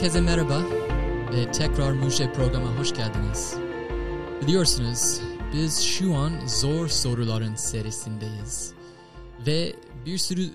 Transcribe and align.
Herkese 0.00 0.20
merhaba 0.20 0.62
ve 1.32 1.52
tekrar 1.52 1.92
Muşe 1.92 2.32
programa 2.32 2.78
hoş 2.78 2.94
geldiniz. 2.94 3.54
Biliyorsunuz 4.42 5.20
biz 5.54 5.80
şu 5.80 6.14
an 6.14 6.46
zor 6.46 6.88
soruların 6.88 7.54
serisindeyiz. 7.54 8.72
Ve 9.46 9.76
bir 10.06 10.18
sürü 10.18 10.50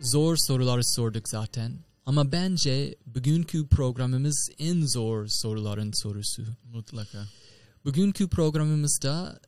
zor 0.00 0.36
soruları 0.36 0.84
sorduk 0.84 1.28
zaten. 1.28 1.72
Ama 2.06 2.32
bence 2.32 2.94
bugünkü 3.06 3.68
programımız 3.68 4.48
en 4.58 4.86
zor 4.86 5.26
soruların 5.28 5.92
sorusu. 6.02 6.42
Mutlaka. 6.64 7.24
Bugünkü 7.84 8.28
programımızda 8.28 9.40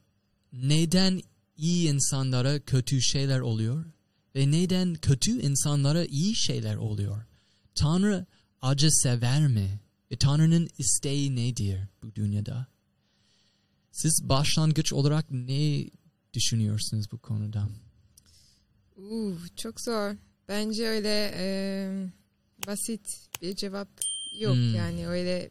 neden 0.53 1.21
iyi 1.57 1.89
insanlara 1.89 2.61
kötü 2.61 3.03
şeyler 3.03 3.41
oluyor 3.41 3.85
ve 4.37 4.51
neden 4.51 4.95
kötü 4.95 5.31
insanlara 5.31 6.05
iyi 6.05 6.37
şeyler 6.37 6.77
oluyor? 6.77 7.25
Tanrı 7.75 8.27
acı 8.63 8.91
sever 8.91 9.47
mi? 9.49 9.81
Ve 10.13 10.17
Tanrı'nın 10.17 10.69
isteği 10.79 11.37
nedir 11.37 11.81
bu 12.03 12.15
dünyada? 12.15 12.67
Siz 13.93 14.21
başlangıç 14.29 14.93
olarak 14.93 15.31
ne 15.31 15.85
düşünüyorsunuz 16.35 17.07
bu 17.13 17.19
konuda? 17.19 17.69
Uh, 18.97 19.37
çok 19.57 19.81
zor. 19.81 20.15
Bence 20.49 20.87
öyle 20.89 21.33
e, 21.37 21.47
basit 22.67 23.29
bir 23.43 23.57
cevap 23.57 23.89
yok 24.41 24.55
Hmm. 24.55 24.75
yani 24.75 25.09
öyle 25.09 25.51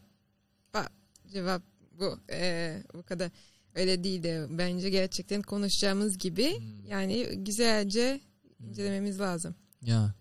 ba, 0.73 0.89
cevap 1.33 1.63
bu 1.99 2.19
e, 2.31 2.83
bu 2.93 3.03
kadar 3.03 3.31
öyle 3.75 4.03
değil 4.03 4.23
de 4.23 4.47
bence 4.49 4.89
gerçekten 4.89 5.41
konuşacağımız 5.41 6.17
gibi 6.17 6.57
Hmm. 6.59 6.85
yani 6.85 7.27
güzelce 7.35 8.21
incelememiz 8.59 9.19
lazım. 9.19 9.55
Ya, 9.81 10.15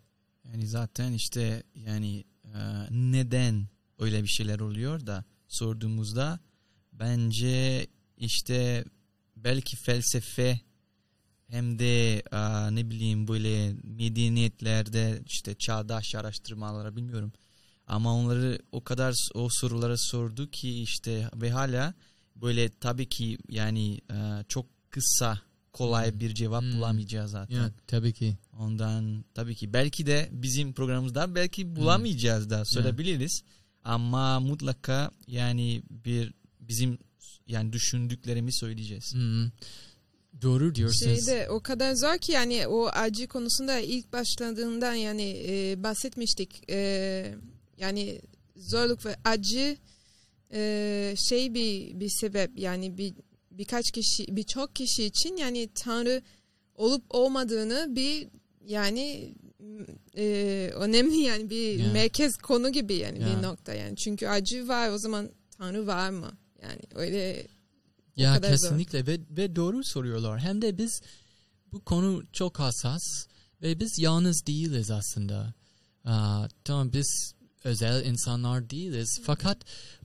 Yani 0.44 0.66
zaten 0.66 1.12
işte 1.12 1.62
yani 1.74 2.24
neden 2.90 3.68
öyle 3.98 4.22
bir 4.22 4.28
şeyler 4.28 4.60
oluyor 4.60 5.06
da 5.06 5.24
sorduğumuzda 5.48 6.40
bence 6.92 7.86
işte 8.16 8.84
belki 9.36 9.76
felsefe 9.76 10.60
hem 11.46 11.78
de 11.78 12.14
e, 12.32 12.74
ne 12.74 12.90
bileyim 12.90 13.28
böyle 13.28 13.74
medeniyetlerde 13.82 15.22
işte 15.26 15.54
çağdaş 15.54 16.14
araştırmalara 16.14 16.96
bilmiyorum. 16.96 17.32
Ama 17.86 18.14
onları 18.14 18.58
o 18.72 18.84
kadar 18.84 19.14
o 19.34 19.48
sorulara 19.50 19.96
sordu 19.96 20.50
ki 20.50 20.82
işte 20.82 21.30
ve 21.34 21.50
hala 21.50 21.94
böyle 22.36 22.68
tabii 22.68 23.08
ki 23.08 23.38
yani 23.48 24.00
e, 24.10 24.44
çok 24.48 24.66
kısa 24.90 25.40
kolay 25.72 26.10
Hmm. 26.12 26.20
bir 26.20 26.34
cevap 26.34 26.62
Hmm. 26.62 26.72
bulamayacağız 26.72 27.30
zaten. 27.30 27.56
ya 27.56 27.70
tabii 27.86 28.12
ki. 28.12 28.36
Ondan 28.58 29.24
tabii 29.34 29.54
ki 29.54 29.72
belki 29.72 30.06
de 30.06 30.28
bizim 30.32 30.72
programımızda 30.72 31.34
belki 31.34 31.76
bulamayacağız 31.76 32.50
da 32.50 32.64
söyleyebiliriz. 32.64 33.42
Ama 33.84 34.40
mutlaka 34.40 35.10
yani 35.26 35.82
bir 35.90 36.34
bizim 36.60 36.98
yani 37.46 37.72
düşündüklerimi 37.72 38.52
söyleyeceğiz. 38.52 39.14
Hmm. 39.14 39.50
Doğru 40.42 40.74
diyorsunuz. 40.74 41.26
Şeyde 41.26 41.48
o 41.50 41.60
kadar 41.60 41.94
zor 41.94 42.18
ki 42.18 42.32
yani 42.32 42.66
o 42.66 42.86
acı 42.86 43.28
konusunda 43.28 43.78
ilk 43.78 44.12
başladığından 44.12 44.94
yani 44.94 45.42
e, 45.48 45.82
bahsetmiştik. 45.82 46.70
E, 46.70 47.34
yani 47.78 48.20
zorluk 48.56 49.06
ve 49.06 49.16
acı 49.24 49.76
e, 50.52 51.14
şey 51.28 51.54
bir 51.54 52.00
bir 52.00 52.08
sebep 52.20 52.58
yani 52.58 52.98
bir 52.98 53.14
birkaç 53.60 53.90
kişi 53.90 54.36
birçok 54.36 54.76
kişi 54.76 55.04
için 55.04 55.36
yani 55.36 55.68
Tanrı 55.74 56.22
olup 56.74 57.04
olmadığını 57.10 57.86
bir 57.96 58.28
yani 58.66 59.34
e, 60.16 60.24
önemli 60.74 61.16
yani 61.16 61.50
bir 61.50 61.78
Ya. 61.78 61.92
merkez 61.92 62.36
konu 62.36 62.72
gibi 62.72 62.94
yani 62.94 63.20
Ya. 63.22 63.26
bir 63.26 63.42
nokta 63.42 63.74
yani 63.74 63.96
çünkü 63.96 64.26
acı 64.28 64.68
var 64.68 64.90
o 64.90 64.98
zaman 64.98 65.30
Tanrı 65.58 65.86
var 65.86 66.10
mı 66.10 66.30
yani 66.62 66.80
öyle 66.94 67.46
Ya 68.16 68.34
kadar 68.34 68.48
zor. 68.48 68.68
kesinlikle 68.68 69.06
ve, 69.06 69.20
ve 69.30 69.56
doğru 69.56 69.84
soruyorlar. 69.84 70.40
Hem 70.40 70.62
de 70.62 70.78
biz 70.78 71.00
bu 71.72 71.80
konu 71.84 72.22
çok 72.32 72.58
hassas 72.58 73.02
ve 73.62 73.80
biz 73.80 73.98
yalnız 73.98 74.46
değiliz 74.46 74.90
aslında. 74.90 75.54
Aa, 76.04 76.48
tamam 76.64 76.92
biz 76.92 77.32
özel 77.64 78.04
insanlar 78.06 78.70
değiliz. 78.70 79.20
Fakat 79.24 79.58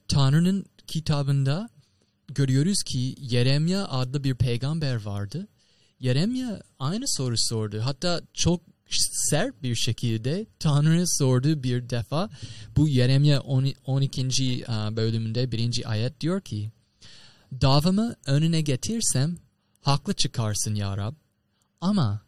Tanrı'nın 0.07 0.65
kitabında 0.87 1.69
görüyoruz 2.27 2.83
ki 2.83 3.15
Yeremya 3.19 3.87
adlı 3.87 4.23
bir 4.23 4.35
peygamber 4.35 5.05
vardı. 5.05 5.47
Yeremya 5.99 6.61
aynı 6.79 7.05
soru 7.07 7.35
sordu. 7.37 7.81
Hatta 7.83 8.21
çok 8.33 8.61
sert 9.29 9.63
bir 9.63 9.75
şekilde 9.75 10.45
Tanrı'ya 10.59 11.05
sordu 11.07 11.63
bir 11.63 11.89
defa. 11.89 12.29
Bu 12.75 12.87
Yeremya 12.87 13.41
10 13.41 13.73
12. 13.85 14.63
aa, 14.67 14.95
bölümünde 14.95 15.51
birinci 15.51 15.87
ayet 15.87 16.21
diyor 16.21 16.41
ki 16.41 16.71
davamı 17.61 18.15
önüne 18.25 18.61
getirsem 18.61 19.37
haklı 19.81 20.13
çıkarsın 20.13 20.75
ya 20.75 20.97
Rab. 20.97 21.13
Ama 21.81 22.21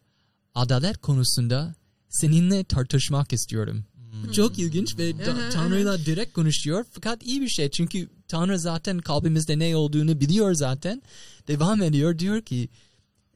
adalet 0.56 0.98
konusunda 0.98 1.76
seninle 2.10 2.64
tartışmak 2.64 3.34
istiyorum. 3.34 3.86
Bu 4.28 4.32
Çok 4.34 4.60
ilginç 4.60 4.98
ve 4.98 5.14
Tanrı'yla 5.52 5.98
direkt 5.98 6.34
konuşuyor. 6.34 6.86
Fakat 6.92 7.24
iyi 7.24 7.42
bir 7.42 7.50
şey 7.50 7.72
çünkü 7.72 8.10
Tanrı 8.28 8.60
zaten 8.60 9.00
kalbimizde 9.00 9.60
ne 9.60 9.76
olduğunu 9.76 10.20
biliyor 10.22 10.54
zaten. 10.54 11.02
Devam 11.48 11.82
ediyor 11.82 12.20
diyor 12.20 12.42
ki 12.42 12.70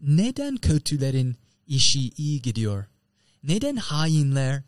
neden 0.01 0.57
kötülerin 0.57 1.35
işi 1.67 2.09
iyi 2.17 2.41
gidiyor? 2.41 2.85
Neden 3.43 3.75
hainler 3.75 4.63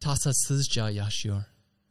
tasasızca 0.00 0.90
yaşıyor? 0.90 1.44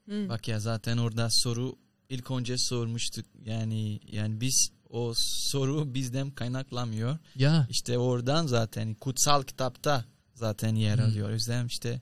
Hı. 0.10 0.30
Bak 0.30 0.48
ya 0.48 0.60
zaten 0.60 0.98
orada 0.98 1.28
soru 1.32 1.76
ilk 2.10 2.32
önce 2.32 2.56
sormuştuk. 2.58 3.26
Yani 3.46 4.00
yani 4.12 4.42
biz 4.42 4.70
o 4.90 5.14
soru 5.18 5.94
bizden 5.94 6.32
kaynaklamıyor. 6.32 7.18
Ya 7.36 7.68
İşte 7.70 7.98
oradan 7.98 8.48
zaten 8.48 8.94
kutsal 8.94 9.44
kitapta 9.44 10.06
zaten 10.34 10.76
yer 10.76 10.98
Hmm. 10.98 11.06
alıyor. 11.06 11.30
O 11.30 11.34
yüzden 11.34 11.66
işte 11.66 12.02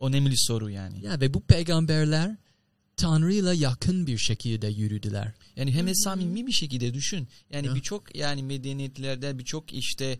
önemli 0.00 0.34
soru 0.38 0.70
yani. 0.70 1.04
ya 1.04 1.20
ve 1.20 1.34
bu 1.34 1.40
peygamberler 1.40 2.36
Tanrı'yla 2.96 3.54
yakın 3.54 4.06
bir 4.06 4.18
şekilde 4.18 4.66
yürüdüler. 4.68 5.32
Yani 5.56 5.72
hem 5.72 5.86
de 5.86 5.94
samimi 5.94 6.46
bir 6.46 6.52
şekilde 6.52 6.94
düşün. 6.94 7.28
Yani 7.50 7.66
Ya. 7.66 7.74
birçok 7.74 8.16
yani 8.16 8.42
medeniyetlerde 8.42 9.38
birçok 9.38 9.72
işte 9.72 10.18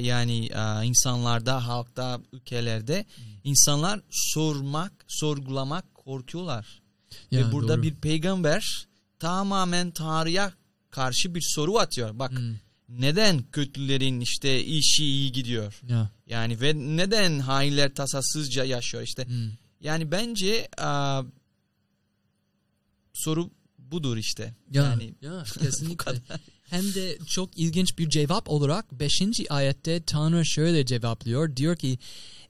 yani 0.00 0.50
insanlarda, 0.84 1.66
halkta, 1.66 2.20
ülkelerde 2.32 3.04
insanlar 3.44 4.00
sormak, 4.10 4.92
sorgulamak 5.08 5.94
korkuyorlar. 5.94 6.82
Ya, 7.30 7.40
Ve 7.48 7.52
burada 7.52 7.74
doğru. 7.76 7.82
bir 7.82 7.94
peygamber 7.94 8.86
tamamen 9.18 9.90
Tanrı'ya 9.90 10.52
karşı 10.90 11.34
bir 11.34 11.42
soru 11.54 11.78
atıyor. 11.78 12.18
Bak 12.18 12.30
Hmm, 12.38 12.54
neden 12.88 13.42
kötülerin 13.42 14.20
işte 14.20 14.64
işi 14.64 15.04
iyi 15.04 15.32
gidiyor? 15.32 15.80
ya, 15.88 16.10
Yani 16.26 16.60
ve 16.60 16.74
neden 16.96 17.38
hainler 17.38 17.94
tasasızca 17.94 18.64
yaşıyor 18.64 19.02
işte. 19.02 19.26
hmm. 19.26 19.50
Yani 19.80 20.10
bence 20.10 20.68
aa, 20.78 21.22
soru 23.24 23.50
budur 23.78 24.16
işte. 24.16 24.54
Ya, 24.70 24.82
Yani 24.82 25.14
ya 25.22 25.44
kesinlikle. 25.60 25.96
kadar. 25.96 26.40
Hem 26.62 26.94
de 26.94 27.18
çok 27.26 27.58
ilginç 27.58 27.98
bir 27.98 28.08
cevap 28.08 28.48
olarak 28.50 28.92
5. 28.92 29.10
ayette 29.50 30.02
Tanrı 30.02 30.46
şöyle 30.46 30.86
cevaplıyor. 30.86 31.56
Diyor 31.56 31.76
ki 31.76 31.98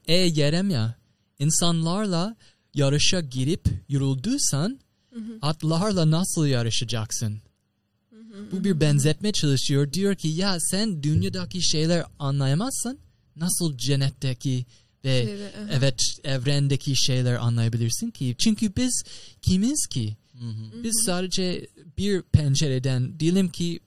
Ey 0.06 0.32
Yeremya 0.34 0.94
insanlarla 1.38 2.36
yarışa 2.74 3.20
girip 3.20 3.68
yorulduysan 3.88 4.80
atlarla 5.42 6.10
nasıl 6.10 6.46
yarışacaksın? 6.46 7.40
Bu 8.52 8.64
bir 8.64 8.80
benzetme 8.80 9.32
çalışıyor. 9.32 9.92
Diyor 9.92 10.14
ki 10.14 10.28
ya 10.28 10.56
sen 10.60 11.02
dünyadaki 11.02 11.62
şeyler 11.70 12.04
anlayamazsan 12.18 12.98
nasıl 13.36 13.78
cennetteki 13.78 14.66
ve 15.04 15.24
Şeyde, 15.26 15.52
evet 15.72 16.00
evrendeki 16.24 16.96
şeyler 16.96 17.34
anlayabilirsin 17.34 18.10
ki? 18.10 18.36
Çünkü 18.38 18.76
biz 18.76 19.02
kimiz 19.42 19.86
ki? 19.86 20.16
Hı 20.42 20.46
hı. 20.48 20.82
Biz 20.82 21.02
sadece 21.06 21.66
bir 21.98 22.22
pencereden 22.22 23.20
diyelim 23.20 23.48
ki 23.48 23.80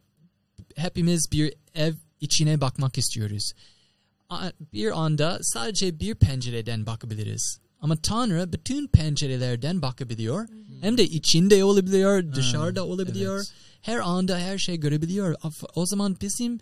hepimiz 0.75 1.27
bir 1.31 1.53
ev 1.73 1.93
içine 2.21 2.61
bakmak 2.61 2.97
istiyoruz. 2.97 3.51
Bir 4.73 4.99
anda 5.03 5.39
sadece 5.41 5.99
bir 5.99 6.15
pencereden 6.15 6.85
bakabiliriz. 6.85 7.57
Ama 7.81 7.95
Tanrı 7.95 8.53
bütün 8.53 8.87
pencerelerden 8.87 9.81
bakabiliyor. 9.81 10.47
Hem 10.81 10.97
de 10.97 11.03
içinde 11.03 11.63
olabiliyor, 11.63 12.35
dışarıda 12.35 12.85
olabiliyor. 12.85 13.35
evet. 13.35 13.51
Her 13.81 13.97
anda 13.97 14.39
her 14.39 14.57
şey 14.57 14.77
görebiliyor. 14.77 15.35
O 15.75 15.85
zaman 15.85 16.17
bizim 16.21 16.59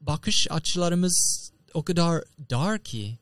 bakış 0.00 0.46
açılarımız 0.50 1.50
o 1.74 1.82
kadar 1.82 2.24
dar 2.50 2.78
ki 2.78 3.18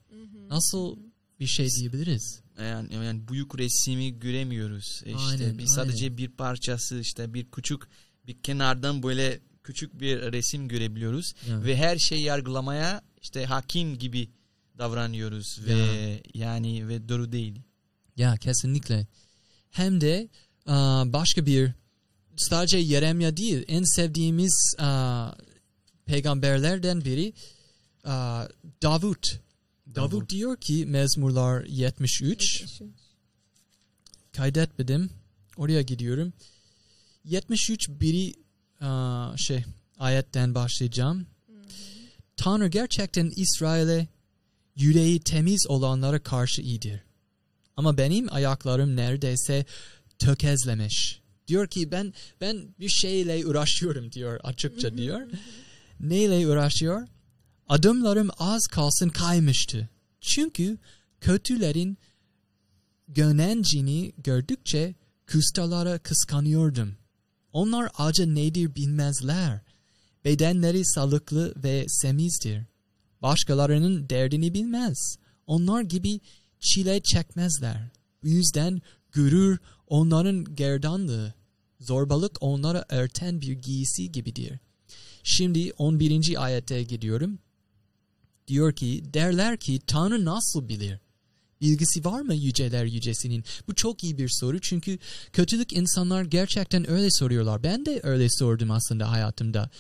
nasıl 0.51 0.97
bir 1.41 1.47
şey 1.47 1.69
diyebiliriz? 1.69 2.41
Yani, 2.59 2.95
yani 2.95 3.29
büyük 3.29 3.59
resmi 3.59 4.19
göremiyoruz. 4.19 5.03
E 5.05 5.11
İşte 5.11 5.23
Aynen, 5.45 5.59
bir 5.59 5.67
sadece 5.67 6.17
bir 6.17 6.29
parçası 6.29 7.01
işte 7.01 7.35
bir 7.35 7.51
küçük 7.51 7.83
bir 8.27 8.43
kenardan 8.43 9.03
böyle 9.03 9.41
küçük 9.65 10.01
bir 10.01 10.33
resim 10.33 10.69
görebiliyoruz 10.69 11.33
Ya. 11.49 11.63
ve 11.65 11.77
her 11.77 11.99
şeyi 11.99 12.23
yargılamaya 12.23 13.03
işte 13.23 13.45
hakim 13.45 13.99
gibi 13.99 14.31
davranıyoruz 14.79 15.59
ve 15.67 15.77
yani 16.35 16.89
ve 16.89 17.09
doğru 17.09 17.33
değil. 17.33 17.61
Ya 18.17 18.37
kesinlikle. 18.37 19.07
hem 19.71 20.01
de 20.01 20.29
başka 21.13 21.47
bir 21.47 21.73
sadece 22.37 22.79
Yeremya 22.79 23.37
değil 23.37 23.65
en 23.69 23.83
sevdiğimiz 23.97 24.77
peygamberlerden 26.07 27.05
biri 27.05 27.33
Davut. 28.83 29.41
Davut 29.95 30.31
diyor 30.31 30.57
ki 30.57 30.87
Mezmurlar 30.87 31.65
73 31.65 32.65
kaydetmedim. 34.33 35.11
Oraya 35.57 35.83
gidiyorum. 35.83 36.33
73 37.25 37.89
biri 37.89 38.35
aa, 38.81 39.37
şey 39.37 39.65
ayetten 39.99 40.55
başlayacağım. 40.55 41.27
Tanrı 42.37 42.69
gerçekten 42.69 43.33
İsrail'e 43.37 44.09
yüreği 44.77 45.21
temiz 45.21 45.67
olanlara 45.69 46.23
karşı 46.23 46.63
iyidir. 46.63 47.01
Ama 47.77 47.99
benim 47.99 48.33
ayaklarım 48.33 48.97
neredeyse 48.97 49.65
tökezlemiş. 50.19 51.21
Diyor 51.49 51.69
ki 51.69 51.91
ben 51.91 52.15
ben 52.41 52.75
bir 52.81 52.89
şeyle 52.89 53.47
uğraşıyorum 53.47 54.13
diyor 54.13 54.41
açıkça 54.43 54.97
diyor. 54.97 55.23
Neyle 56.01 56.49
uğraşıyor? 56.49 57.09
Adımlarım 57.69 58.31
az 58.39 58.67
kalsın 58.67 59.09
kaymıştı. 59.09 59.89
Çünkü 60.21 60.79
kötülerin 61.21 61.99
gönencini 63.09 64.13
gördükçe 64.19 64.95
kustalara 65.33 65.99
kıskanıyordum. 65.99 66.97
Onlar 67.53 67.91
acı 67.99 68.35
nedir 68.35 68.75
bilmezler. 68.75 69.61
Bedenleri 70.25 70.87
sağlıklı 70.87 71.55
ve 71.57 71.85
semizdir. 71.89 72.65
Başkalarının 73.23 74.09
derdini 74.09 74.55
bilmez. 74.55 75.17
Onlar 75.47 75.83
gibi 75.83 76.21
çile 76.61 77.03
çekmezler. 77.03 77.91
Bu 78.23 78.29
yüzden 78.29 78.83
gurur 79.15 79.59
onların 79.87 80.55
gerdanlığı. 80.55 81.35
Zorbalık 81.81 82.37
onlara 82.41 82.85
örten 82.89 83.41
bir 83.41 83.53
giysi 83.53 84.13
gibidir. 84.13 84.59
Şimdi 85.23 85.73
11. 85.79 86.45
ayete 86.45 86.83
gidiyorum. 86.83 87.39
Diyor 88.49 88.73
ki 88.73 89.03
derler 89.15 89.57
ki 89.57 89.81
Tanrı 89.87 90.25
nasıl 90.25 90.69
bilir? 90.69 90.99
Bilgisi 91.61 92.05
var 92.05 92.21
mı 92.21 92.35
yüceler 92.35 92.85
yücesinin? 92.85 93.45
Bu 93.69 93.75
çok 93.75 94.05
iyi 94.05 94.19
bir 94.19 94.29
soru 94.29 94.61
çünkü 94.61 94.99
kötülük 95.33 95.73
insanlar 95.73 96.25
gerçekten 96.25 96.91
öyle 96.91 97.09
soruyorlar. 97.11 97.63
Ben 97.63 97.87
de 97.87 98.01
öyle 98.03 98.27
sordum 98.31 98.71
aslında 98.71 99.11
hayatımda. 99.11 99.71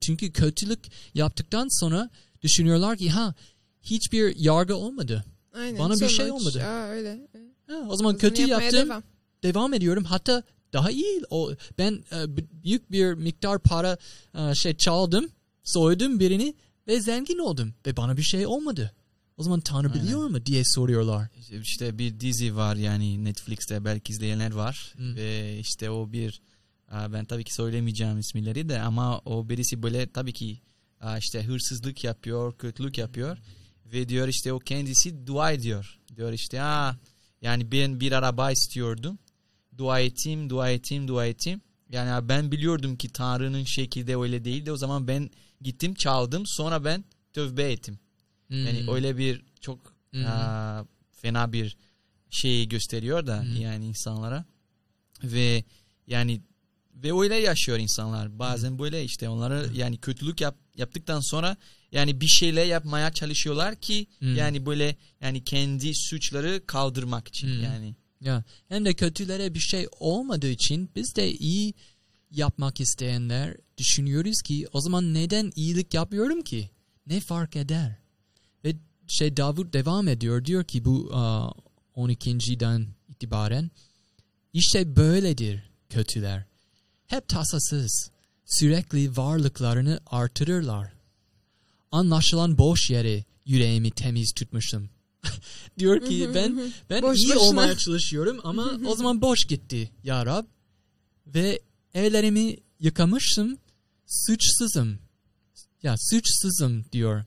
Çünkü 0.00 0.32
kötülük 0.32 0.80
yaptıktan 1.14 1.80
sonra 1.80 2.10
düşünüyorlar 2.42 2.96
ki 2.96 3.10
ha 3.10 3.34
hiçbir 3.82 4.36
yargı 4.36 4.76
olmadı. 4.76 5.24
Aynen. 5.54 5.78
Bana 5.78 5.94
bir 5.94 6.08
şey 6.08 6.26
sonuç. 6.26 6.30
olmadı. 6.32 6.64
Aa, 6.64 6.88
öyle. 6.88 7.28
Ha, 7.66 7.74
o 7.88 7.96
zaman 7.96 8.14
O 8.14 8.18
kötü 8.18 8.46
yaptım 8.46 8.88
devam. 8.88 9.02
devam 9.42 9.74
ediyorum. 9.74 10.04
Hatta 10.04 10.42
daha 10.72 10.90
iyi 10.90 11.22
o 11.30 11.52
ben 11.78 12.04
e, 12.12 12.36
büyük 12.64 12.92
bir 12.92 13.14
miktar 13.14 13.58
para 13.58 13.96
e, 14.34 14.54
şey 14.54 14.76
çaldım, 14.76 15.28
soydum 15.64 16.20
birini 16.20 16.54
ve 16.88 17.00
zengin 17.00 17.38
oldum 17.38 17.74
ve 17.86 17.96
bana 17.96 18.16
bir 18.16 18.22
şey 18.22 18.46
olmadı. 18.46 18.92
O 19.36 19.42
zaman 19.42 19.60
Tanrı 19.60 19.88
Aynen. 19.92 20.02
biliyor 20.04 20.26
mu 20.28 20.46
diye 20.46 20.62
soruyorlar. 20.64 21.28
İşte- 21.62 21.98
bir 21.98 22.20
dizi 22.20 22.56
var 22.56 22.76
yani 22.76 23.24
Netflix'te 23.24 23.84
belki 23.84 24.12
izleyenler 24.12 24.52
var 24.52 24.94
Hı. 24.96 25.14
ve 25.16 25.58
işte 25.58 25.90
o 25.90 26.12
bir 26.12 26.40
aa, 26.90 27.12
ben 27.12 27.24
tabii 27.24 27.44
ki 27.44 27.54
söylemeyeceğim 27.54 28.18
isimleri 28.18 28.68
de 28.68 28.80
ama 28.80 29.18
o 29.18 29.48
birisi 29.48 29.82
böyle 29.82 30.06
tabii 30.12 30.32
ki 30.32 30.60
aa, 31.00 31.18
işte 31.18 31.42
hırsızlık 31.42 32.04
yapıyor, 32.04 32.58
kötülük 32.58 32.98
yapıyor 32.98 33.38
ve 33.92 34.08
diyor 34.08 34.28
işte 34.28 34.52
o 34.52 34.58
kendisi 34.58 35.26
dua 35.26 35.52
ediyor. 35.52 35.98
Diyor 36.16 36.32
işte 36.32 36.58
ha 36.58 36.96
yani 37.42 37.72
ben 37.72 38.00
bir 38.00 38.12
araba 38.12 38.50
istiyordum. 38.50 39.18
Dua 39.78 40.00
ettim, 40.00 40.50
dua 40.50 40.70
ettim, 40.70 41.08
dua 41.08 41.26
ettim. 41.26 41.60
Yani 41.90 42.28
ben 42.28 42.52
biliyordum 42.52 42.96
ki 42.96 43.08
Tanrı'nın 43.08 43.64
şekilde 43.64 44.16
öyle 44.16 44.44
değildi. 44.44 44.72
O 44.72 44.76
zaman 44.76 45.08
ben 45.08 45.30
gittim 45.60 45.94
çaldım 45.94 46.42
sonra 46.46 46.84
ben 46.84 47.04
tövbe 47.32 47.72
ettim. 47.72 47.98
Yani 48.50 48.80
Hmm. 48.80 48.94
öyle 48.94 49.18
bir 49.18 49.42
çok 49.60 49.94
Hmm. 50.10 50.26
aa, 50.26 50.84
fena 51.12 51.52
bir 51.52 51.76
şey 52.30 52.68
gösteriyor 52.68 53.26
da 53.26 53.42
Hmm. 53.42 53.56
yani 53.60 53.86
insanlara 53.86 54.44
ve 55.24 55.64
yani 56.06 56.40
ve 56.94 57.20
öyle 57.20 57.34
yaşıyor 57.34 57.78
insanlar. 57.78 58.38
Bazen 58.38 58.78
böyle 58.78 59.04
işte 59.04 59.28
onları 59.28 59.70
yani 59.74 59.98
kötülük 59.98 60.40
yap, 60.40 60.56
yaptıktan 60.76 61.20
sonra 61.20 61.56
yani 61.92 62.20
bir 62.20 62.26
şeyle 62.26 62.60
yapmaya 62.60 63.12
çalışıyorlar 63.12 63.76
ki 63.76 64.06
Hmm. 64.18 64.36
yani 64.36 64.66
böyle 64.66 64.96
yani 65.20 65.44
kendi 65.44 65.92
suçları 65.94 66.62
kaldırmak 66.66 67.28
için 67.28 67.48
Hmm. 67.48 67.62
yani. 67.62 67.94
Ya 68.20 68.44
hem 68.68 68.84
de 68.84 68.94
kötülere 68.94 69.54
bir 69.54 69.60
şey 69.60 69.86
olmadığı 70.00 70.50
için 70.50 70.90
biz 70.96 71.16
de 71.16 71.32
iyi 71.32 71.74
yapmak 72.36 72.80
isteyenler 72.80 73.56
düşünüyoruz 73.78 74.42
ki 74.44 74.66
o 74.72 74.80
zaman 74.80 75.14
neden 75.14 75.52
iyilik 75.56 75.94
yapıyorum 75.94 76.42
ki? 76.42 76.70
Ne 77.06 77.20
fark 77.20 77.56
eder? 77.56 77.96
Ve 78.64 78.76
şey 79.08 79.36
Davut 79.36 79.72
devam 79.72 80.08
ediyor 80.08 80.44
diyor 80.44 80.64
ki 80.64 80.84
bu 80.84 81.10
aa, 81.12 81.50
12.den 81.96 82.86
itibaren 83.08 83.70
işte 84.52 84.96
böyledir 84.96 85.62
kötüler. 85.90 86.44
Hep 87.06 87.28
tasasız, 87.28 88.10
sürekli 88.46 89.16
varlıklarını 89.16 90.00
artırırlar. 90.06 90.92
Anlaşılan 91.92 92.58
boş 92.58 92.90
yere 92.90 93.24
yüreğimi 93.46 93.90
temiz 93.90 94.32
tutmuşum. 94.32 94.90
diyor 95.78 96.06
ki 96.06 96.30
ben 96.34 96.72
ben 96.90 97.02
Boş 97.02 97.18
iyi 97.18 97.28
boşuna. 97.28 97.40
olmaya 97.42 97.76
çalışıyorum 97.78 98.40
ama 98.44 98.72
o 98.86 98.94
zaman 98.96 99.20
boş 99.20 99.44
gitti 99.48 99.90
ya 100.04 100.26
Rab. 100.26 100.44
Ve 101.26 101.60
ellerimi 101.94 102.56
yıkamışım, 102.80 103.58
suçsuzum. 104.06 104.98
Ya 105.82 105.94
suçsuzum 105.98 106.84
diyor. 106.92 107.24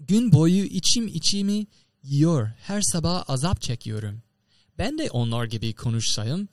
Gün 0.00 0.32
boyu 0.32 0.64
içim 0.64 1.08
içimi 1.08 1.66
yiyor, 2.02 2.50
her 2.58 2.80
sabah 2.82 3.30
azap 3.30 3.60
çekiyorum. 3.60 4.22
Ben 4.78 4.98
de 4.98 5.10
onlar 5.10 5.44
gibi 5.44 5.74
konuşsayım, 5.74 6.48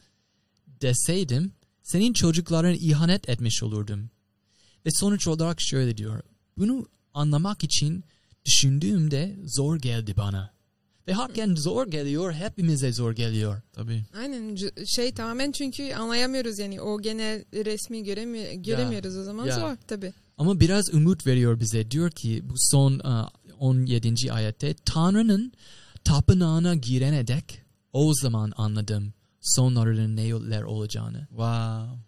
deseydim, 0.82 1.52
senin 1.84 2.14
çocukların 2.14 2.76
ihanet 2.80 3.30
etmiş 3.30 3.64
olurdum. 3.64 4.10
Ve 4.86 4.90
sonuç 4.92 5.28
olarak 5.28 5.62
şöyle 5.62 5.98
diyor, 5.98 6.22
bunu 6.58 6.86
anlamak 7.14 7.64
için 7.64 8.04
düşündüğümde 8.46 9.38
zor 9.46 9.80
geldi 9.80 10.18
bana. 10.18 10.57
Ve 11.08 11.14
hakken 11.14 11.56
zor 11.56 11.88
geliyor, 11.88 12.34
hepimize 12.34 12.92
zor 12.94 13.12
geliyor. 13.12 13.62
Tabii. 13.74 14.04
Aynen 14.18 14.58
şey 14.96 15.14
tamamen 15.14 15.52
çünkü 15.52 15.94
anlayamıyoruz 15.94 16.60
yani 16.60 16.82
o 16.82 17.02
genel 17.02 17.44
resmi 17.54 18.04
göremi 18.04 18.62
göremiyoruz 18.62 19.18
o 19.18 19.24
zaman 19.24 19.46
Ya. 19.46 19.56
zor 19.60 19.76
tabii. 19.88 20.14
Ama 20.38 20.60
biraz 20.60 20.94
umut 20.94 21.28
veriyor 21.28 21.60
bize. 21.60 21.92
Diyor 21.92 22.12
ki 22.12 22.42
bu 22.50 22.54
son 22.58 23.00
e, 23.00 23.26
17. 23.60 24.32
ayette 24.34 24.76
Tanrı'nın 24.86 25.52
tapınağına 26.04 26.76
girene 26.76 27.28
dek 27.28 27.62
o 27.94 28.14
zaman 28.22 28.54
anladım 28.58 29.14
sonlarının 29.42 30.16
neler 30.16 30.62
olacağını. 30.64 31.28
Wow. 31.30 32.00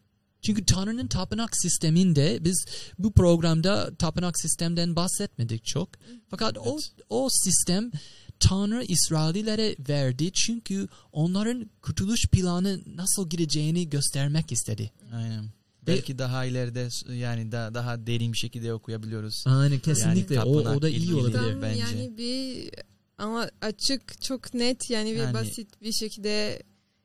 Çünkü 0.41 0.65
Tanrı'nın 0.65 1.07
tapınak 1.07 1.49
sisteminde 1.57 2.37
biz 2.41 2.65
bu 2.99 3.11
programda 3.11 3.95
tapınak 3.95 4.39
sistemden 4.39 4.95
bahsetmedik 4.95 5.65
çok. 5.65 5.89
Fakat 6.29 6.57
o 6.57 6.71
Evet. 6.73 6.91
o 7.09 7.27
sistem 7.31 7.91
Tanrı 8.39 8.83
İsraillilere 8.83 9.75
verdi 9.89 10.31
çünkü 10.33 10.87
onların 11.11 11.69
kurtuluş 11.81 12.25
planı 12.31 12.79
nasıl 12.95 13.29
gideceğini 13.29 13.89
göstermek 13.89 14.51
istedi. 14.51 14.91
Aynen. 15.13 15.45
Belki 15.87 16.17
daha 16.17 16.45
ileride 16.45 16.87
yani 17.13 17.51
da, 17.51 17.73
daha 17.73 18.07
derin 18.07 18.33
bir 18.33 18.37
şekilde 18.37 18.73
okuyabiliyoruz. 18.73 19.43
Aynen 19.47 19.79
kesinlikle. 19.79 20.41
O- 20.41 20.75
o 20.75 20.81
da 20.81 20.89
iyi 20.89 21.13
olabilir. 21.15 21.61
bence. 21.61 21.79
yani 21.79 22.17
bir 22.17 22.69
ama 23.17 23.49
açık 23.61 24.21
çok 24.21 24.53
net 24.53 24.89
yani 24.89 25.11
bir 25.11 25.17
Yani- 25.17 25.33
basit 25.33 25.81
bir 25.81 25.91
şekilde 25.93 26.63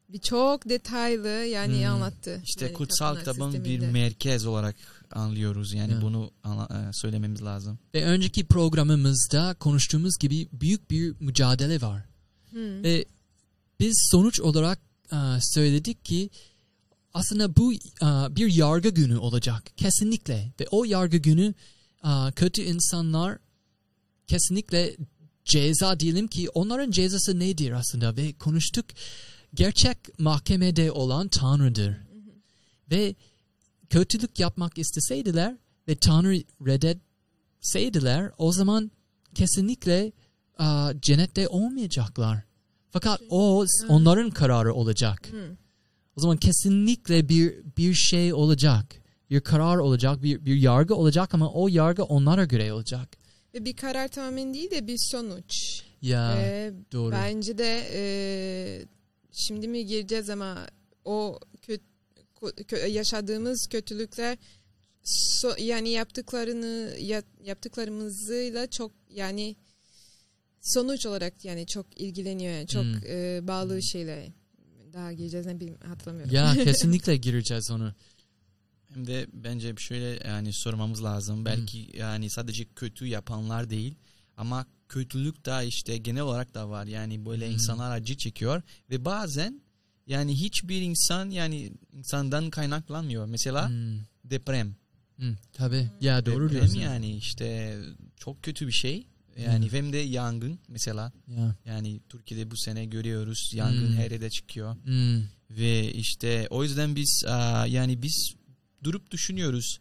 bir 0.08 0.18
çok 0.18 0.68
detaylı 0.68 1.28
yani 1.28 1.78
Hmm. 1.78 1.86
anlattı. 1.86 2.40
İşte 2.44 2.64
Yani 2.64 2.74
kutsal 2.74 3.16
kitabın 3.18 3.64
bir 3.64 3.78
merkez 3.78 4.46
olarak 4.46 4.76
anlıyoruz. 5.12 5.74
Yani 5.74 5.92
Ya. 5.92 6.02
bunu 6.02 6.30
e, 6.44 6.92
söylememiz 6.92 7.42
lazım. 7.42 7.78
Ve 7.94 8.04
önceki 8.04 8.46
programımızda 8.46 9.54
konuştuğumuz 9.54 10.18
gibi 10.20 10.48
büyük 10.52 10.90
bir 10.90 11.14
mücadele 11.20 11.80
var. 11.80 12.02
Hmm. 12.50 12.84
Ve 12.84 13.04
biz 13.80 14.08
sonuç 14.10 14.40
olarak 14.40 14.78
e, 15.12 15.16
söyledik 15.40 16.04
ki 16.04 16.30
aslında 17.14 17.56
bu 17.56 17.72
e, 17.72 17.76
bir 18.36 18.54
yargı 18.54 18.88
günü 18.88 19.16
olacak 19.16 19.76
kesinlikle. 19.76 20.52
Ve 20.60 20.66
o 20.70 20.84
yargı 20.84 21.16
günü 21.16 21.54
kötü 22.36 22.62
insanlar 22.62 23.38
kesinlikle 24.26 24.96
ceza 25.44 26.00
diyelim 26.00 26.28
ki 26.28 26.48
onların 26.48 26.90
cezası 26.90 27.38
nedir 27.38 27.70
aslında 27.72 28.16
ve 28.16 28.32
konuştuk 28.32 28.86
gerçek 29.54 30.18
mahkemede 30.18 30.92
olan 30.92 31.28
Tanrı'dır. 31.28 31.96
Ve 32.90 33.14
kötülük 33.90 34.38
yapmak 34.38 34.78
isteseydiler 34.78 35.56
ve 35.88 35.94
Tanrı 35.96 36.42
reddetseydiler 36.66 38.30
o 38.38 38.52
zaman 38.52 38.90
kesinlikle 39.34 40.12
aa, 40.58 40.92
cennette 41.02 41.48
olmayacaklar. 41.48 42.42
Fakat 42.90 43.20
o 43.30 43.64
s- 43.66 43.86
onların 43.86 44.30
kararı 44.30 44.74
olacak. 44.74 45.28
Hı. 45.32 45.56
O 46.16 46.20
zaman 46.20 46.36
kesinlikle 46.36 47.28
bir 47.28 47.54
bir 47.76 47.94
şey 47.94 48.34
olacak. 48.34 48.86
Bir 49.30 49.40
karar 49.40 49.76
olacak, 49.76 50.22
bir, 50.22 50.44
bir 50.44 50.56
yargı 50.56 50.94
olacak 50.94 51.34
ama 51.34 51.52
o 51.52 51.68
yargı 51.68 52.04
onlara 52.04 52.44
göre 52.44 52.72
olacak. 52.72 53.08
Ve 53.54 53.64
bir 53.64 53.76
karar 53.76 54.08
tamamen 54.08 54.54
değil 54.54 54.70
de 54.70 54.86
bir 54.86 54.98
sonuç. 54.98 55.82
Ya 56.02 56.36
Ee, 56.38 56.72
doğru. 56.92 57.12
Bence 57.12 57.58
de 57.58 57.82
e, 57.92 58.02
şimdi 59.32 59.68
mi 59.68 59.86
gireceğiz 59.86 60.30
ama 60.30 60.58
o 61.04 61.38
yaşadığımız 62.88 63.66
kötülükler 63.70 64.38
so- 65.04 65.60
yani 65.62 65.88
yaptıklarını 65.90 66.96
ya- 67.00 67.22
yaptıklarımızla 67.44 68.70
çok 68.70 68.92
yani 69.10 69.56
sonuç 70.60 71.06
olarak 71.06 71.44
yani 71.44 71.66
çok 71.66 72.00
ilgileniyor 72.00 72.52
yani 72.52 72.66
çok 72.66 72.84
Hmm. 72.84 73.00
e, 73.08 73.40
bağlı 73.48 73.82
şeyler. 73.82 74.28
Daha 74.92 75.12
gireceğiz 75.12 75.46
ne 75.46 75.56
bileyim 75.56 75.78
hatırlamıyorum. 75.86 76.34
Ya 76.34 76.54
kesinlikle 76.64 77.16
gireceğiz 77.16 77.70
onu. 77.70 77.94
Hem 78.94 79.06
de 79.06 79.26
bence 79.32 79.74
şöyle 79.78 80.28
yani 80.28 80.52
sormamız 80.52 81.04
lazım. 81.04 81.44
Belki 81.44 81.90
yani 81.96 82.30
sadece 82.30 82.64
kötü 82.76 83.06
yapanlar 83.06 83.70
değil 83.70 83.94
ama 84.36 84.66
kötülük 84.88 85.44
da 85.46 85.62
işte 85.62 85.96
genel 85.96 86.22
olarak 86.22 86.54
da 86.54 86.68
var. 86.70 86.86
Yani 86.86 87.26
böyle 87.26 87.48
Hı. 87.48 87.52
insanlar 87.52 87.96
acı 87.96 88.16
çekiyor 88.16 88.62
ve 88.90 89.04
bazen 89.04 89.60
yani 90.06 90.34
hiçbir 90.40 90.80
insan 90.82 91.30
yani 91.30 91.72
insandan 91.92 92.50
kaynaklanmıyor. 92.50 93.26
Mesela 93.26 93.68
Hmm, 93.68 93.98
deprem. 94.24 94.76
hmm, 95.16 95.34
tabii. 95.52 95.90
Ya 96.00 96.26
doğru 96.26 96.44
deprem 96.44 96.50
diyorsun. 96.60 96.78
yani 96.80 97.16
işte 97.16 97.78
çok 98.16 98.42
kötü 98.42 98.66
bir 98.66 98.72
şey. 98.72 99.06
Yani 99.38 99.66
Hı. 99.72 99.76
hem 99.76 99.92
de 99.92 99.96
yangın 99.98 100.58
mesela. 100.68 101.12
Ya. 101.28 101.56
Yani 101.64 102.00
Türkiye'de 102.08 102.50
bu 102.50 102.56
sene 102.56 102.84
görüyoruz 102.84 103.50
yangın 103.54 103.86
Hmm. 103.88 103.96
her 103.96 104.10
yerde 104.10 104.30
çıkıyor. 104.30 104.76
Hmm, 104.84 105.22
Ve 105.50 105.92
işte 105.92 106.46
o 106.50 106.62
yüzden 106.62 106.96
biz 106.96 107.24
yani 107.68 108.02
biz 108.02 108.34
durup 108.84 109.10
düşünüyoruz. 109.10 109.80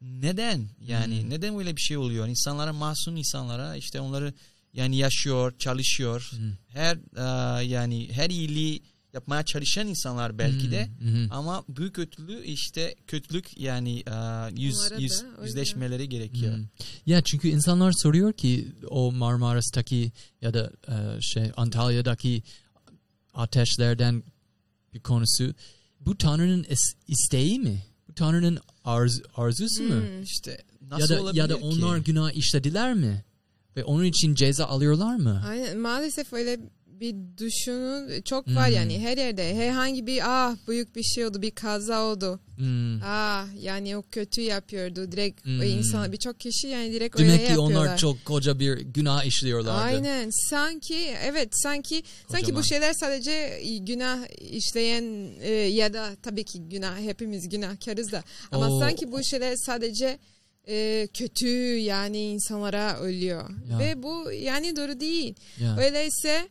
Neden? 0.00 0.68
Yani 0.80 1.22
Hmm. 1.22 1.30
neden 1.30 1.58
böyle 1.58 1.76
bir 1.76 1.80
şey 1.80 1.96
oluyor? 1.96 2.28
İnsanlara 2.28 2.72
masum 2.72 3.16
insanlara 3.16 3.76
işte 3.76 4.00
onları 4.00 4.34
yani 4.74 4.96
yaşıyor, 4.96 5.58
çalışıyor. 5.58 6.30
hmm, 6.36 6.52
Her 6.68 6.98
yani 7.62 8.08
her 8.12 8.30
iyiliği 8.30 8.82
yapmaya 9.14 9.42
çalışan 9.44 9.86
insanlar 9.86 10.38
belki 10.38 10.70
de 10.70 10.86
hmm, 10.98 11.14
hmm. 11.14 11.32
ama 11.32 11.64
büyük 11.68 11.94
kötülüğü 11.94 12.44
işte 12.44 12.94
kötülük 13.06 13.58
yani 13.58 14.02
aa, 14.10 14.48
yüz, 14.56 14.90
yüz, 14.98 15.24
yüzleşmeleri 15.44 16.08
gerekiyor. 16.08 16.56
Hmm. 16.56 16.64
Ya 17.06 17.22
çünkü 17.22 17.48
insanlar 17.48 17.92
soruyor 18.02 18.32
ki 18.32 18.68
o 18.90 19.12
Marmaris'taki 19.12 20.12
ya 20.42 20.54
da 20.54 20.72
e, 20.88 21.20
şey 21.20 21.52
Antalya'daki 21.56 22.42
ateşlerden 23.34 24.22
bir 24.94 25.00
konusu 25.00 25.54
bu 26.00 26.18
Tanrı'nın 26.18 26.62
is- 26.62 26.94
isteği 27.08 27.58
mi? 27.60 27.82
Bu 28.08 28.14
Tanrı'nın 28.14 28.58
arz- 28.84 29.24
arzusu 29.36 29.82
mu? 29.82 29.94
Hmm. 29.94 30.22
İşte 30.22 30.62
nasıl 30.90 31.02
Ya 31.14 31.18
da 31.18 31.22
olabilir 31.22 31.40
ya 31.40 31.48
da 31.48 31.54
ki? 31.58 31.64
onlar 31.64 31.96
günah 31.98 32.32
işlediler 32.32 32.94
mi? 32.94 33.24
Ve 33.76 33.84
onun 33.84 34.04
için 34.04 34.34
ceza 34.34 34.66
alıyorlar 34.66 35.16
mı? 35.16 35.42
Aynen 35.48 35.78
maalesef 35.78 36.32
öyle 36.32 36.60
bir 37.02 37.14
düşünün 37.38 38.22
çok 38.22 38.48
var 38.48 38.68
Hmm. 38.68 38.74
yani 38.76 39.00
her 39.00 39.18
yerde 39.18 39.54
herhangi 39.54 40.06
bir 40.06 40.20
ah 40.24 40.56
büyük 40.68 40.96
bir 40.96 41.02
şey 41.02 41.26
oldu 41.26 41.42
bir 41.42 41.50
kaza 41.50 42.02
oldu 42.02 42.40
Hmm. 42.56 43.02
ah 43.04 43.46
yani 43.60 43.96
o 43.96 44.02
kötü 44.10 44.40
yapıyordu 44.40 45.12
direkt 45.12 45.44
Hmm. 45.44 45.60
o 45.60 45.62
insan 45.64 46.12
birçok 46.12 46.40
kişi 46.40 46.66
yani 46.68 46.92
direkt 46.92 47.16
öyle 47.20 47.28
Demek 47.28 47.40
ki 47.40 47.46
yapıyorlar. 47.52 47.80
onlar 47.86 47.96
çok 47.98 48.24
koca 48.24 48.58
bir 48.58 48.78
günah 48.80 49.24
işliyorlardı. 49.24 49.80
Aynen 49.82 50.30
sanki 50.50 51.14
evet 51.24 51.48
sanki 51.52 52.02
sanki 52.28 52.44
Kocaman. 52.44 52.62
bu 52.62 52.66
şeyler 52.66 52.92
sadece 52.92 53.62
günah 53.80 54.18
işleyen 54.50 55.28
e, 55.40 55.50
ya 55.50 55.92
da 55.94 56.10
tabii 56.22 56.44
ki 56.44 56.58
günah 56.68 56.98
hepimiz 57.00 57.48
günahkarız 57.48 58.12
da 58.12 58.22
ama 58.52 58.68
O- 58.76 58.80
sanki 58.80 59.12
bu 59.12 59.24
şeyler 59.24 59.56
sadece 59.56 60.18
e, 60.68 61.08
kötü 61.14 61.48
yani 61.76 62.18
insanlara 62.18 62.98
ölüyor 63.00 63.50
Ya. 63.70 63.78
ve 63.78 64.02
bu 64.02 64.32
yani 64.32 64.76
doğru 64.76 65.00
değil. 65.00 65.34
Ya. 65.60 65.76
Öyleyse 65.78 66.48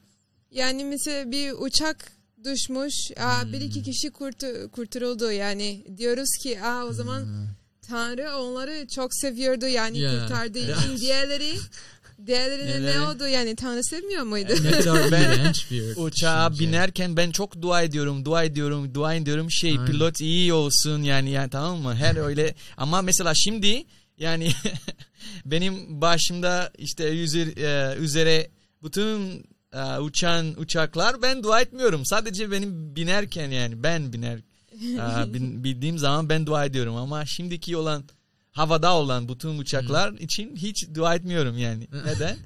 yani 0.52 0.84
mesela 0.86 1.32
bir 1.32 1.52
uçak 1.52 2.12
düşmüş. 2.44 2.94
Aa, 3.20 3.44
Hmm. 3.44 3.54
Bir 3.54 3.62
iki 3.62 3.84
kişi 3.84 4.10
kurtu, 4.12 4.48
kurtuldu 4.72 5.32
yani. 5.32 5.86
Diyoruz 5.98 6.30
ki 6.44 6.62
aa, 6.62 6.86
o 6.86 6.94
zaman 6.94 7.20
Hmm. 7.22 7.48
Tanrı 7.88 8.36
onları 8.38 8.88
çok 8.88 9.16
seviyordu 9.16 9.68
yani 9.68 10.00
Ya. 10.00 10.12
kurtardığı 10.12 10.60
için. 10.60 10.98
Diğerleri 10.98 11.54
diğerlerine 12.26 12.92
ne 12.92 13.02
oldu 13.02 13.28
yani 13.28 13.56
Tanrı 13.56 13.84
sevmiyor 13.84 14.24
muydu? 14.24 14.54
ne 14.64 14.72
kadar 14.72 15.12
Ben- 15.12 15.54
Uçağa 16.02 16.60
binerken 16.60 17.18
ben 17.18 17.32
çok 17.32 17.62
dua 17.62 17.82
ediyorum, 17.82 18.26
dua 18.26 18.44
ediyorum, 18.44 18.94
dua 18.96 19.14
ediyorum 19.16 19.52
şey 19.52 19.72
Aynen. 19.72 19.86
pilot 19.86 20.22
iyi 20.22 20.54
olsun 20.54 21.04
yani 21.04 21.30
yani 21.32 21.50
tamam 21.50 21.80
mı? 21.80 21.96
Her 21.96 22.16
öyle 22.16 22.56
ama 22.78 23.02
mesela 23.02 23.34
şimdi 23.36 23.84
yani 24.18 24.52
benim 25.46 26.02
başımda 26.02 26.72
işte 26.78 27.22
üzer, 27.24 27.48
e, 27.58 27.96
üzere 27.98 28.50
bütün 28.84 29.46
e, 29.74 30.00
uçan 30.00 30.60
uçaklar 30.60 31.22
ben 31.22 31.44
dua 31.44 31.62
etmiyorum. 31.62 32.06
Sadece 32.06 32.52
benim 32.52 32.96
binerken 32.96 33.52
yani 33.52 33.84
ben 33.84 34.14
biner 34.14 34.40
e, 35.28 35.34
bin, 35.34 35.64
bildiğim 35.64 35.98
zaman 35.98 36.30
ben 36.30 36.46
dua 36.46 36.66
ediyorum 36.66 36.96
ama 36.96 37.26
şimdiki 37.26 37.78
olan 37.78 38.04
havada 38.52 38.96
olan 38.96 39.30
bütün 39.30 39.60
uçaklar 39.60 40.14
için 40.14 40.56
hiç 40.56 40.90
dua 40.96 41.16
etmiyorum 41.16 41.58
yani. 41.58 41.88
Neden? 42.06 42.38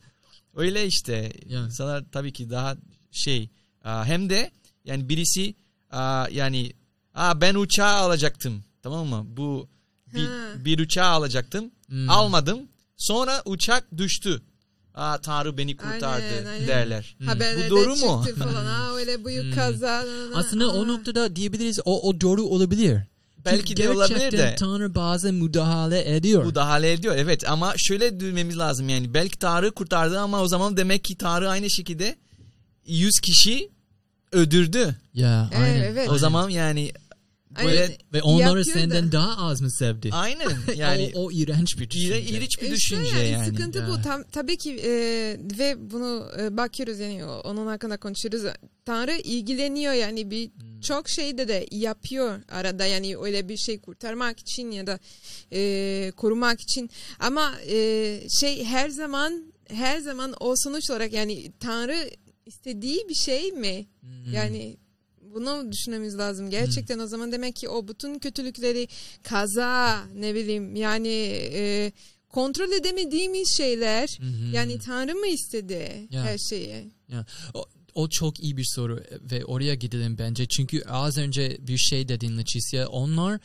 Öyle 0.55 0.85
işte. 0.85 1.31
Ya. 1.45 1.59
İnsanlar 1.65 2.03
tabii 2.11 2.33
ki 2.33 2.49
daha 2.49 2.77
şey 3.11 3.49
aa, 3.83 4.05
hem 4.05 4.29
de 4.29 4.51
yani 4.85 5.09
birisi 5.09 5.55
aa, 5.91 6.27
yani 6.31 6.73
aa, 7.13 7.41
ben 7.41 7.55
uçağı 7.55 7.93
alacaktım 7.95 8.63
tamam 8.81 9.07
mı? 9.07 9.23
Bu 9.27 9.69
bir, 10.13 10.29
bir 10.65 10.79
uçağı 10.79 11.09
alacaktım. 11.09 11.71
Hmm. 11.87 12.09
Almadım. 12.09 12.59
Sonra 12.97 13.41
uçak 13.45 13.97
düştü. 13.97 14.41
Aa, 14.95 15.17
Tanrı 15.17 15.57
beni 15.57 15.77
kurtardı 15.77 16.05
Aynen, 16.35 16.45
aynen. 16.45 16.67
derler. 16.67 17.15
Haberlerde 17.25 17.69
Bu 17.71 17.75
doğru 17.75 17.95
mu? 17.95 18.25
falan. 18.39 18.65
Aa, 18.65 18.95
öyle 18.95 19.25
büyük 19.25 19.43
Hmm. 19.43 19.51
kaza. 19.55 20.05
Aslında 20.33 20.71
o 20.73 20.83
aa. 20.83 20.85
noktada 20.85 21.35
diyebiliriz 21.35 21.79
o, 21.85 22.09
o 22.09 22.21
doğru 22.21 22.43
olabilir. 22.43 22.99
Belki 23.45 23.65
Çünkü 23.65 23.83
de 23.83 23.89
olabilir 23.89 24.31
de. 24.31 24.55
Tanrı 24.59 24.95
bazen 24.95 25.33
müdahale 25.33 26.15
ediyor. 26.15 26.45
Bu 26.45 26.55
dahale 26.55 26.91
ediyor 26.91 27.15
evet 27.17 27.49
ama 27.49 27.73
şöyle 27.77 28.19
düşünmemiz 28.19 28.57
lazım 28.57 28.89
yani 28.89 29.13
belki 29.13 29.39
Tanrı 29.39 29.71
kurtardı 29.71 30.19
ama 30.19 30.41
o 30.41 30.47
zaman 30.47 30.77
demek 30.77 31.03
ki 31.03 31.15
Tanrı 31.17 31.49
aynı 31.49 31.69
şekilde 31.69 32.15
100 32.87 33.19
kişi 33.19 33.69
öldürdü. 34.31 34.95
ya 35.13 35.49
Evet, 35.53 35.63
aynen. 35.63 35.81
evet. 35.83 36.09
O 36.09 36.17
zaman 36.17 36.49
yani. 36.49 36.91
Böyle 37.63 37.97
ve 38.13 38.21
onları 38.21 38.59
Yapıyor 38.59 38.65
senden 38.65 39.07
da. 39.07 39.11
daha 39.11 39.47
az 39.47 39.61
mı 39.61 39.71
sevdi? 39.71 40.09
aynen 40.11 40.51
yani 40.75 41.11
o, 41.15 41.25
o 41.25 41.31
iğrenç 41.31 41.79
bir 41.79 41.89
düşünce. 41.89 42.21
İğre, 42.21 42.21
iğrenç 42.21 42.61
bir 42.61 42.71
İşte 42.71 42.75
düşünce 42.75 43.17
yani, 43.17 43.29
yani. 43.29 43.45
Sıkıntı 43.45 43.79
Ya. 43.79 43.89
bu. 43.89 44.01
Tam, 44.01 44.23
tabii 44.23 44.57
ki 44.57 44.71
e, 44.85 44.91
ve 45.59 45.91
bunu 45.91 46.31
e, 46.39 46.57
bakıyoruz 46.57 46.99
yani 46.99 47.25
onun 47.25 47.67
hakkında 47.67 47.97
konuşuyoruz. 47.97 48.51
Tanrı 48.85 49.17
ilgileniyor 49.17 49.93
yani 49.93 50.31
bir 50.31 50.45
Hmm. 50.47 50.81
çok 50.81 51.09
şeyde 51.09 51.47
de 51.47 51.67
yapıyor 51.71 52.39
arada 52.51 52.85
yani 52.85 53.17
öyle 53.17 53.49
bir 53.49 53.57
şey 53.57 53.79
kurtarmak 53.79 54.39
için 54.39 54.71
ya 54.71 54.87
da 54.87 54.99
e, 55.51 56.11
korumak 56.17 56.61
için. 56.61 56.89
Ama 57.19 57.55
e, 57.69 58.19
şey 58.41 58.65
her 58.65 58.89
zaman 58.89 59.53
her 59.69 59.99
zaman 59.99 60.33
o 60.39 60.53
sonuç 60.57 60.89
olarak 60.89 61.13
yani 61.13 61.51
Tanrı 61.59 62.09
istediği 62.45 63.09
bir 63.09 63.15
şey 63.15 63.51
mi? 63.51 63.85
Hmm. 64.01 64.33
Yani 64.33 64.77
bunu 65.35 65.71
düşünmemiz 65.71 66.17
lazım. 66.17 66.49
Gerçekten 66.49 66.99
o 66.99 67.07
zaman 67.07 67.31
demek 67.31 67.55
ki 67.55 67.69
o 67.69 67.87
bütün 67.87 68.19
kötülükleri 68.19 68.87
kaza 69.23 70.03
ne 70.15 70.35
bileyim 70.35 70.75
yani 70.75 71.07
e, 71.53 71.91
kontrol 72.29 72.71
edemediğimiz 72.71 73.57
şeyler 73.57 74.17
hı. 74.21 74.55
yani 74.55 74.79
Tanrı 74.79 75.15
mı 75.15 75.27
istedi 75.27 76.07
Ya. 76.11 76.23
her 76.23 76.37
şeyi? 76.37 76.91
o, 77.53 77.65
o 77.95 78.09
çok 78.09 78.43
iyi 78.43 78.57
bir 78.57 78.65
soru 78.75 79.03
ve 79.31 79.45
oraya 79.45 79.75
gidelim 79.75 80.17
bence. 80.17 80.45
Çünkü 80.45 80.83
az 80.83 81.17
önce 81.17 81.57
bir 81.59 81.77
şey 81.77 82.07
dedin 82.07 82.37
Leticia. 82.37 82.87
Onlar 82.87 83.39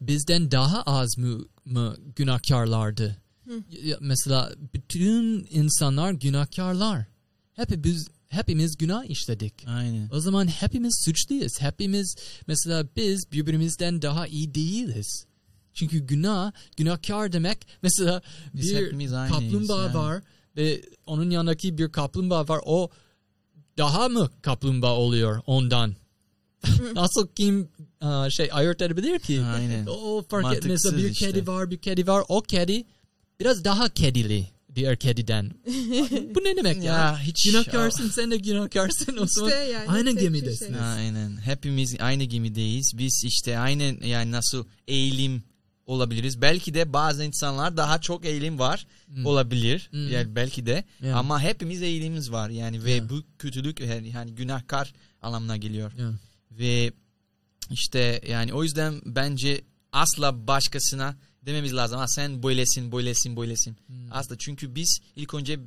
bizden 0.00 0.50
daha 0.50 0.82
az 0.82 1.18
mı, 1.18 1.44
mı 1.64 1.96
günahkarlardı? 2.16 3.16
Hı. 3.44 3.62
Mesela 4.00 4.52
bütün 4.74 5.46
insanlar 5.50 6.12
günahkarlar. 6.12 7.04
Hepimiz 7.54 8.08
hepimiz 8.28 8.76
günah 8.76 9.04
işledik. 9.04 9.54
Aynen. 9.66 10.08
O 10.12 10.20
zaman 10.20 10.46
hepimiz 10.46 11.02
suçluyuz. 11.04 11.60
Hepimiz 11.60 12.16
mesela 12.46 12.86
biz 12.96 13.32
birbirimizden 13.32 14.02
daha 14.02 14.26
iyi 14.26 14.54
değiliz. 14.54 15.26
Çünkü 15.74 15.98
günah, 15.98 16.52
günahkar 16.76 17.32
demek 17.32 17.66
mesela 17.82 18.22
Biz 18.54 18.74
bir 18.74 19.08
kaplumbağa 19.28 19.82
yani. 19.82 19.94
var 19.94 20.22
ve 20.56 20.82
onun 21.06 21.30
yanındaki 21.30 21.78
bir 21.78 21.92
kaplumbağa 21.92 22.48
var. 22.48 22.60
O 22.64 22.90
daha 23.78 24.08
mı 24.08 24.30
kaplumbağa 24.42 24.96
oluyor 24.96 25.42
ondan? 25.46 25.94
Nasıl 26.94 27.28
kim 27.28 27.68
aa, 28.00 28.30
şey 28.30 28.48
ayırt 28.52 28.82
edebilir 28.82 29.18
ki? 29.18 29.42
Aynen. 29.42 29.86
O 29.86 30.24
fark 30.28 30.44
et. 30.44 30.64
Mantıksız 30.64 30.70
Mesela 30.92 30.96
bir 30.98 31.10
işte. 31.10 31.26
kedi 31.26 31.46
var, 31.46 31.70
bir 31.70 31.78
kedi 31.78 32.06
var. 32.06 32.24
O 32.28 32.40
kedi 32.42 32.84
biraz 33.40 33.64
daha 33.64 33.88
kedili 33.88 34.46
diğer 34.78 34.96
kediden. 34.96 35.50
Bu 36.34 36.44
ne 36.44 36.56
demek 36.56 36.76
ya? 36.76 36.82
Ya 36.94 37.18
hiç 37.20 37.44
Günahkarsın 37.50 38.08
sen 38.10 38.30
de 38.30 38.36
günahkarsın 38.36 39.16
o 39.16 39.26
zaman. 39.26 39.50
İşte 39.50 39.60
yani 39.64 39.88
aynı 39.88 40.04
tek 40.04 40.16
bir 40.16 40.20
gemidesin. 40.20 40.72
şey. 40.74 40.82
Aynen. 40.82 41.36
Hepimiz 41.36 41.96
aynı 42.00 42.24
gemideyiz. 42.24 42.92
Biz 42.98 43.22
işte 43.26 43.58
aynı 43.58 44.06
yani 44.06 44.32
nasıl 44.32 44.64
eğilim 44.88 45.42
olabiliriz. 45.86 46.42
Belki 46.42 46.74
de 46.74 46.92
bazı 46.92 47.24
insanlar 47.24 47.76
daha 47.76 48.00
çok 48.00 48.24
eğilim 48.24 48.58
var 48.58 48.86
Hmm. 49.06 49.26
olabilir. 49.26 49.88
Hmm. 49.90 50.10
Yani 50.10 50.34
belki 50.36 50.66
de 50.66 50.84
Yeah. 51.02 51.18
ama 51.18 51.40
hepimiz 51.42 51.82
eğilimimiz 51.82 52.32
var 52.32 52.50
yani 52.50 52.84
ve 52.84 52.90
Yeah. 52.90 53.08
bu 53.08 53.22
kötülük 53.38 53.80
yani 53.80 54.08
yani 54.14 54.34
günahkar 54.34 54.92
anlamına 55.22 55.56
geliyor. 55.56 55.92
Yeah. 55.98 56.12
Ve 56.50 56.92
işte 57.70 58.20
yani 58.28 58.52
o 58.54 58.62
yüzden 58.62 59.00
bence 59.06 59.60
asla 59.92 60.46
başkasına 60.46 61.16
dememiz 61.48 61.74
lazım. 61.74 61.98
Ha 61.98 62.08
sen 62.08 62.42
böylesin, 62.42 62.92
böylesin, 62.92 63.36
böylesin. 63.36 63.76
Hmm. 63.86 63.96
Asla 64.10 64.38
çünkü 64.38 64.74
biz 64.74 64.98
ilk 65.16 65.34
önce 65.34 65.60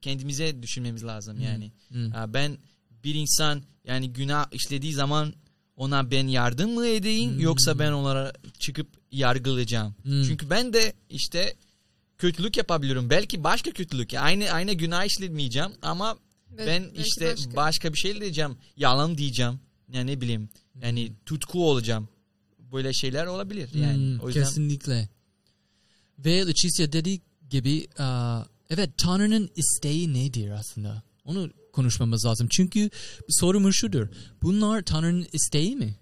kendimize 0.00 0.62
düşünmemiz 0.62 1.04
lazım 1.04 1.40
yani. 1.40 1.72
Hmm. 1.88 2.12
Ben 2.34 2.58
bir 3.04 3.14
insan 3.14 3.62
yani 3.84 4.12
günah 4.12 4.46
işlediği 4.52 4.92
zaman 4.92 5.34
ona 5.76 6.10
ben 6.10 6.26
yardım 6.26 6.70
mı 6.74 6.86
edeyim 6.86 7.30
Hmm. 7.32 7.40
yoksa 7.40 7.78
ben 7.78 7.92
onlara 7.92 8.32
çıkıp 8.58 8.86
yargılayacağım. 9.12 9.94
Hmm. 10.02 10.22
Çünkü 10.24 10.50
ben 10.50 10.72
de 10.72 10.92
işte 11.10 11.54
kötülük 12.18 12.56
yapabiliyorum. 12.56 13.10
Belki 13.10 13.44
başka 13.44 13.70
kötülük. 13.70 14.14
Aynı 14.14 14.50
aynı 14.50 14.72
günah 14.72 15.04
işlemeyeceğim 15.04 15.70
ama 15.82 16.18
Bel- 16.58 16.66
ben 16.66 17.02
işte 17.02 17.32
başka. 17.32 17.56
başka. 17.56 17.92
bir 17.92 17.98
şey 17.98 18.20
diyeceğim. 18.20 18.56
Yalan 18.76 19.18
diyeceğim. 19.18 19.60
Yani 19.92 20.10
ne 20.12 20.20
bileyim. 20.20 20.48
Yani 20.82 21.12
tutku 21.26 21.70
olacağım. 21.70 22.08
Böyle 22.72 22.92
şeyler 22.92 23.26
olabilir 23.26 23.68
yani. 23.74 23.96
Hmm, 23.96 24.18
o 24.20 24.26
yüzden 24.28 24.44
Kesinlikle. 24.44 25.08
Ve 26.24 26.46
Leticia 26.46 26.92
dediği 26.92 27.20
gibi 27.50 27.86
aa, 27.98 28.44
evet 28.70 28.90
Tanrı'nın 28.98 29.50
isteği 29.56 30.14
nedir 30.14 30.50
aslında? 30.50 31.02
Onu 31.24 31.50
konuşmamız 31.72 32.24
lazım. 32.26 32.48
Çünkü 32.50 32.90
sorumuz 33.28 33.74
şudur. 33.74 34.08
Bunlar 34.42 34.82
Tanrı'nın 34.82 35.26
isteği 35.32 35.76
mi? 35.76 35.96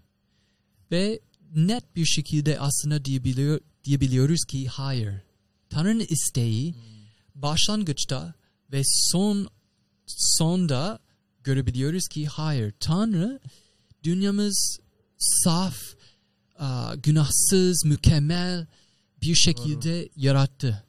Ve 0.90 1.20
net 1.54 1.96
bir 1.96 2.04
şekilde 2.04 2.60
aslında 2.60 3.04
diyebiliyor, 3.04 3.60
diyebiliyoruz 3.84 4.44
ki 4.48 4.68
hayır. 4.68 5.22
Tanrı'nın 5.70 6.06
isteği 6.08 6.74
başlangıçta 7.34 8.34
ve 8.72 8.82
son 8.84 9.48
sonda 10.06 10.98
görebiliyoruz 11.44 12.08
ki 12.08 12.26
hayır. 12.26 12.74
Tanrı 12.80 13.40
dünyamız 14.02 14.78
saf, 15.18 15.76
aa, 16.58 16.94
günahsız, 16.94 17.84
mükemmel 17.84 18.66
bir 19.22 19.34
şekilde 19.34 20.08
yarattı. 20.16 20.84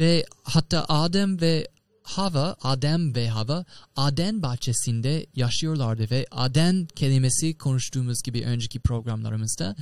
Ve 0.00 0.26
hatta 0.42 0.84
Adem 0.88 1.40
ve 1.40 1.68
Hava, 2.02 2.56
Adem 2.62 3.14
ve 3.14 3.28
Hava 3.28 3.64
Aden 3.96 4.42
bahçesinde 4.42 5.26
yaşıyorlardı 5.34 6.10
ve 6.10 6.26
Aden 6.30 6.88
kelimesi 6.96 7.58
konuştuğumuz 7.58 8.22
gibi 8.22 8.42
önceki 8.44 8.80
programlarımızda 8.80 9.76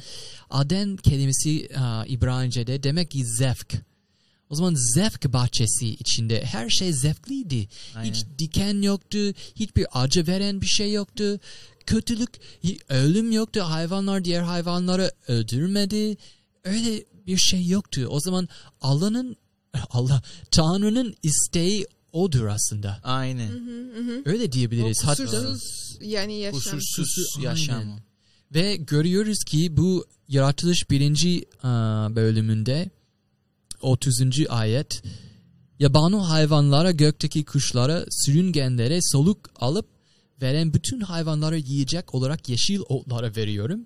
Aden 0.51 0.97
kelimesi 0.97 1.69
aa, 1.77 2.05
İbranice'de 2.07 2.83
demek 2.83 3.11
ki 3.11 3.25
zevk. 3.25 3.75
O 4.51 4.55
zaman 4.55 4.75
zevk 4.95 5.33
bahçesi 5.33 5.89
içinde 5.89 6.45
her 6.45 6.71
şey 6.71 6.93
zevkliydi. 6.93 7.69
Aynen. 7.97 8.11
Hiç 8.11 8.25
diken 8.39 8.83
yoktu, 8.83 9.19
hiçbir 9.57 9.87
acı 9.93 10.27
veren 10.27 10.61
bir 10.61 10.67
şey 10.67 10.93
yoktu. 10.93 11.41
Kötülük, 11.87 12.31
ölüm 12.89 13.33
yoktu. 13.33 13.61
Hayvanlar 13.61 14.25
diğer 14.25 14.43
hayvanları 14.43 15.13
öldürmedi. 15.29 16.17
Öyle 16.65 17.05
bir 17.27 17.37
şey 17.37 17.67
yoktu. 17.67 18.07
O 18.11 18.21
zaman 18.21 18.49
Allah'ın 18.81 19.37
Allah 19.91 20.23
Tanrı'nın 20.51 21.15
isteği 21.23 21.87
odur 22.13 22.47
aslında. 22.47 23.01
Aynen. 23.05 23.49
Hı 23.49 24.01
hı. 24.01 24.23
Öyle 24.25 24.45
O 24.49 24.53
diyebiliriz. 24.53 25.05
Hatta 25.05 25.25
kusursuz 25.25 25.63
yani 26.01 26.39
yaşam. 26.39 26.61
Kusursuz 26.61 27.43
yaşam. 27.43 28.01
ve 28.55 28.77
görüyoruz 28.77 29.45
ki 29.45 29.77
bu 29.77 30.07
yaratılış 30.29 30.91
birinci 30.91 31.45
aa, 31.63 32.17
bölümünde 32.17 32.91
30. 33.83 34.21
ayet 34.49 35.03
yabani 35.79 36.17
hayvanlara 36.17 36.91
gökteki 36.91 37.45
kuşlara 37.45 38.05
sürüngenlere 38.11 38.99
soluk 39.03 39.51
alıp 39.57 39.87
veren 40.43 40.75
bütün 40.75 41.01
hayvanlara 41.01 41.57
yiyecek 41.57 42.15
olarak 42.15 42.49
yeşil 42.49 42.81
otlara 42.89 43.37
veriyorum 43.37 43.81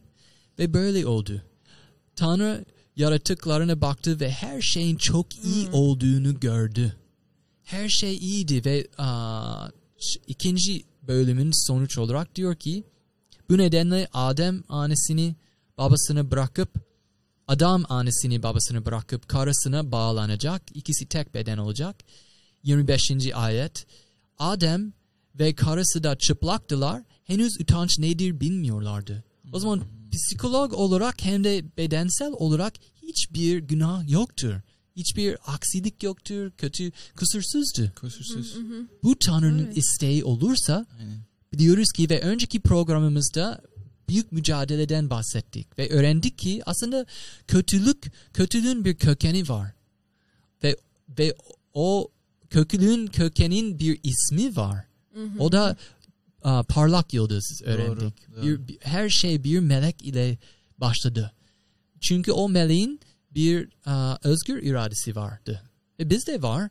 ve 0.58 0.74
böyle 0.74 1.06
oldu. 1.06 1.42
Tanrı 2.16 2.64
yaratıklarına 2.96 3.80
baktı 3.80 4.20
ve 4.20 4.30
her 4.30 4.61
şeyin 4.61 4.96
çok 4.96 5.44
iyi 5.44 5.68
olduğunu 5.72 6.40
gördü. 6.40 6.96
Her 7.62 7.88
şey 7.88 8.16
iyiydi 8.16 8.64
ve 8.64 8.87
ş- 9.98 10.20
ikinci 10.26 10.85
bölümün 11.02 11.66
sonuç 11.66 11.98
olarak 11.98 12.35
diyor 12.35 12.54
ki 12.54 12.85
bu 13.50 13.59
nedenle 13.59 14.09
Adem 14.12 14.62
annesini 14.68 15.37
babasını 15.78 16.30
bırakıp 16.30 16.85
adam 17.48 17.85
annesini 17.88 18.42
babasını 18.42 18.87
bırakıp 18.87 19.28
karısına 19.28 19.92
bağlanacak. 19.92 20.62
İkisi 20.74 21.07
tek 21.07 21.35
beden 21.35 21.59
olacak. 21.59 21.96
25. 22.62 23.00
ayet. 23.35 23.87
Adem 24.38 24.92
ve 25.38 25.54
karısı 25.54 26.04
da 26.04 26.18
çıplaktılar. 26.18 27.02
Henüz 27.24 27.61
utanç 27.61 27.98
nedir 27.98 28.40
bilmiyorlardı. 28.40 29.24
O 29.52 29.59
zaman 29.59 29.83
psikolog 30.14 30.72
olarak 30.72 31.24
hem 31.24 31.44
de 31.44 31.64
bedensel 31.77 32.33
olarak 32.33 32.74
hiçbir 33.03 33.59
günah 33.59 34.11
yoktur. 34.11 34.55
Hiçbir 34.96 35.37
aksilik 35.46 36.03
yoktur. 36.03 36.50
Kötü, 36.50 36.92
kusursuzdu. 37.16 37.92
Kusursuz. 38.00 38.57
Bu 39.03 39.18
Tanrı'nın 39.18 39.64
Evet. 39.64 39.77
isteği 39.77 40.24
olursa 40.24 40.87
Aynen. 40.98 41.18
biliyoruz 41.53 41.92
ki 41.96 42.11
ve 42.11 42.20
önceki 42.20 42.61
programımızda 42.61 43.62
büyük 44.09 44.33
mücadeleden 44.33 45.11
bahsettik 45.11 45.79
ve 45.79 45.90
öğrendik 45.90 46.38
ki 46.38 46.62
aslında 46.66 47.07
kötülük 47.48 48.12
kötülüğün 48.33 48.85
bir 48.85 48.94
kökeni 48.94 49.48
var 49.48 49.72
ve 50.62 50.77
ve 51.18 51.35
o 51.74 52.09
kötülüğün 52.50 53.07
kökenin 53.07 53.79
bir 53.79 54.00
ismi 54.03 54.57
var. 54.57 54.85
O 55.38 55.53
da 55.53 55.77
a, 56.44 56.62
parlak 56.62 57.14
yıldız 57.14 57.62
öğrendik. 57.64 58.28
Doğru, 58.37 58.42
Bir, 58.42 58.68
bir- 58.68 58.78
her 58.80 59.09
şey 59.09 59.44
bir 59.44 59.61
melek 59.61 60.02
ile 60.02 60.38
başladı. 60.78 61.33
Çünkü 62.00 62.33
o 62.33 62.48
meleğin 62.48 63.00
bir 63.30 63.68
a, 63.87 64.16
özgür 64.22 64.62
iradesi 64.62 65.16
vardı. 65.16 65.62
Ve 66.00 66.11
bizde 66.11 66.42
var. 66.42 66.70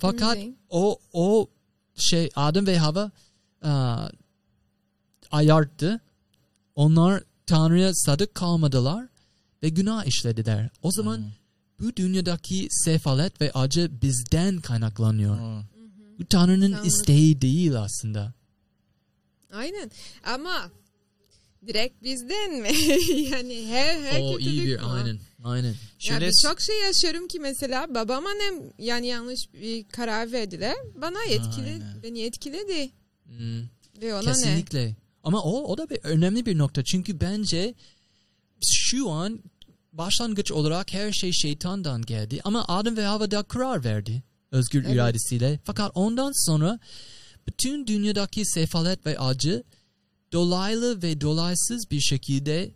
Fakat 0.00 0.30
Hepimizin. 0.36 0.58
o 0.70 0.98
o 1.12 1.48
şey 1.96 2.30
Adem 2.36 2.66
ve 2.66 2.78
Hava 2.78 3.10
aa, 3.62 4.08
ayarttı. 5.30 6.00
Onlar 6.74 7.22
Tanrı'ya 7.46 7.94
sadık 7.94 8.34
kalmadılar 8.34 9.06
ve 9.62 9.68
günah 9.68 10.04
işlediler. 10.06 10.68
O 10.82 10.90
zaman 10.92 11.14
Aynen. 11.14 11.32
bu 11.80 11.96
dünyadaki 11.96 12.66
sefalet 12.70 13.40
ve 13.40 13.52
acı 13.52 13.90
bizden 14.02 14.60
kaynaklanıyor. 14.60 15.38
Aa, 15.40 15.62
Bu 16.18 16.24
Tanrı'nın 16.26 16.72
Tanrı- 16.72 16.86
isteği 16.86 17.40
değil 17.40 17.80
aslında. 17.80 18.32
Aynen 19.52 19.90
ama 20.24 20.70
direkt 21.66 22.02
bizden 22.02 22.52
mi? 22.54 22.68
yani 23.30 23.66
her 23.66 24.00
her 24.00 24.20
o 24.20 24.38
iyi 24.38 24.44
kötülük 24.44 24.66
bir 24.66 24.82
var. 24.84 24.96
aynen. 24.98 25.18
Aynen. 25.44 25.74
Şöyle 25.98 26.26
bir 26.28 26.34
çok 26.42 26.60
şey 26.60 26.80
yaşıyorum 26.80 27.28
ki 27.28 27.40
mesela 27.40 27.94
babam 27.94 28.26
annem 28.26 28.54
yani 28.78 29.06
yanlış 29.06 29.40
bir 29.54 29.88
karar 29.88 30.32
verdiler. 30.32 30.76
Bana 30.94 31.24
etkili, 31.24 31.66
Aynen. 31.66 32.02
beni 32.02 32.20
etkiledi. 32.22 32.90
Hmm. 33.24 33.62
Ve 34.02 34.14
ona 34.14 34.20
ne? 34.20 34.26
Kesinlikle. 34.26 34.96
Ama 35.24 35.42
o 35.42 35.64
o 35.64 35.78
da 35.78 35.90
bir 35.90 35.98
önemli 36.02 36.46
bir 36.46 36.58
nokta. 36.58 36.84
Çünkü 36.84 37.20
bence 37.20 37.74
şu 38.62 39.10
an 39.10 39.42
başlangıç 39.92 40.52
olarak 40.52 40.92
her 40.92 41.12
şey 41.12 41.32
şeytandan 41.32 42.02
geldi. 42.02 42.40
Ama 42.44 42.64
Adem 42.68 42.96
ve 42.96 43.04
Hava 43.04 43.30
da 43.30 43.42
karar 43.42 43.84
verdi. 43.84 44.22
Özgür 44.50 44.84
Evet. 44.84 44.94
iradesiyle. 44.94 45.60
Fakat 45.64 45.92
ondan 45.94 46.32
sonra 46.46 46.78
bütün 47.48 47.86
dünyadaki 47.86 48.44
sefalet 48.46 49.06
ve 49.06 49.18
acı 49.18 49.62
dolaylı 50.32 51.02
ve 51.02 51.20
dolaysız 51.20 51.90
bir 51.90 52.00
şekilde 52.00 52.70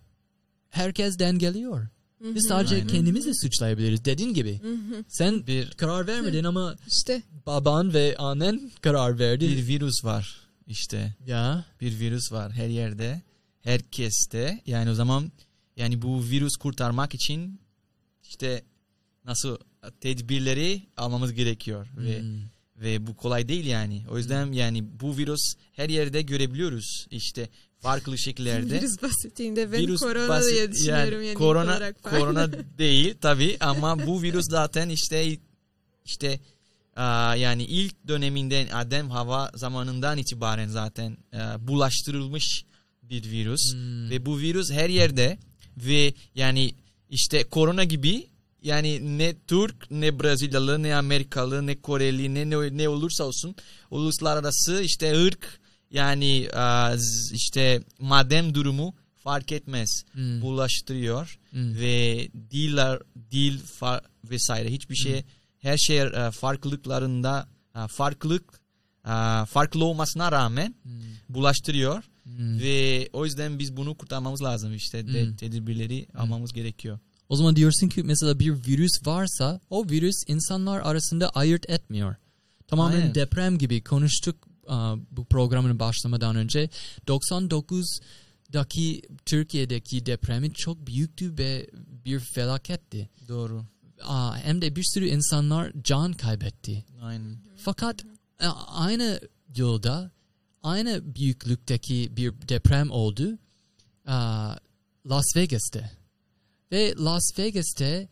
herkesten 0.71 1.39
geliyor. 1.39 1.89
Biz 2.21 2.47
sadece 2.49 2.75
Aynen. 2.75 2.87
kendimizi 2.89 3.31
suçlayabiliriz 3.43 4.05
dediğin 4.05 4.35
gibi. 4.35 4.61
Sen 5.09 5.47
bir 5.47 5.71
karar 5.71 6.07
vermedin 6.07 6.45
ama 6.45 6.77
İşte 6.87 7.23
baban 7.47 7.95
ve 7.95 8.17
annen 8.19 8.71
karar 8.81 9.19
verdi. 9.19 9.49
bir 9.49 9.67
virüs 9.67 10.05
var 10.05 10.41
işte. 10.67 11.15
ya. 11.27 11.65
Bir 11.81 11.99
virüs 12.01 12.33
var 12.33 12.53
her 12.53 12.69
yerde. 12.69 13.23
Herkeste. 13.61 14.61
Yani 14.67 14.91
o 14.91 14.95
zaman 14.95 15.33
yani 15.77 16.03
bu 16.03 16.25
virüs 16.25 16.57
kurtarmak 16.57 17.15
için 17.15 17.61
işte 18.23 18.63
nasıl 19.25 19.57
tedbirleri 20.01 20.83
almamız 20.97 21.33
gerekiyor 21.33 21.87
Hmm. 21.95 22.05
ve 22.07 22.23
bu 23.07 23.17
kolay 23.17 23.49
değil 23.49 23.67
yani. 23.67 24.03
O 24.11 24.19
yüzden 24.19 24.53
yani 24.53 24.85
bu 25.01 25.17
virüs 25.17 25.55
her 25.73 25.89
yerde 25.89 26.23
görebiliyoruz. 26.23 27.07
İşte 27.11 27.49
farklı 27.79 28.19
şekillerde. 28.19 28.75
virüs 28.75 29.03
basitliğinde 29.03 29.73
ben 29.73 29.81
Virüs 29.81 30.01
korona 30.01 30.29
basit- 30.29 30.53
diye 30.53 30.73
düşünüyorum 30.73 31.23
yani, 31.23 31.35
korona 31.35 31.71
olarak 31.71 32.03
falan. 32.03 32.21
korona 32.21 32.51
değil 32.79 33.15
tabi 33.21 33.57
ama 33.61 34.07
bu 34.07 34.23
virüs 34.23 34.45
zaten 34.51 34.89
işte 34.89 35.39
işte 36.05 36.41
yani 37.37 37.65
ilk 37.65 38.09
döneminden 38.09 38.69
Adem 38.69 39.11
Hava 39.11 39.51
zamanından 39.55 40.19
itibaren 40.19 40.69
zaten 40.69 41.17
bulaştırılmış 41.59 42.65
bir 43.03 43.31
virüs 43.31 43.73
Hmm. 43.73 44.11
ve 44.11 44.27
bu 44.27 44.39
virüs 44.39 44.71
her 44.71 44.89
yerde 44.91 45.39
ve 45.77 46.15
yani 46.35 46.75
işte 47.11 47.45
korona 47.45 47.85
gibi 47.85 48.27
yani 48.63 49.19
ne 49.19 49.35
Türk 49.47 49.91
ne 49.91 50.21
Brezilyalı 50.21 50.83
ne 50.83 50.95
Amerikalı 50.97 51.67
ne 51.67 51.81
Koreli 51.81 52.35
ne 52.35 52.51
ne, 52.51 52.77
ne 52.77 52.89
olursa 52.89 53.25
olsun 53.25 53.55
uluslararası 53.91 54.83
işte 54.83 55.23
ırk 55.25 55.61
yani 55.91 56.49
z- 56.95 57.35
işte 57.35 57.83
madem 57.99 58.55
durumu 58.55 58.95
fark 59.17 59.53
etmez 59.53 60.05
Hmm. 60.13 60.41
bulaştırıyor 60.43 61.39
Hmm. 61.51 61.75
ve 61.81 62.29
diller 62.51 62.99
dil 63.31 63.59
fa- 63.81 64.03
vesaire 64.25 64.71
hiçbir 64.73 64.95
şey 64.97 65.25
her 65.59 65.77
şey 65.77 65.99
e, 66.01 66.31
farklılıklarında 66.31 67.49
e, 67.77 67.79
farklılık 67.89 68.61
e, 69.05 69.15
farklı 69.47 69.85
olmasına 69.85 70.33
rağmen 70.33 70.75
Hmm. 70.83 70.93
bulaştırıyor 71.29 72.03
Hmm. 72.25 72.59
ve 72.61 73.09
o 73.13 73.25
yüzden 73.25 73.59
biz 73.59 73.77
bunu 73.77 73.95
kurtarmamız 73.95 74.43
lazım 74.43 74.75
işte 74.75 75.07
de, 75.13 75.25
Hmm. 75.27 75.37
tedbirleri 75.37 76.07
almamız 76.15 76.53
gerekiyor. 76.53 76.99
O 77.33 77.37
zaman 77.37 77.57
diyorsun 77.57 77.89
ki 77.89 78.03
mesela 78.03 78.39
bir 78.39 78.53
virüs 78.67 79.07
varsa 79.07 79.61
o 79.71 79.91
virüs 79.91 80.17
insanlar 80.27 80.81
arasında 80.81 81.31
ayırt 81.31 81.71
etmiyor. 81.71 82.17
Tamamen 82.69 82.97
Aynen. 82.97 83.15
deprem 83.15 83.59
gibi 83.59 83.85
konuştuk 83.85 84.37
aa, 84.69 84.97
bu 85.11 85.25
programın 85.25 85.79
başlamadan 85.79 86.37
önce. 86.37 86.71
99'daki 87.07 89.03
Türkiye'deki 89.27 90.07
depremi 90.07 90.53
çok 90.55 90.87
büyüktü 90.87 91.39
ve 91.39 91.71
bir 92.05 92.21
felaketti. 92.21 93.11
Doğru. 93.29 93.65
Aa, 94.03 94.37
hem 94.37 94.63
de 94.63 94.77
bir 94.77 94.85
sürü 94.85 95.07
insanlar 95.07 95.73
can 95.83 96.13
kaybetti. 96.13 96.85
Aynen. 97.03 97.37
Fakat 97.57 98.05
aynı 98.67 99.21
yılda 99.57 100.11
aynı 100.63 101.15
büyüklükteki 101.15 102.17
bir 102.17 102.33
deprem 102.49 102.91
oldu 102.91 103.39
aa, 104.07 104.55
Las 105.07 105.37
Vegas'te. 105.37 106.02
Ve 106.73 106.95
Las 106.99 107.39
Vegas'te 107.39 108.09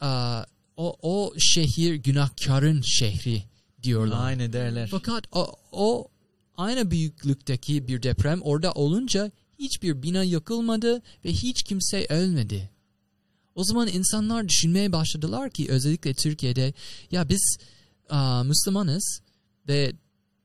aa, 0.00 0.44
o, 0.76 0.96
o 1.02 1.34
şehir 1.38 1.94
günahkarın 1.94 2.80
şehri 2.80 3.42
diyorlar. 3.82 4.26
Aynı 4.26 4.52
derler. 4.52 4.88
Fakat 4.90 5.24
o, 5.32 5.54
o 5.72 6.08
aynı 6.56 6.90
büyüklükteki 6.90 7.88
bir 7.88 8.02
deprem 8.02 8.42
orada 8.42 8.72
olunca 8.72 9.30
hiçbir 9.58 10.02
bina 10.02 10.22
yıkılmadı 10.22 11.02
ve 11.24 11.32
hiç 11.32 11.62
kimse 11.62 12.06
ölmedi. 12.08 12.70
O 13.54 13.64
zaman 13.64 13.88
insanlar 13.88 14.48
düşünmeye 14.48 14.92
başladılar 14.92 15.50
ki 15.50 15.66
özellikle 15.68 16.14
Türkiye'de 16.14 16.74
ya 17.10 17.28
biz 17.28 17.56
aa, 18.10 18.44
Müslümanız 18.44 19.20
ve 19.68 19.92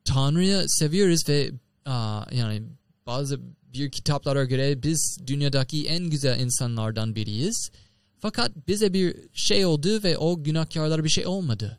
Tanrı'yı 0.04 0.64
seviyoruz 0.68 1.28
ve 1.28 1.50
aa, 1.84 2.24
yani 2.32 2.62
bazı 3.06 3.40
bir 3.74 3.90
kitaplara 3.90 4.44
göre 4.44 4.82
biz 4.82 5.18
dünyadaki 5.26 5.86
en 5.86 6.10
güzel 6.10 6.40
insanlardan 6.40 7.14
biriyiz. 7.14 7.70
Fakat 8.18 8.68
bize 8.68 8.92
bir 8.92 9.16
şey 9.34 9.66
oldu 9.66 10.02
ve 10.02 10.18
o 10.18 10.42
günahkarlara 10.42 11.04
bir 11.04 11.08
şey 11.08 11.26
olmadı. 11.26 11.78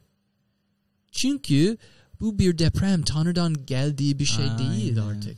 Çünkü 1.11 1.77
bu 2.19 2.39
bir 2.39 2.57
deprem 2.57 3.01
Tanrı'dan 3.01 3.65
geldiği 3.65 4.19
bir 4.19 4.25
şey 4.25 4.45
değil 4.45 5.01
Aynen. 5.01 5.15
artık. 5.15 5.37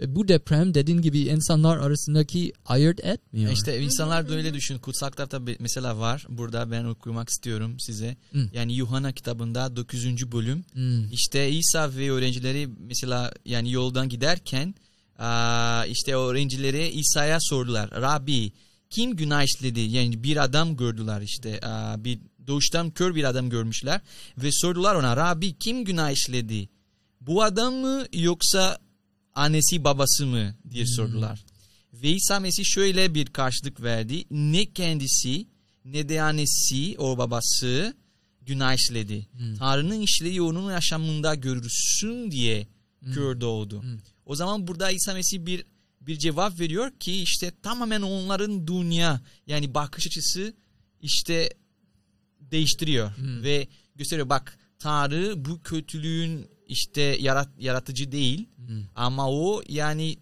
Ve 0.00 0.16
bu 0.16 0.28
deprem 0.28 0.74
dediğin 0.74 1.02
gibi 1.02 1.20
insanlar 1.20 1.76
arasındaki 1.78 2.52
ayırt 2.66 3.04
etmiyor. 3.04 3.52
İşte 3.52 3.80
insanlar 3.80 4.28
da 4.28 4.34
öyle 4.34 4.54
düşün. 4.54 4.78
Kutsal 4.78 5.10
kitapta 5.10 5.40
mesela 5.58 5.98
var. 5.98 6.26
Burada 6.28 6.70
ben 6.70 6.84
okumak 6.84 7.28
istiyorum 7.28 7.80
size. 7.80 8.16
Hı. 8.32 8.48
Yani 8.52 8.74
Yuhanna 8.74 9.12
kitabında 9.12 9.76
9. 9.76 10.32
bölüm. 10.32 10.64
Hmm. 10.72 11.12
İşte 11.12 11.50
İsa 11.50 11.96
ve 11.96 12.10
öğrencileri 12.10 12.68
mesela 12.78 13.32
yani 13.44 13.72
yoldan 13.72 14.08
giderken 14.08 14.74
işte 15.90 16.14
öğrencileri 16.14 16.88
İsa'ya 16.88 17.38
sordular. 17.40 17.90
Rabbi 17.90 18.52
kim 18.90 19.16
günah 19.16 19.42
işledi? 19.42 19.80
Yani 19.80 20.22
bir 20.22 20.44
adam 20.44 20.76
gördüler 20.76 21.20
işte. 21.20 21.60
Bir 21.98 22.18
doğuştan 22.46 22.90
kör 22.90 23.14
bir 23.14 23.24
adam 23.24 23.50
görmüşler. 23.50 24.00
Ve 24.38 24.48
sordular 24.52 24.94
ona 24.94 25.16
Rabbi 25.16 25.58
kim 25.58 25.84
günah 25.84 26.10
işledi? 26.10 26.68
Bu 27.20 27.42
adam 27.42 27.74
mı 27.74 28.06
yoksa 28.12 28.78
annesi 29.34 29.84
babası 29.84 30.26
mı 30.26 30.54
diye 30.70 30.86
sordular. 30.86 31.44
Ve 31.92 32.08
İsa 32.10 32.40
Mesih 32.40 32.64
şöyle 32.64 33.14
bir 33.14 33.26
karşılık 33.26 33.82
verdi. 33.82 34.24
Ne 34.30 34.66
kendisi 34.66 35.46
ne 35.84 36.08
de 36.08 36.22
annesi 36.22 36.94
o 36.98 37.18
babası 37.18 37.94
günah 38.42 38.74
işledi. 38.74 39.26
Tanrı'nın 39.58 40.00
işleyi 40.00 40.42
onun 40.42 40.72
yaşamında 40.72 41.34
görürsün 41.34 42.30
diye 42.30 42.66
kör 43.14 43.40
doğdu. 43.40 43.84
O 44.28 44.34
zaman 44.34 44.66
burada 44.66 44.90
İsa 44.90 45.14
Mesih 45.14 45.46
bir 45.46 45.64
bir 46.00 46.18
cevap 46.18 46.60
veriyor 46.60 46.90
ki 47.00 47.22
işte 47.22 47.52
tamamen 47.62 48.02
onların 48.02 48.66
dünya 48.66 49.20
yani 49.46 49.74
bakış 49.74 50.06
açısı 50.06 50.54
işte 51.00 51.50
değiştiriyor 52.40 53.12
ve 53.42 53.68
gösteriyor 53.94 54.28
bak 54.28 54.58
Tanrı 54.78 55.44
bu 55.44 55.62
kötülüğün 55.62 56.46
işte 56.66 57.02
yarat, 57.02 57.48
yaratıcı 57.58 58.12
değil 58.12 58.48
ama 58.94 59.30
o 59.30 59.62
yani 59.68 60.16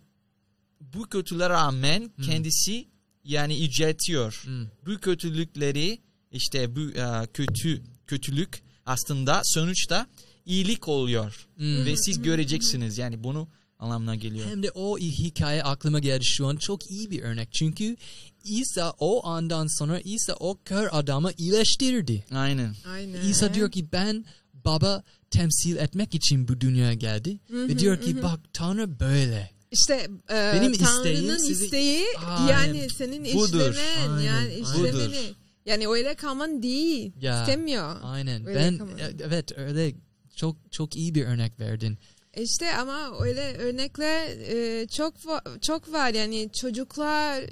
bu 0.81 1.09
kötülüğe 1.09 1.49
rağmen 1.49 2.11
kendisi 2.23 2.89
yani 3.25 3.61
yüceltiyor. 3.61 4.43
Hmm. 4.45 4.67
Bu 4.87 5.01
kötülükleri 5.01 5.99
işte 6.33 6.77
bu 6.77 6.81
e, 6.81 7.27
kötü 7.35 7.83
kötülük 8.07 8.63
aslında 8.87 9.41
sonuçta 9.45 10.07
iyilik 10.45 10.89
oluyor 10.89 11.47
Hmm. 11.57 11.87
ve 11.87 11.97
siz 11.97 12.23
göreceksiniz 12.23 12.99
yani 12.99 13.25
bunu 13.25 13.49
anlamına 13.79 14.15
geliyor. 14.15 14.47
Hem 14.51 14.63
de 14.63 14.71
o 14.75 14.99
hikaye 14.99 15.63
aklıma 15.63 15.99
geldi 15.99 16.25
şu 16.25 16.47
an 16.47 16.57
çok 16.57 16.91
iyi 16.91 17.11
bir 17.11 17.23
örnek. 17.23 17.53
Çünkü 17.53 17.97
İsa 18.45 18.91
o 18.99 19.27
andan 19.27 19.67
sonra 19.79 20.01
İsa 20.01 20.35
o 20.41 20.59
kör 20.65 20.89
adamı 20.93 21.33
iyileştirdi. 21.39 22.25
Aynen. 22.33 22.75
Aynen. 22.87 23.21
İsa 23.21 23.55
diyor 23.55 23.71
ki 23.71 23.93
ben 23.93 24.25
baba 24.65 25.03
temsil 25.31 25.77
etmek 25.77 26.15
için 26.15 26.49
bu 26.49 26.61
dünyaya 26.61 26.95
geldi. 26.95 27.39
Ve 27.51 27.79
diyor 27.79 28.01
ki 28.01 28.23
bak 28.23 28.41
Tanrı 28.53 29.01
böyle. 29.01 29.51
İşte 29.71 30.09
e, 30.31 30.53
Benim 30.55 30.73
Tanrı'nın 30.73 31.39
sizi- 31.39 31.65
isteği 31.65 32.05
Aynen. 32.27 32.53
yani 32.53 32.91
senin 32.91 33.25
Budur. 33.25 33.71
işlemen 33.71 34.11
Aynen, 34.11 34.21
yani 34.33 34.55
işlemeni. 34.55 34.93
Budur. 34.93 35.35
Yani 35.67 35.89
öyle 35.89 36.15
kalman 36.15 36.63
değil. 36.63 37.13
Ya. 37.21 37.41
İstemiyor. 37.41 37.97
Aynen. 38.03 38.47
Öyle 38.47 38.59
ben 38.61 38.79
kalmadı. 38.79 39.01
e, 39.21 39.25
evet 39.25 39.59
öyle 39.59 39.95
çok 40.37 40.57
çok 40.73 40.97
iyi 40.97 41.15
bir 41.15 41.25
örnek 41.25 41.61
verdin. 41.61 41.99
İşte 42.37 42.75
ama 42.77 43.21
öyle 43.21 43.57
örnekler 43.57 44.29
e, 44.29 44.87
çok 44.89 45.15
çok 45.63 45.93
var 45.93 46.15
yani 46.15 46.51
çocuklar 46.61 47.45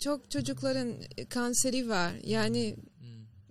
çok 0.00 0.30
çocukların 0.30 0.92
kanseri 1.28 1.88
var 1.88 2.12
yani 2.24 2.76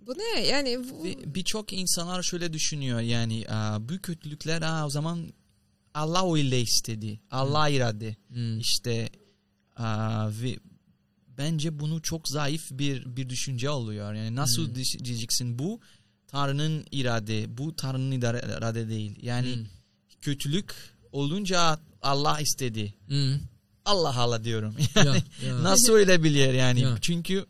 bu 0.06 0.14
ne 0.18 0.46
yani 0.46 0.78
bu, 0.90 1.04
birçok 1.34 1.72
insanlar 1.72 2.22
şöyle 2.22 2.52
düşünüyor 2.52 3.00
yani 3.00 3.44
aa, 3.48 3.88
bu 3.88 3.98
kötülükler 4.02 4.62
aa, 4.62 4.86
o 4.86 4.90
zaman 4.90 5.32
Allah 5.94 6.34
öyle 6.34 6.60
istedi. 6.60 7.20
Allah 7.30 7.68
irade. 7.68 8.16
Hmm. 8.28 8.58
İşte 8.58 9.08
aa, 9.76 10.28
ve 10.42 10.56
bence 11.28 11.78
bunu 11.80 12.02
çok 12.02 12.28
zayıf 12.28 12.68
bir 12.70 13.16
bir 13.16 13.28
düşünce 13.28 13.70
oluyor. 13.70 14.14
Yani 14.14 14.36
nasıl 14.36 14.66
Hmm. 14.68 14.74
diyeceksin 15.04 15.58
bu 15.58 15.80
Tanrı'nın 16.26 16.84
irade, 16.90 17.58
bu 17.58 17.76
Tanrı'nın 17.76 18.10
irade 18.10 18.58
irade 18.58 18.88
değil. 18.88 19.18
Yani 19.22 19.54
Hmm. 19.54 19.64
Kötülük 20.24 20.74
olunca 21.12 21.78
Allah 22.02 22.40
istedi. 22.40 22.94
Hmm. 23.08 23.34
Allah 23.84 24.16
Allah 24.16 24.44
diyorum. 24.44 24.74
Ya, 24.94 25.04
ya. 25.46 25.62
Nasıl 25.62 25.92
öyle 25.92 26.22
bilir 26.22 26.52
yani? 26.54 26.80
Ya. 26.80 26.98
Çünkü 27.00 27.46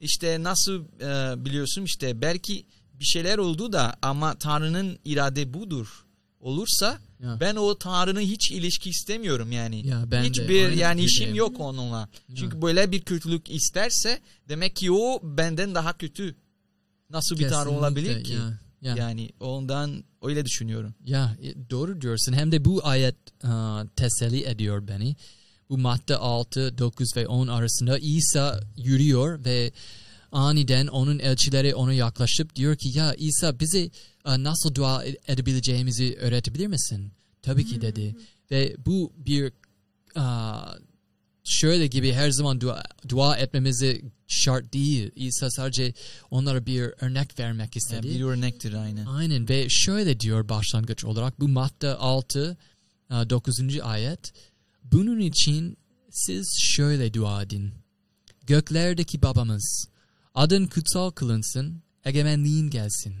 işte 0.00 0.42
nasıl 0.42 0.84
e, 1.00 1.44
biliyorsun 1.44 1.82
işte 1.82 2.20
belki 2.22 2.64
bir 2.94 3.04
şeyler 3.04 3.38
oldu 3.38 3.72
da 3.72 3.94
ama 4.02 4.34
Tanrı'nın 4.34 4.98
irade 5.04 5.54
budur. 5.54 6.04
Olursa 6.40 6.98
Ya. 7.22 7.36
ben 7.40 7.56
o 7.56 7.78
Tanrı'nın 7.78 8.20
hiç 8.20 8.50
ilişki 8.50 8.90
istemiyorum 8.90 9.52
yani. 9.52 9.86
Ya 9.86 10.04
ben 10.10 10.24
de 10.24 10.28
Hiçbir 10.28 10.64
aynı 10.64 10.74
yani 10.80 11.00
işim 11.00 11.08
fikirdeyim. 11.08 11.36
yok 11.36 11.60
onunla. 11.60 12.08
Çünkü 12.36 12.62
böyle 12.62 12.92
bir 12.92 13.00
kötülük 13.00 13.50
isterse 13.50 14.20
demek 14.48 14.76
ki 14.76 14.92
o 14.92 15.20
benden 15.22 15.74
daha 15.74 15.92
kötü. 15.98 16.34
Nasıl 17.10 17.38
bir 17.38 17.48
Tanrı 17.48 17.70
olabilir 17.70 18.24
ki? 18.24 18.32
Ya, 18.32 18.58
ya. 18.82 18.96
Yani 18.96 19.30
ondan 19.40 20.04
öyle 20.22 20.44
düşünüyorum. 20.44 20.94
Ya 21.04 21.36
e, 21.42 21.70
doğru 21.70 22.00
diyorsun. 22.00 22.32
Hem 22.32 22.52
de 22.52 22.64
bu 22.64 22.80
ayet 22.86 23.16
aa, 23.44 23.84
teselli 23.96 24.44
ediyor 24.44 24.88
beni. 24.88 25.16
Bu 25.70 25.78
madde 25.78 26.16
6, 26.16 26.78
9 26.78 27.16
ve 27.16 27.26
10 27.26 27.48
arasında 27.48 27.98
İsa 27.98 28.60
yürüyor 28.76 29.44
ve 29.44 29.72
aniden 30.32 30.86
onun 30.86 31.18
elçileri 31.18 31.74
ona 31.74 31.92
yaklaşıp 31.92 32.56
diyor 32.56 32.76
ki 32.76 32.98
ya 32.98 33.14
İsa 33.14 33.60
bize 33.60 33.90
aa, 34.24 34.42
nasıl 34.42 34.74
dua 34.74 35.04
ed- 35.06 35.32
edebileceğimizi 35.32 36.16
öğretebilir 36.20 36.66
misin? 36.66 37.12
Tabii 37.42 37.66
ki 37.66 37.80
dedi. 37.80 38.16
Ve 38.50 38.76
bu 38.86 39.12
bir 39.16 39.52
aa, 40.16 40.74
şöyle 41.44 41.86
gibi 41.86 42.12
her 42.12 42.30
zaman 42.30 42.60
dua, 42.60 42.82
dua 43.08 43.36
etmemizi 43.36 44.02
şart 44.28 44.72
değil. 44.72 45.10
İsa 45.16 45.50
sadece 45.50 45.94
onlara 46.30 46.66
bir 46.66 46.80
örnek 47.00 47.38
vermek 47.38 47.76
istedi. 47.76 48.06
Yani 48.06 48.18
bir 48.18 48.24
örnektir 48.24 48.72
aynen. 48.72 49.06
Aynen 49.06 49.48
ve 49.48 49.66
şöyle 49.68 50.20
diyor 50.20 50.48
başlangıç 50.48 51.04
olarak 51.04 51.40
bu 51.40 51.48
Matta 51.48 51.98
6 51.98 52.56
9. 53.10 53.80
ayet 53.82 54.32
bunun 54.84 55.20
için 55.20 55.76
siz 56.10 56.46
şöyle 56.60 57.14
dua 57.14 57.42
edin. 57.42 57.72
Göklerdeki 58.46 59.22
babamız 59.22 59.86
adın 60.34 60.66
kutsal 60.66 61.10
kılınsın 61.10 61.82
egemenliğin 62.04 62.70
gelsin. 62.70 63.14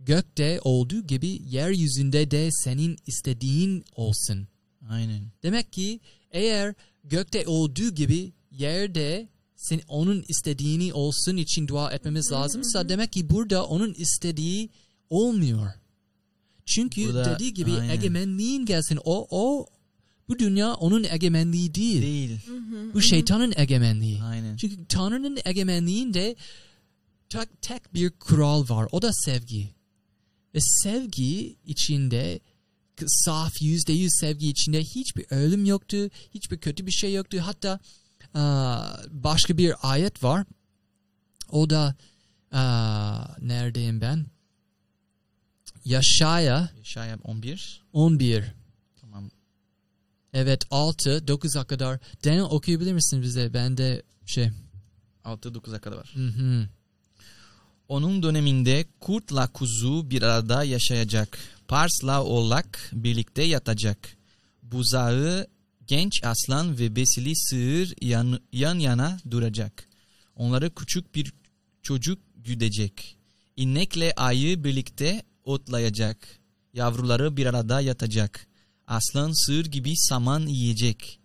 Gökte 0.00 0.60
olduğu 0.62 1.06
gibi 1.06 1.38
yeryüzünde 1.44 2.30
de 2.30 2.48
senin 2.52 2.96
istediğin 3.06 3.84
olsun. 3.94 4.48
Aynen. 4.88 5.32
Demek 5.42 5.72
ki 5.72 6.00
eğer 6.30 6.74
gökte 7.10 7.46
olduğu 7.46 7.90
gibi 7.90 8.32
yerde 8.50 9.28
sen, 9.56 9.80
onun 9.88 10.24
istediğini 10.28 10.92
olsun 10.92 11.36
için 11.36 11.68
dua 11.68 11.92
etmemiz 11.92 12.32
lazımsa 12.32 12.88
demek 12.88 13.12
ki 13.12 13.30
burada 13.30 13.66
onun 13.66 13.94
istediği 13.94 14.70
olmuyor. 15.10 15.70
Çünkü 16.66 17.04
Burada- 17.04 17.34
dediği 17.34 17.54
gibi 17.54 17.72
aynen. 17.72 17.88
egemenliğin 17.88 18.66
gelsin. 18.66 18.98
O 19.04 19.26
o 19.30 19.66
bu 20.28 20.38
dünya 20.38 20.74
onun 20.74 21.04
egemenliği 21.04 21.74
değil. 21.74 22.02
Değil. 22.02 22.38
Bu 22.94 23.02
şeytanın 23.02 23.52
egemenliği. 23.56 24.22
Aynen. 24.22 24.56
Çünkü 24.56 24.86
Tanrı'nın 24.86 25.38
egemenliğinde 25.44 26.36
tek, 27.28 27.62
tek 27.62 27.94
bir 27.94 28.10
kural 28.10 28.68
var. 28.68 28.88
O 28.92 29.02
da 29.02 29.10
sevgi. 29.12 29.70
Ve 30.54 30.58
sevgi 30.82 31.56
içinde 31.66 32.40
saf 33.06 33.62
yüzde 33.62 33.92
yüz 33.92 34.12
sevgi 34.20 34.48
içinde 34.48 34.80
hiçbir 34.80 35.26
ölüm 35.30 35.64
yoktu. 35.64 35.96
Hiçbir 36.34 36.58
kötü 36.58 36.86
bir 36.86 36.92
şey 36.92 37.14
yoktu. 37.14 37.38
Hatta 37.40 37.80
başka 39.10 39.58
bir 39.58 39.74
ayet 39.82 40.22
var. 40.22 40.46
O 41.50 41.70
da 41.70 41.96
neredeyim 43.40 44.00
ben? 44.00 44.26
Yaşaya 45.84 46.70
Şayet 46.82 47.18
11. 47.24 47.82
11. 47.92 48.44
Tamam. 49.00 49.30
Evet 50.32 50.64
6 50.70 51.10
9'a 51.10 51.64
kadar. 51.64 52.00
Daniel 52.24 52.42
okuyabilir 52.42 52.92
misin 52.92 53.22
bize? 53.22 53.54
Ben 53.54 53.76
de 53.76 54.02
şey. 54.26 54.50
6-9'a 55.24 55.78
kadar 55.78 55.96
var. 55.96 56.10
Hı 56.14 56.26
hı. 56.28 56.68
Onun 57.88 58.22
döneminde 58.22 58.84
kurtla 59.00 59.52
kuzu 59.52 60.10
bir 60.10 60.22
arada 60.22 60.64
yaşayacak. 60.64 61.38
Parsla 61.68 62.24
oğlak 62.24 62.90
birlikte 62.92 63.42
yatacak. 63.42 64.16
Buzağı 64.62 65.46
genç 65.86 66.24
aslan 66.24 66.78
ve 66.78 66.96
besili 66.96 67.36
sığır 67.36 67.94
yan, 68.02 68.40
yan 68.52 68.78
yana 68.78 69.18
duracak. 69.30 69.88
Onları 70.36 70.74
küçük 70.74 71.14
bir 71.14 71.32
çocuk 71.82 72.18
güdecek. 72.36 73.16
İnekle 73.56 74.12
ayı 74.16 74.64
birlikte 74.64 75.22
otlayacak. 75.44 76.28
Yavruları 76.74 77.36
bir 77.36 77.46
arada 77.46 77.80
yatacak. 77.80 78.46
Aslan 78.86 79.46
sığır 79.46 79.66
gibi 79.66 79.96
saman 79.96 80.46
yiyecek. 80.46 81.20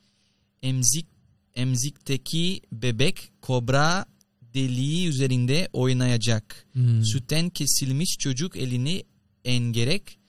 Emzik 0.64 1.08
emzikteki 1.56 2.62
bebek 2.72 3.32
kobra 3.42 4.06
deliği 4.54 5.08
üzerinde 5.08 5.70
oynayacak. 5.74 6.66
Hmm. 6.74 7.06
Sütten 7.06 7.50
kesilmiş 7.50 8.18
çocuk 8.20 8.56
elini 8.56 9.04
engerek 9.46 10.20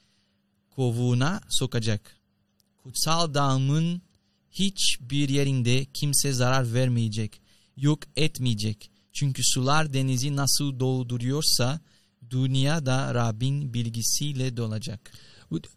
kovuğuna 0.70 1.40
sokacak. 1.50 2.16
Kutsal 2.82 3.34
dağımın 3.34 4.02
hiçbir 4.50 5.28
yerinde 5.28 5.84
kimse 5.84 6.32
zarar 6.32 6.74
vermeyecek, 6.74 7.40
yok 7.76 7.98
etmeyecek. 8.16 8.90
Çünkü 9.12 9.42
sular 9.44 9.92
denizi 9.92 10.36
nasıl 10.36 10.80
dolduruyorsa 10.80 11.80
dünya 12.30 12.86
da 12.86 13.14
Rabbin 13.14 13.74
bilgisiyle 13.74 14.56
dolacak. 14.56 15.12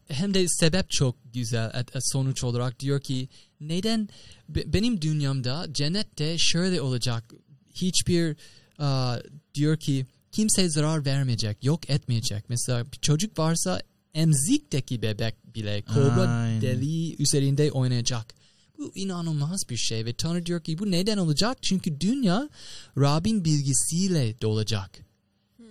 Hem 0.08 0.34
de 0.34 0.46
sebep 0.48 0.90
çok 0.90 1.16
güzel 1.34 1.86
sonuç 2.00 2.44
olarak 2.44 2.80
diyor 2.80 3.02
ki 3.02 3.30
neden 3.60 4.10
be- 4.50 4.74
benim 4.74 5.02
dünyamda 5.02 5.68
cennette 5.72 6.38
şöyle 6.38 6.82
olacak 6.82 7.34
hiçbir 7.76 8.36
aa, 8.80 9.18
diyor 9.56 9.78
ki 9.78 10.06
kimse 10.32 10.70
zarar 10.70 11.06
vermeyecek 11.06 11.64
yok 11.64 11.90
etmeyecek 11.90 12.44
mesela 12.50 12.86
bir 12.92 12.98
çocuk 13.02 13.40
varsa 13.40 13.82
emzikteki 14.14 15.02
bebek 15.02 15.56
bile 15.56 15.82
kobra 15.82 16.28
Aynen. 16.30 16.62
deliği 16.62 17.16
üzerinde 17.20 17.72
oynayacak 17.72 18.34
bu 18.78 18.92
inanılmaz 18.96 19.62
bir 19.70 19.78
şey 19.78 20.06
ve 20.06 20.14
Tanrı 20.14 20.46
diyor 20.46 20.64
ki 20.64 20.78
bu 20.80 20.92
neden 20.92 21.18
olacak 21.18 21.58
çünkü 21.64 22.02
dünya 22.02 22.50
Rabbin 22.98 23.46
bilgisiyle 23.46 24.42
dolacak 24.42 25.00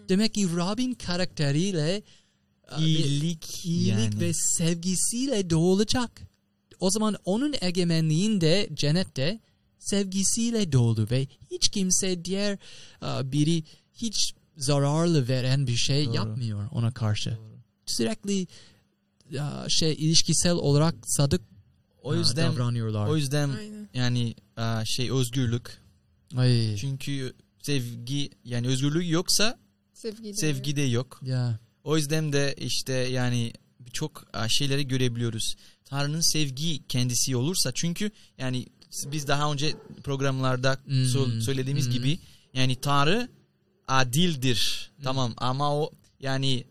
demek 0.08 0.34
ki 0.34 0.48
Rabbin 0.56 0.94
karakteriyle 0.94 2.02
bir- 2.78 2.84
İyilik, 2.86 3.64
iyilik 3.64 3.88
yani. 3.98 4.20
ve 4.20 4.30
sevgisiyle 4.34 5.50
doğulacak. 5.50 6.22
O 6.80 6.90
zaman 6.90 7.16
onun 7.24 7.54
egemenliğinde 7.60 8.68
cennette 8.74 9.40
sevgisiyle 9.90 10.72
dolu 10.72 11.06
ve 11.10 11.26
hiç 11.50 11.68
kimse 11.68 12.24
diğer 12.24 12.58
aa, 13.00 13.32
biri 13.32 13.62
hiç 13.94 14.32
zararlı 14.56 15.28
veren 15.28 15.66
bir 15.66 15.76
şey 15.76 16.06
Doğru. 16.06 16.14
yapmıyor 16.14 16.68
ona 16.70 16.90
karşı. 16.92 17.38
Sürekli 17.86 18.46
aa, 19.40 19.66
şey 19.68 19.92
ilişkisel 19.92 20.52
olarak 20.52 20.94
sadık 21.06 21.42
O 22.02 22.10
aa, 22.12 22.16
yüzden 22.16 22.52
davranıyorlar. 22.52 23.06
o 23.06 23.16
yüzden 23.16 23.50
Aynen. 23.50 23.88
yani 23.94 24.34
şey 24.84 25.10
özgürlük. 25.10 25.78
Ay, 26.36 26.76
Çünkü 26.76 27.32
sevgi 27.62 28.30
yani 28.44 28.66
özgürlük 28.66 29.10
yoksa 29.10 29.58
Sevgi 29.94 30.24
de. 30.24 30.34
sevgi 30.34 30.76
de 30.76 30.82
yok. 30.82 31.20
ya. 31.24 31.58
O 31.84 31.96
yüzden 31.96 32.32
de 32.32 32.54
işte 32.58 32.92
yani 32.92 33.52
birçok 33.80 34.24
e, 34.44 34.48
şeyleri 34.48 34.88
görebiliyoruz. 34.88 35.54
Tanrı'nın 35.84 36.32
sevgi 36.32 36.86
kendisi 36.88 37.36
olursa 37.36 37.72
çünkü 37.74 38.10
yani 38.38 38.66
biz 39.12 39.28
daha 39.28 39.52
önce 39.52 39.74
programlarda 40.04 40.78
Hmm, 40.84 41.40
söylediğimiz 41.42 41.86
hmm. 41.86 41.92
gibi 41.92 42.18
yani 42.54 42.76
Tanrı 42.76 43.28
adildir. 43.88 44.90
Tamam 45.04 45.34
ama 45.36 45.74
o 45.76 45.90
yani 46.20 46.64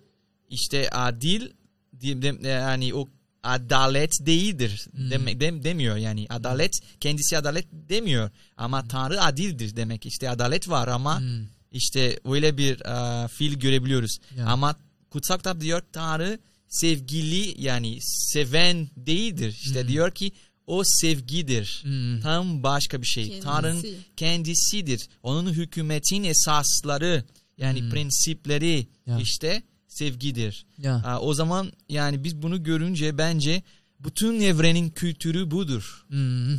işte 0.49 0.89
adil 0.89 1.49
dem- 1.93 2.45
yani 2.45 2.93
o 2.93 3.09
adalet 3.43 4.11
değildir 4.25 4.87
Hmm. 4.95 5.11
demek 5.11 5.39
dem- 5.39 5.63
demiyor 5.63 5.95
yani 5.97 6.25
adalet 6.29 6.79
kendisi 6.99 7.37
adalet 7.37 7.65
demiyor 7.71 8.29
ama 8.57 8.87
Tanrı 8.87 9.21
adildir 9.23 9.75
demek 9.75 10.05
işte 10.05 10.29
adalet 10.29 10.69
var 10.69 10.87
ama 10.87 11.19
Hmm, 11.19 11.45
işte 11.71 12.19
öyle 12.25 12.57
bir 12.57 12.79
e, 12.81 13.27
fiil 13.27 13.53
görebiliyoruz. 13.59 14.17
Ya. 14.37 14.45
Ama 14.45 14.75
kutsal 15.09 15.37
kitap 15.37 15.61
diyor 15.61 15.81
Tanrı 15.93 16.39
sevgili 16.67 17.61
yani 17.63 17.97
seven 18.01 18.87
değildir. 18.97 19.59
İşte 19.63 19.81
Hmm. 19.81 19.87
diyor 19.87 20.11
ki 20.11 20.31
o 20.67 20.81
sevgidir. 20.85 21.79
hmm, 21.83 22.21
Tam 22.21 22.63
başka 22.63 23.01
bir 23.01 23.07
şey. 23.07 23.23
Kendisi. 23.27 23.41
Tanrı'nın 23.43 23.85
kendisidir. 24.17 25.07
Onun 25.23 25.53
hükümetin 25.53 26.23
esasları 26.23 27.23
yani 27.57 27.81
Hmm. 27.81 27.89
prensipleri 27.89 28.87
Ya. 29.05 29.19
işte 29.19 29.63
sevgidir. 29.87 30.65
ya. 30.77 30.95
Aa, 30.95 31.19
o 31.19 31.33
zaman 31.33 31.71
yani 31.89 32.23
biz 32.23 32.41
bunu 32.41 32.63
görünce 32.63 33.17
bence 33.17 33.61
bütün 33.99 34.39
evrenin 34.41 34.89
kültürü 34.89 35.51
budur. 35.51 36.05
Hmm, 36.07 36.53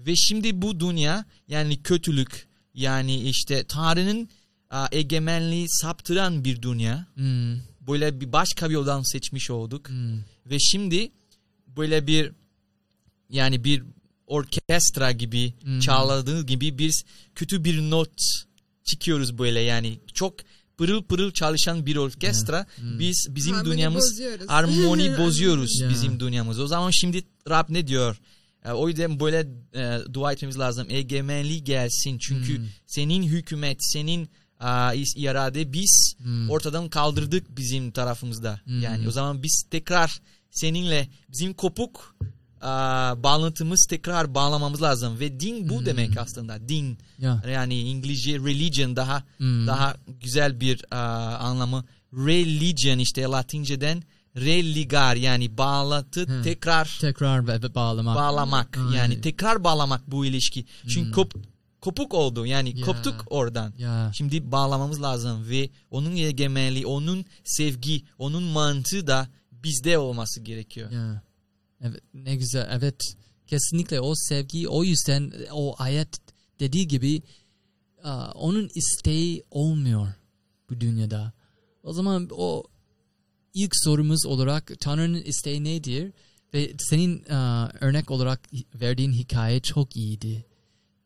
Ve 0.00 0.16
şimdi 0.16 0.62
bu 0.62 0.80
dünya 0.80 1.24
yani 1.48 1.82
kötülük 1.82 2.48
yani 2.74 3.20
işte 3.28 3.64
Tanrı'nın 3.68 4.28
egemenliği 4.92 5.66
saptıran 5.68 6.44
bir 6.44 6.62
dünya. 6.62 7.06
hmm, 7.14 7.56
Böyle 7.80 8.20
bir 8.20 8.32
başka 8.32 8.68
bir 8.68 8.74
yoldan 8.74 9.02
seçmiş 9.12 9.50
olduk. 9.50 9.88
hmm. 9.88 10.18
Ve 10.46 10.58
şimdi 10.58 11.10
böyle 11.76 12.06
bir 12.06 12.32
yani 13.30 13.64
bir 13.64 13.82
orkestra 14.26 15.12
gibi 15.12 15.54
Hmm. 15.62 15.80
çaldığı 15.80 16.46
gibi 16.46 16.78
bir 16.78 17.04
kötü 17.34 17.64
bir 17.64 17.80
not 17.90 18.12
çıkıyoruz 18.84 19.38
böyle 19.38 19.60
yani 19.60 20.00
çok 20.14 20.34
pırıl 20.78 21.02
pırıl 21.02 21.30
çalışan 21.30 21.86
bir 21.86 21.96
orkestra 21.96 22.66
Hmm. 22.76 22.98
biz 22.98 23.26
bizim 23.30 23.54
Harmoni 23.54 23.72
dünyamız 23.74 24.04
bozuyoruz. 24.12 24.46
armoni 24.48 25.18
bozuyoruz 25.18 25.80
Ya. 25.80 25.88
bizim 25.90 26.20
dünyamız. 26.20 26.60
O 26.60 26.66
zaman 26.66 26.90
şimdi 26.90 27.22
Rab 27.48 27.64
ne 27.68 27.86
diyor? 27.86 28.16
E, 28.64 28.70
O 28.72 28.88
yüzden 28.88 29.20
böyle 29.20 29.46
e, 29.74 29.98
dua 30.14 30.32
etmemiz 30.32 30.58
lazım. 30.58 30.86
Egemenliği 30.90 31.64
gelsin. 31.64 32.18
Çünkü 32.18 32.58
Hmm. 32.58 32.66
senin 32.86 33.22
hükümet, 33.22 33.76
senin 33.80 34.28
a, 34.60 34.94
is- 34.94 35.18
irade 35.18 35.72
biz 35.72 36.14
Hmm. 36.18 36.50
ortadan 36.50 36.88
kaldırdık 36.88 37.56
bizim 37.56 37.90
tarafımızda. 37.90 38.60
Hmm. 38.64 38.82
Yani 38.82 39.08
o 39.08 39.10
zaman 39.10 39.42
biz 39.42 39.64
tekrar 39.70 40.20
seninle 40.50 41.08
bizim 41.28 41.54
kopuk 41.54 42.16
bağlantımız 43.22 43.86
tekrar 43.90 44.34
bağlamamız 44.34 44.82
lazım 44.82 45.20
ve 45.20 45.40
din 45.40 45.68
bu 45.68 45.78
Hmm. 45.78 45.86
demek 45.86 46.16
aslında. 46.18 46.68
Din 46.68 46.98
Ya. 47.18 47.42
yani 47.48 47.80
İngilizce 47.80 48.32
religion 48.38 48.96
daha 48.96 49.22
Hmm. 49.36 49.66
daha 49.66 49.96
güzel 50.20 50.60
bir 50.60 50.84
a, 50.90 50.98
anlamı. 51.36 51.84
Religion 52.12 52.98
işte 52.98 53.22
Latinceden 53.22 54.02
religar 54.36 55.16
yani 55.16 55.58
bağlatı 55.58 56.20
Hı. 56.20 56.42
tekrar 56.42 56.98
Tekrar 57.00 57.40
ba- 57.40 57.74
bağlamak. 57.74 58.16
bağlamak. 58.16 58.76
Aynen. 58.78 58.92
Yani 58.98 59.20
tekrar 59.20 59.64
bağlamak 59.64 60.10
bu 60.10 60.26
ilişki. 60.26 60.64
Çünkü 60.88 61.06
Hmm. 61.06 61.12
kop, 61.12 61.34
kopuk 61.80 62.14
oldu 62.14 62.46
yani 62.46 62.78
Ya. 62.78 62.86
koptuk 62.86 63.24
oradan. 63.26 63.74
ya. 63.78 64.10
Şimdi 64.14 64.52
bağlamamız 64.52 65.02
lazım 65.02 65.48
ve 65.48 65.70
onun 65.90 66.16
egemenliği, 66.16 66.86
onun 66.86 67.24
sevgi, 67.44 68.02
onun 68.18 68.42
mantığı 68.42 69.06
da 69.06 69.28
bizde 69.52 69.98
olması 69.98 70.40
gerekiyor. 70.40 70.90
Ya. 70.90 71.22
Evet 71.80 72.00
ne 72.14 72.36
güzel. 72.36 72.68
Evet. 72.72 73.00
Kesinlikle 73.46 74.00
o 74.00 74.14
sevgi 74.16 74.68
o 74.68 74.84
yüzden 74.84 75.32
o 75.52 75.74
ayet 75.78 76.08
dediği 76.60 76.88
gibi 76.88 77.22
onun 78.34 78.70
isteği 78.74 79.44
olmuyor 79.50 80.08
bu 80.70 80.80
dünyada. 80.80 81.32
O 81.82 81.92
zaman 81.92 82.28
o 82.30 82.64
ilk 83.54 83.72
sorumuz 83.74 84.26
olarak 84.26 84.72
Tanrı'nın 84.80 85.22
isteği 85.22 85.64
nedir? 85.64 86.12
Ve 86.54 86.72
senin 86.78 87.32
örnek 87.80 88.10
olarak 88.10 88.48
verdiğin 88.74 89.12
hikaye 89.12 89.60
çok 89.60 89.96
iyiydi. 89.96 90.44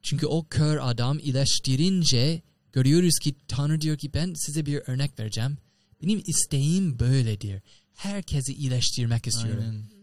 Çünkü 0.02 0.26
o 0.26 0.46
kör 0.48 0.78
adam 0.82 1.18
iyileştirince 1.18 2.42
görüyoruz 2.72 3.18
ki 3.22 3.34
Tanrı 3.48 3.80
diyor 3.80 3.98
ki 3.98 4.14
ben 4.14 4.34
size 4.36 4.66
bir 4.66 4.82
örnek 4.86 5.20
vereceğim. 5.20 5.58
Benim 6.02 6.22
isteğim 6.26 6.98
böyledir. 6.98 7.62
Herkesi 7.94 8.54
iyileştirmek 8.54 9.26
istiyorum. 9.26 9.64
Aynen. 9.66 9.97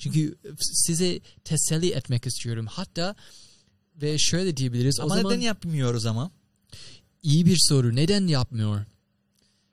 Çünkü 0.00 0.36
size 0.60 1.20
teselli 1.44 1.90
etmek 1.90 2.26
istiyorum. 2.26 2.66
Hatta 2.70 3.14
ve 4.02 4.18
şöyle 4.18 4.56
diyebiliriz. 4.56 5.00
Ama 5.00 5.14
o 5.14 5.16
zaman 5.16 5.32
neden 5.32 5.40
yapmıyoruz 5.40 6.06
ama? 6.06 6.30
iyi 7.22 7.46
bir 7.46 7.56
soru. 7.60 7.96
Neden 7.96 8.26
yapmıyor? 8.26 8.84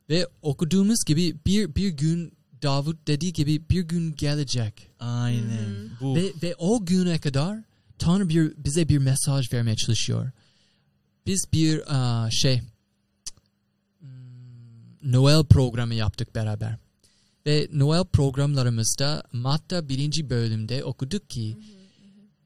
Ve 0.10 0.28
okuduğumuz 0.42 1.06
gibi 1.06 1.36
bir 1.46 1.76
bir 1.76 1.90
gün 1.90 2.38
Davut 2.62 3.08
dediği 3.08 3.34
gibi 3.34 3.70
bir 3.70 3.82
gün 3.82 4.16
gelecek. 4.16 4.90
Aynen. 5.00 5.90
Bu 6.02 6.16
Ve, 6.16 6.34
ve 6.44 6.56
o 6.58 6.86
güne 6.86 7.20
kadar 7.20 7.60
Tanrı 8.00 8.30
bir, 8.30 8.54
bize 8.58 8.90
bir 8.90 8.98
mesaj 8.98 9.54
vermeye 9.54 9.76
çalışıyor. 9.76 10.32
Biz 11.26 11.46
bir 11.54 11.84
aa, 11.88 12.30
şey 12.32 12.62
hmm, 14.00 15.12
Noel 15.12 15.46
programı 15.46 15.94
yaptık 15.94 16.36
beraber. 16.36 16.78
Ve 17.48 17.68
Noel 17.74 18.06
programlarımızda 18.06 19.24
Matta 19.34 19.90
birinci 19.90 20.30
bölümde 20.30 20.84
okuduk 20.84 21.30
ki 21.30 21.58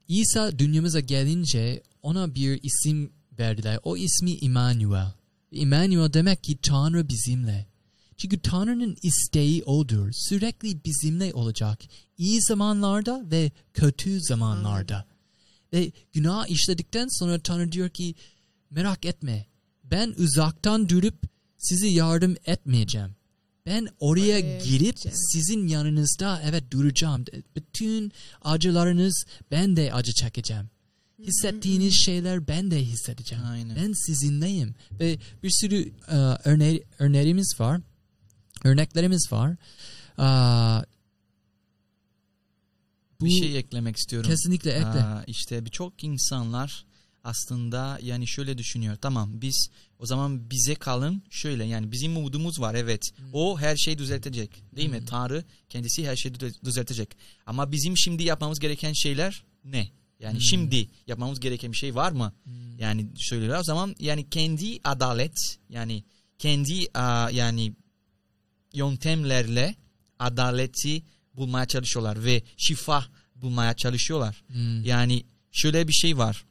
İsa 0.08 0.58
dünyamıza 0.58 1.00
gelince 1.00 1.82
ona 2.02 2.34
bir 2.34 2.60
isim 2.62 3.12
verdiler. 3.38 3.78
O 3.82 3.96
ismi 3.96 4.32
Immanuel. 4.32 5.12
Immanuel 5.50 6.12
demek 6.12 6.44
ki 6.44 6.58
Tanrı 6.62 7.08
bizimle. 7.08 7.66
Çünkü 8.16 8.40
Tanrı'nın 8.40 8.96
isteği 9.02 9.64
odur. 9.64 10.10
Sürekli 10.12 10.84
bizimle 10.84 11.34
olacak. 11.34 11.78
İyi 12.18 12.42
zamanlarda 12.42 13.30
ve 13.30 13.50
kötü 13.74 14.20
zamanlarda. 14.20 15.06
Ve 15.72 15.92
günah 16.12 16.50
işledikten 16.50 17.08
sonra 17.18 17.38
Tanrı 17.38 17.72
diyor 17.72 17.88
ki 17.88 18.14
merak 18.70 19.04
etme. 19.04 19.46
Ben 19.84 20.14
uzaktan 20.18 20.88
durup 20.88 21.14
sizi 21.58 21.86
yardım 21.86 22.36
etmeyeceğim. 22.46 23.14
Ben 23.66 23.88
oraya 24.00 24.38
Oraya 24.38 24.58
girip 24.58 24.98
sizin 25.14 25.68
yanınızda 25.68 26.42
evet 26.44 26.70
duracağım. 26.70 27.24
Bütün 27.56 28.12
acılarınız 28.42 29.24
ben 29.50 29.76
de 29.76 29.92
acı 29.94 30.12
çekeceğim. 30.12 30.70
Hissettiğiniz 31.18 32.04
şeyler 32.04 32.48
ben 32.48 32.70
de 32.70 32.84
hissedeceğim. 32.84 33.44
Aynen. 33.46 33.76
Ben 33.76 33.92
sizinleyim. 33.92 34.74
Ve 34.92 35.18
bir 35.42 35.50
sürü 35.50 35.92
e, 36.08 36.16
örne 36.44 36.80
örneğimiz 36.98 37.54
var. 37.60 37.80
Örneklerimiz 38.64 39.32
var. 39.32 39.56
Aa, 40.18 40.82
bu 43.20 43.24
bir 43.24 43.30
şey 43.30 43.58
eklemek 43.58 43.96
istiyorum. 43.96 44.30
kesinlikle 44.30 44.70
ekle. 44.70 44.86
Aa, 44.86 45.24
işte 45.26 45.64
birçok 45.64 46.04
insanlar 46.04 46.86
aslında 47.24 47.98
yani 48.02 48.28
şöyle 48.28 48.58
düşünüyor. 48.58 48.96
Tamam 48.96 49.40
biz 49.40 49.68
o 50.02 50.06
zaman 50.06 50.50
bize 50.50 50.74
kalın 50.74 51.22
şöyle 51.30 51.64
yani 51.64 51.92
bizim 51.92 52.16
umudumuz 52.16 52.60
var 52.60 52.74
evet. 52.74 53.02
O 53.32 53.58
her 53.60 53.76
şeyi 53.76 53.98
düzeltecek 53.98 54.62
değil 54.76 54.88
mi? 54.90 55.04
Tanrı 55.04 55.44
kendisi 55.68 56.08
her 56.08 56.16
şeyi 56.16 56.34
düze- 56.34 56.64
düzeltecek. 56.64 57.08
Ama 57.46 57.72
bizim 57.72 57.98
şimdi 57.98 58.22
yapmamız 58.22 58.58
gereken 58.58 58.92
şeyler 58.92 59.44
ne? 59.64 59.88
Yani 60.20 60.34
Hmm. 60.34 60.40
şimdi 60.40 60.88
yapmamız 61.06 61.40
gereken 61.40 61.72
bir 61.72 61.76
şey 61.76 61.94
var 61.94 62.12
mı? 62.12 62.32
Yani 62.78 63.06
söylüyorlar 63.16 63.60
o 63.60 63.64
zaman 63.64 63.94
yani 63.98 64.30
kendi 64.30 64.78
adalet 64.84 65.36
yani 65.68 66.04
kendi 66.38 66.86
aa, 66.94 67.30
yani 67.30 67.72
yöntemlerle 68.74 69.74
adaleti 70.18 71.02
bulmaya 71.34 71.66
çalışıyorlar 71.66 72.24
ve 72.24 72.42
şifa 72.56 73.04
bulmaya 73.36 73.74
çalışıyorlar. 73.76 74.42
Hmm. 74.46 74.84
Yani 74.84 75.24
şöyle 75.52 75.88
bir 75.88 75.92
şey 75.92 76.18
var. 76.18 76.44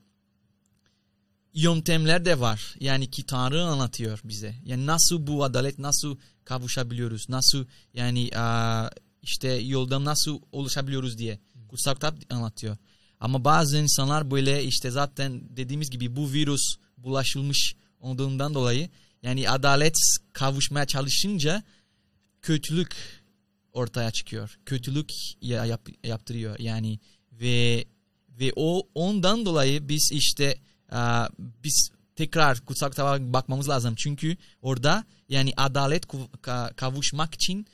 Yöntemler 1.53 2.25
de 2.25 2.39
var. 2.39 2.75
Yani 2.79 3.11
ki 3.11 3.25
Tanrı 3.25 3.63
anlatıyor 3.63 4.19
bize. 4.23 4.55
Yani 4.65 4.85
nasıl 4.85 5.27
bu 5.27 5.43
adalet 5.43 5.79
nasıl 5.79 6.17
kavuşabiliyoruz? 6.45 7.29
Nasıl 7.29 7.65
yani 7.93 8.29
işte 9.21 9.47
yoldan 9.47 10.05
nasıl 10.05 10.41
ulaşabiliyoruz 10.51 11.17
diye. 11.17 11.39
Kutsal 11.69 11.93
kitap 11.93 12.15
anlatıyor. 12.29 12.77
Ama 13.19 13.45
bazı 13.45 13.77
insanlar 13.77 14.31
böyle 14.31 14.63
işte 14.63 14.91
zaten 14.91 15.41
dediğimiz 15.57 15.89
gibi 15.89 16.15
bu 16.15 16.33
virüs 16.33 16.75
bulaşılmış 16.97 17.75
olduğundan 17.99 18.53
dolayı 18.53 18.89
yani 19.23 19.49
adalet 19.49 19.95
kavuşmaya 20.33 20.85
çalışınca 20.85 21.63
kötülük 22.41 22.95
ortaya 23.73 24.11
çıkıyor. 24.11 24.59
Kötülük 24.65 25.11
ya- 25.41 25.65
yap, 25.65 25.87
yaptırıyor 26.03 26.59
yani 26.59 26.99
ve 27.31 27.85
ve 28.39 28.53
o 28.55 28.87
ondan 28.95 29.45
dolayı 29.45 29.89
biz 29.89 30.09
işte 30.13 30.59
biz 31.63 31.89
tekrar 32.15 32.59
kutsal 32.65 32.89
kitaba 32.89 33.33
bakmamız 33.33 33.69
lazım. 33.69 33.95
Çünkü 33.97 34.37
orada 34.61 35.03
yani 35.29 35.53
adalet 35.57 36.05
kavuşmak 36.75 37.33
için 37.35 37.65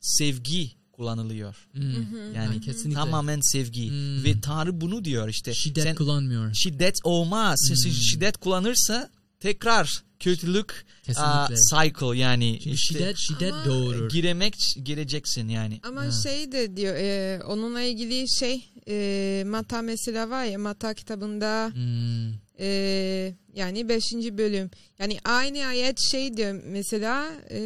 sevgi 0.00 0.70
kullanılıyor. 0.92 1.56
Hmm. 1.72 2.34
Yani 2.34 2.60
kesinlikle. 2.60 2.94
tamamen 2.94 3.40
sevgi 3.52 3.88
Hmm. 3.88 4.24
ve 4.24 4.40
Tanrı 4.40 4.80
bunu 4.80 5.04
diyor 5.04 5.28
işte. 5.28 5.54
Şiddet 5.54 5.84
Sen 5.84 5.94
kullanmıyor. 5.94 6.54
şiddet 6.54 6.94
olmaz. 7.04 7.58
Hmm. 7.68 7.92
şiddet 7.92 8.36
kullanırsa 8.36 9.10
tekrar 9.40 10.02
kötülük 10.20 10.84
Kesinlikle. 11.02 11.54
cycle 11.70 12.18
yani 12.18 12.58
Çünkü 12.62 12.74
işte 12.76 12.94
şiddet 12.98 13.16
şiddet 13.18 13.52
Ama- 13.52 13.64
doğurur. 13.64 14.08
giremek 14.10 14.54
gireceksin 14.84 15.48
yani. 15.48 15.80
Ama 15.82 16.02
Ha. 16.04 16.10
şey 16.10 16.52
de 16.52 16.76
diyor 16.76 16.94
e, 16.94 17.42
onunla 17.44 17.80
ilgili 17.80 18.24
şey 18.38 18.64
e, 18.88 19.44
Mata 19.46 19.82
mesela 19.82 20.30
var 20.30 20.44
ya 20.44 20.58
Mata 20.58 20.94
kitabında 20.94 21.70
Hmm. 21.74 22.32
E, 22.60 23.34
yani 23.54 23.88
5. 23.88 24.02
bölüm 24.12 24.70
yani 24.98 25.18
aynı 25.24 25.66
ayet 25.66 25.98
şey 26.10 26.36
diyor 26.36 26.62
mesela 26.64 27.32
e, 27.50 27.60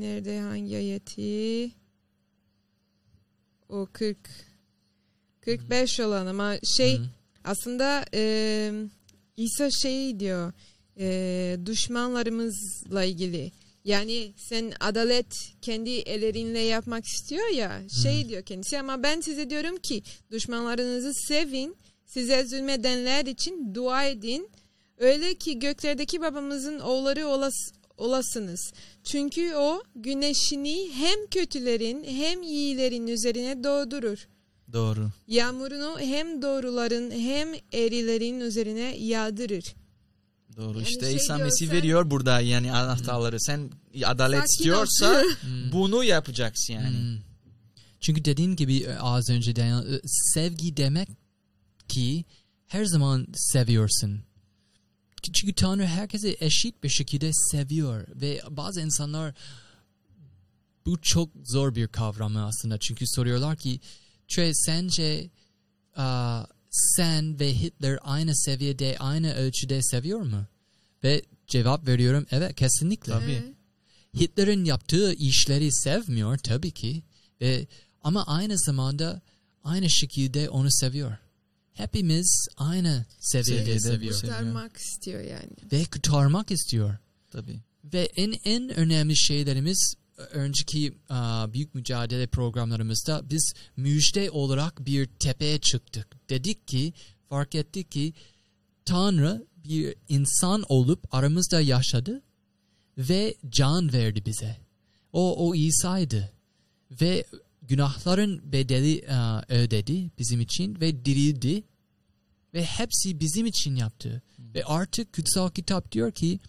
nerede 0.00 0.40
hangi 0.40 0.76
ayeti 0.76 1.70
o 3.68 3.86
40 3.92 4.16
45 5.40 6.00
olan 6.00 6.26
ama 6.26 6.56
şey 6.76 6.98
Hmm. 6.98 7.06
aslında 7.44 8.04
e, 8.14 8.72
İsa 9.36 9.70
şey 9.70 10.20
diyor 10.20 10.52
e, 10.98 11.56
düşmanlarımızla 11.66 13.04
ilgili 13.04 13.52
yani 13.84 14.32
sen 14.36 14.72
adalet 14.80 15.34
kendi 15.62 15.90
ellerinle 15.90 16.58
yapmak 16.60 17.04
istiyor 17.04 17.48
ya 17.48 17.82
şey 18.02 18.28
diyor 18.28 18.42
kendisi 18.42 18.78
ama 18.78 19.02
ben 19.02 19.20
size 19.20 19.50
diyorum 19.50 19.76
ki 19.76 20.02
düşmanlarınızı 20.30 21.14
sevin 21.14 21.76
size 22.14 22.46
zulmedenler 22.46 23.26
için 23.26 23.74
dua 23.74 24.04
edin 24.04 24.50
öyle 24.98 25.34
ki 25.34 25.58
göklerdeki 25.58 26.20
babamızın 26.20 26.78
oğulları 26.78 27.26
olas, 27.26 27.54
olasınız 27.96 28.72
çünkü 29.04 29.54
o 29.54 29.82
güneşini 29.94 30.90
hem 30.92 31.26
kötülerin 31.30 32.04
hem 32.04 32.42
iyilerin 32.42 33.06
üzerine 33.06 33.64
doğdurur 33.64 34.28
Doğru. 34.72 35.10
Yağmurunu 35.26 36.00
hem 36.00 36.42
doğruların 36.42 37.10
hem 37.10 37.48
erilerin 37.72 38.40
üzerine 38.40 38.96
yağdırır. 38.98 39.74
Doğru. 40.56 40.78
Yani 40.78 40.88
işte 40.88 41.06
şey 41.06 41.16
İsa 41.16 41.36
diyor, 41.36 41.46
Mesih 41.46 41.70
veriyor 41.72 42.10
burada 42.10 42.40
yani 42.40 42.72
anahtarları. 42.72 43.40
Sen 43.40 43.70
adalet 44.04 44.38
Sakin 44.38 44.52
istiyorsa 44.52 45.22
Hmm. 45.40 45.72
bunu 45.72 46.04
yapacaksın 46.04 46.74
yani. 46.74 46.98
Hmm. 46.98 47.18
Çünkü 48.00 48.24
dediğin 48.24 48.56
gibi 48.56 48.76
e, 48.76 48.98
az 48.98 49.30
önce 49.30 49.56
de 49.56 49.62
e, 49.62 50.00
sevgi 50.04 50.76
demek 50.76 51.08
ki 51.90 52.24
her 52.66 52.84
zaman 52.84 53.26
seviyorsun. 53.34 54.22
Çünkü 55.32 55.54
Tanrı 55.54 55.86
herkese 55.86 56.36
eşit 56.40 56.84
bir 56.84 56.88
şekilde 56.88 57.30
seviyor 57.32 58.06
ve 58.14 58.40
bazı 58.50 58.80
insanlar 58.80 59.34
bu 60.86 61.00
çok 61.02 61.30
zor 61.44 61.74
bir 61.74 61.88
kavram 61.88 62.36
aslında. 62.36 62.78
Çünkü 62.78 63.04
soruyorlar 63.06 63.56
ki 63.56 63.80
Trey 64.28 64.54
sence 64.54 65.30
aa, 65.96 66.44
sen 66.70 67.40
ve 67.40 67.54
Hitler 67.54 67.98
aynı 68.02 68.36
seviyede, 68.36 68.96
aynı 68.98 69.34
ölçüde 69.34 69.82
seviyor 69.82 70.20
mu? 70.20 70.46
Ve 71.04 71.22
cevap 71.46 71.88
veriyorum 71.88 72.26
evet 72.30 72.54
kesinlikle. 72.54 73.12
Tabii. 73.12 73.54
Hitler'in 74.20 74.64
yaptığı 74.64 75.12
işleri 75.12 75.72
sevmiyor 75.72 76.38
tabii 76.38 76.70
ki 76.70 77.02
Ve 77.40 77.66
ama 78.02 78.26
aynı 78.26 78.58
zamanda 78.58 79.20
aynı 79.64 79.90
şekilde 79.90 80.50
onu 80.50 80.70
seviyor. 80.70 81.16
Hepimiz 81.80 82.46
aynı 82.56 83.06
seviyede 83.20 83.80
seviyor. 83.80 84.12
seviyor. 84.12 84.20
Kurtarmak 84.20 84.76
istiyor 84.76 85.20
yani. 85.20 85.50
Ve 85.72 85.84
kurtarmak 85.84 86.50
istiyor. 86.50 86.96
Tabii. 87.30 87.60
Ve 87.84 88.08
en 88.16 88.34
en 88.44 88.70
önemli 88.70 89.16
şeylerimiz 89.16 89.94
önceki 90.30 90.94
aa, 91.08 91.52
büyük 91.52 91.74
mücadele 91.74 92.26
programlarımızda 92.26 93.30
biz 93.30 93.52
müjde 93.76 94.30
olarak 94.30 94.86
bir 94.86 95.06
tepeye 95.06 95.58
çıktık. 95.60 96.30
Dedik 96.30 96.68
ki 96.68 96.92
fark 97.28 97.54
ettik 97.54 97.90
ki 97.90 98.12
Tanrı 98.84 99.46
bir 99.56 99.94
insan 100.08 100.64
olup 100.68 101.14
aramızda 101.14 101.60
yaşadı 101.60 102.22
ve 102.98 103.34
can 103.48 103.92
verdi 103.92 104.26
bize. 104.26 104.56
O 105.12 105.48
o 105.48 105.54
İsa'ydı 105.54 106.32
ve 106.90 107.24
günahların 107.62 108.52
bedeli 108.52 109.08
aa, 109.10 109.42
ödedi 109.48 110.10
bizim 110.18 110.40
için 110.40 110.80
ve 110.80 111.04
dirildi 111.04 111.62
ve 112.54 112.64
hepsi 112.64 113.20
bizim 113.20 113.46
için 113.46 113.76
yaptı. 113.76 114.22
Ve 114.38 114.64
artık 114.64 115.12
kutsal 115.12 115.50
kitap 115.50 115.92
diyor 115.92 116.12
ki 116.12 116.40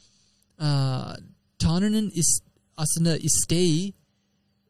aa, 0.60 1.16
Tanrı'nın 1.60 2.10
is- 2.10 2.42
aslında 2.78 3.18
isteği 3.18 3.94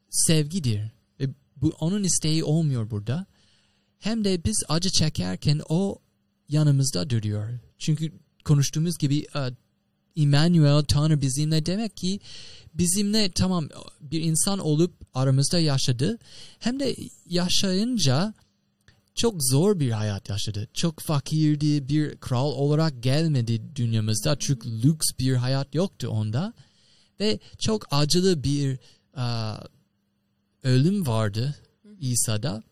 sevgidir. 0.09 0.91
Ve 1.19 1.29
bu 1.55 1.73
onun 1.79 2.03
isteği 2.03 2.43
olmuyor 2.43 2.91
burada. 2.91 3.25
Hem 3.99 4.23
de 4.23 4.43
biz 4.45 4.63
acı 4.69 4.89
çekerken 4.89 5.61
o 5.69 5.99
yanımızda 6.49 7.09
duruyor. 7.09 7.59
Çünkü 7.77 8.11
konuştuğumuz 8.45 8.97
gibi 8.97 9.27
e, 9.35 9.39
Emmanuel 10.21 10.83
Tanrı 10.83 11.21
bizimle 11.21 11.65
demek 11.65 11.97
ki 11.97 12.19
bizimle 12.73 13.31
tamam 13.31 13.69
bir 14.01 14.21
insan 14.21 14.59
olup 14.59 14.93
aramızda 15.13 15.59
yaşadı. 15.59 16.19
Hem 16.59 16.79
de 16.79 16.95
yaşayınca 17.25 18.33
çok 19.15 19.43
zor 19.43 19.79
bir 19.79 19.91
hayat 19.91 20.29
yaşadı. 20.29 20.67
Çok 20.73 20.99
fakirdi, 20.99 21.89
bir 21.89 22.17
kral 22.17 22.51
olarak 22.51 23.03
gelmedi 23.03 23.61
dünyamızda. 23.75 24.39
Çünkü 24.39 24.83
lüks 24.83 25.07
bir 25.19 25.35
hayat 25.35 25.75
yoktu 25.75 26.07
onda. 26.07 26.53
Ve 27.19 27.39
çok 27.59 27.87
acılı 27.91 28.43
bir 28.43 28.79
aa, 29.15 29.57
ölüm 30.63 31.07
vardı 31.07 31.55
İsa'da. 31.99 32.63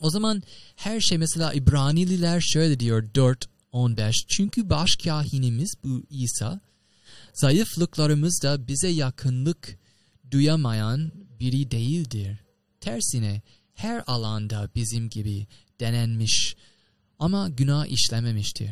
O 0.00 0.10
zaman 0.10 0.42
her 0.76 1.00
şey 1.00 1.18
mesela 1.18 1.52
İbranililer 1.52 2.40
şöyle 2.40 2.80
diyor 2.80 3.02
4.15 3.02 4.12
Çünkü 4.28 4.70
başkahinimiz 4.70 5.74
bu 5.84 6.02
İsa 6.10 6.60
zayıflıklarımızda 7.34 8.68
bize 8.68 8.88
yakınlık 8.88 9.78
duyamayan 10.30 11.12
biri 11.40 11.70
değildir. 11.70 12.38
Tersine 12.80 13.42
her 13.76 14.04
alanda 14.06 14.70
bizim 14.74 15.08
gibi 15.08 15.46
denenmiş 15.80 16.56
ama 17.18 17.48
günah 17.48 17.86
işlememiştir. 17.86 18.70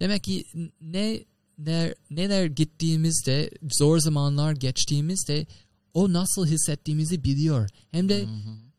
Demek 0.00 0.24
ki 0.24 0.44
ne 0.80 1.24
neler, 1.58 1.94
neler 2.10 2.46
gittiğimizde 2.46 3.50
zor 3.70 3.98
zamanlar 3.98 4.52
geçtiğimizde 4.52 5.46
o 5.94 6.12
nasıl 6.12 6.46
hissettiğimizi 6.46 7.24
biliyor. 7.24 7.70
Hem 7.90 8.08
de 8.08 8.26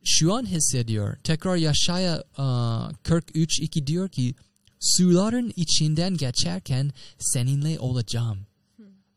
şu 0.03 0.33
an 0.33 0.45
hissediyor. 0.45 1.17
Tekrar 1.23 1.55
Yaşaya 1.55 2.23
aa, 2.37 2.89
43.2 3.03 3.87
diyor 3.87 4.09
ki 4.09 4.35
suların 4.79 5.53
içinden 5.55 6.17
geçerken 6.17 6.91
seninle 7.19 7.79
olacağım. 7.79 8.47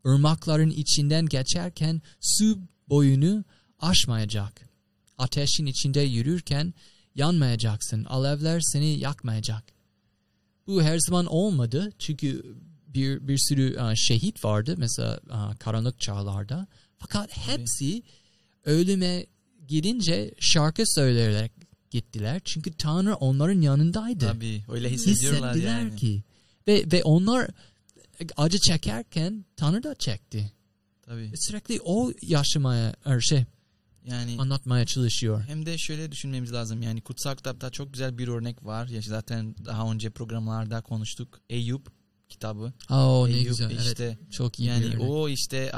Irmakların 0.06 0.70
içinden 0.70 1.26
geçerken 1.26 2.02
su 2.20 2.58
boyunu 2.88 3.44
aşmayacak. 3.78 4.71
Ateşin 5.18 5.66
içinde 5.66 6.00
yürürken 6.00 6.74
yanmayacaksın. 7.14 8.04
Alevler 8.04 8.60
seni 8.60 8.98
yakmayacak. 8.98 9.64
Bu 10.66 10.82
her 10.82 10.98
zaman 10.98 11.26
olmadı. 11.26 11.92
Çünkü 11.98 12.56
bir 12.86 13.28
bir 13.28 13.38
sürü 13.38 13.96
şehit 13.96 14.44
vardı 14.44 14.74
mesela 14.78 15.20
karanlık 15.58 16.00
çağlarda. 16.00 16.66
Fakat 16.98 17.36
hepsi 17.36 18.02
ölüme 18.64 19.26
gidince 19.68 20.34
şarkı 20.40 20.82
söyleyerek 20.86 21.52
gittiler. 21.90 22.40
Çünkü 22.44 22.72
Tanrı 22.72 23.14
onların 23.14 23.60
yanındaydı. 23.60 24.26
Tabii. 24.26 24.64
Öyle 24.68 24.90
hissediyorlar 24.90 25.54
Hissettiler 25.54 25.80
yani. 25.80 25.96
ki. 25.96 26.22
Ve 26.68 26.84
ve 26.92 27.02
onlar 27.02 27.50
acı 28.36 28.58
çekerken 28.58 29.44
Tanrı 29.56 29.82
da 29.82 29.94
çekti. 29.94 30.52
Tabii. 31.02 31.30
Sürekli 31.34 31.80
o 31.84 32.12
yaşamaya 32.22 32.94
şey 33.20 33.44
Yani 34.04 34.36
anlatmaya 34.38 34.86
çalışıyor. 34.86 35.44
Hem 35.46 35.66
de 35.66 35.78
şöyle 35.78 36.12
düşünmemiz 36.12 36.52
lazım. 36.52 36.82
Yani 36.82 37.00
kutsal 37.00 37.36
kitapta 37.36 37.70
çok 37.70 37.92
güzel 37.92 38.18
bir 38.18 38.28
örnek 38.28 38.64
var. 38.64 38.86
Ya 38.88 39.00
zaten 39.02 39.54
daha 39.64 39.92
önce 39.92 40.10
programlarda 40.10 40.80
konuştuk. 40.80 41.40
Eyüp 41.50 41.86
kitabı. 42.28 42.72
Aa 42.88 43.26
ne 43.26 43.32
Eyüp 43.32 43.48
güzel. 43.48 43.70
Evet, 43.70 43.80
işte 43.86 44.18
çok 44.30 44.58
iyi 44.60 44.62
bir 44.62 44.68
yani 44.72 44.86
örnek. 44.86 45.00
o 45.00 45.28
işte 45.28 45.72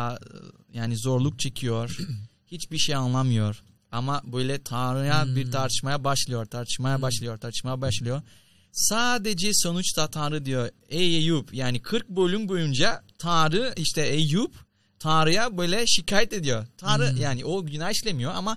yani 0.72 0.96
zorluk 0.96 1.38
çekiyor. 1.38 1.96
Hiçbir 2.46 2.78
şey 2.78 2.94
anlamıyor. 2.94 3.62
Ama 3.92 4.22
böyle 4.32 4.62
Tanrı'ya 4.62 5.24
Hmm. 5.24 5.36
bir 5.36 5.50
tartışmaya 5.50 6.04
başlıyor. 6.04 6.44
Tartışmaya 6.46 6.94
Hmm. 6.96 7.02
başlıyor. 7.02 7.38
Tartışmaya 7.38 7.80
başlıyor. 7.80 8.22
Sadece 8.72 9.50
sonuçta 9.52 10.06
Tanrı 10.10 10.44
diyor. 10.44 10.68
Ey 10.88 11.16
Eyüp 11.16 11.54
yani 11.54 11.82
40 11.82 12.08
bölüm 12.08 12.48
boyunca 12.48 13.02
Tanrı 13.18 13.74
işte 13.76 14.02
Eyüp 14.02 14.54
Tanrı'ya 15.08 15.58
böyle 15.58 15.86
şikayet 15.86 16.32
ediyor. 16.32 16.66
Tanrı 16.78 17.10
Hmm. 17.10 17.16
yani 17.20 17.44
o 17.44 17.66
günah 17.66 17.90
işlemiyor 17.90 18.32
ama 18.34 18.56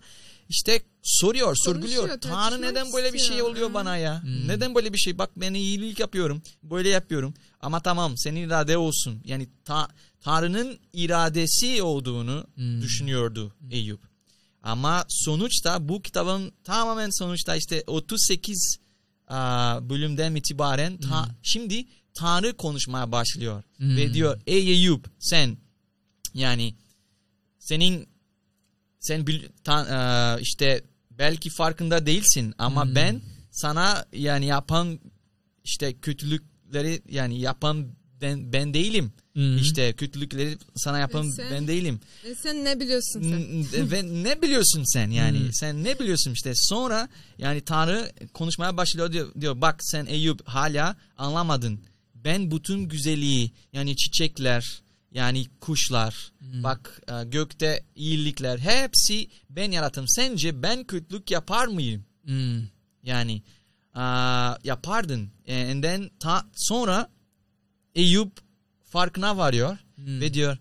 işte 0.49 0.81
soruyor, 1.03 1.55
sorguluyor. 1.65 2.21
Tanrı 2.21 2.61
neden 2.61 2.93
böyle 2.93 3.13
bir 3.13 3.19
şey 3.19 3.41
oluyor 3.41 3.67
Hmm. 3.67 3.73
bana 3.73 3.97
ya? 3.97 4.23
Hmm. 4.23 4.47
Neden 4.47 4.75
böyle 4.75 4.93
bir 4.93 4.97
şey? 4.97 5.17
Bak 5.17 5.29
ben 5.35 5.53
iyilik 5.53 5.99
yapıyorum. 5.99 6.41
Böyle 6.63 6.89
yapıyorum. 6.89 7.33
Ama 7.61 7.79
tamam 7.79 8.17
senin 8.17 8.47
irade 8.47 8.77
olsun. 8.77 9.21
Yani 9.25 9.47
ta, 9.65 9.87
Tanrı'nın 10.21 10.79
iradesi 10.93 11.81
olduğunu 11.83 12.43
Hmm. 12.55 12.81
düşünüyordu 12.81 13.53
Eyüp. 13.71 13.99
Ama 14.63 15.05
sonuçta 15.09 15.89
bu 15.89 16.01
kitabın 16.01 16.51
tamamen 16.63 17.09
sonuçta 17.09 17.55
işte 17.55 17.83
38 17.87 18.77
aa, 19.27 19.89
bölümden 19.89 20.35
itibaren 20.35 20.97
ta- 20.97 21.25
Hmm. 21.27 21.33
şimdi 21.43 21.85
Tanrı 22.13 22.57
konuşmaya 22.57 23.11
başlıyor. 23.11 23.63
Hmm. 23.77 23.97
Ve 23.97 24.13
diyor 24.13 24.41
ey 24.47 24.69
Eyüp 24.71 25.05
sen 25.19 25.57
yani 26.37 26.73
senin 27.59 28.07
sen 28.99 29.27
bil, 29.27 29.43
ta- 29.63 29.73
aa, 29.89 30.39
işte 30.39 30.83
belki 31.11 31.49
farkında 31.49 32.05
değilsin 32.05 32.53
ama 32.57 32.85
Hmm. 32.85 32.95
ben 32.95 33.21
sana 33.51 34.05
yani 34.13 34.45
yapan 34.45 34.99
işte 35.63 35.93
kötülükleri 35.93 37.01
yani 37.09 37.39
yapan 37.39 37.87
ben, 38.21 38.53
ben 38.53 38.73
değilim. 38.73 39.11
Hmm. 39.33 39.57
İşte 39.57 39.93
kötülükleri 39.93 40.57
sana 40.75 40.99
yapan 40.99 41.27
E 41.27 41.31
sen- 41.31 41.51
ben 41.51 41.67
değilim. 41.67 41.99
E 42.25 42.35
sen 42.35 42.65
ne 42.65 42.79
biliyorsun 42.79 43.21
sen? 43.21 43.61
N- 43.83 43.91
Ve 43.91 44.23
ne 44.23 44.41
biliyorsun 44.41 44.83
sen 44.93 45.09
yani? 45.11 45.39
Hmm. 45.39 45.53
Sen 45.53 45.83
ne 45.83 45.99
biliyorsun 45.99 46.33
işte? 46.33 46.51
Sonra 46.55 47.09
yani 47.37 47.61
Tanrı 47.61 48.11
konuşmaya 48.33 48.77
başlıyor 48.77 49.11
diyor, 49.11 49.33
diyor 49.41 49.61
bak 49.61 49.75
sen 49.83 50.05
Eyüp 50.05 50.47
hala 50.47 50.95
anlamadın. 51.17 51.79
Ben 52.15 52.51
bütün 52.51 52.79
güzelliği 52.89 53.51
yani 53.73 53.95
çiçekler 53.95 54.81
yani 55.17 55.45
kuşlar 55.61 56.31
Hmm. 56.39 56.63
bak 56.63 57.01
e, 57.07 57.23
gökte 57.23 57.83
iyilikler 57.95 58.57
hepsi 58.59 59.27
ben 59.49 59.71
yarattım. 59.71 60.05
Sence 60.07 60.63
ben 60.63 60.83
kötülük 60.83 61.31
yapar 61.31 61.67
mıyım? 61.67 62.05
Hmm. 62.25 62.61
Yani 63.03 63.41
aa, 63.93 64.55
yapardın. 64.63 65.29
E, 65.45 65.71
And 65.71 65.83
then 65.83 66.09
ta, 66.19 66.45
sonra 66.55 67.09
Eyüp 67.95 68.31
farkına 68.83 69.37
varıyor 69.37 69.77
Hmm. 69.95 70.21
ve 70.21 70.33
diyor 70.33 70.57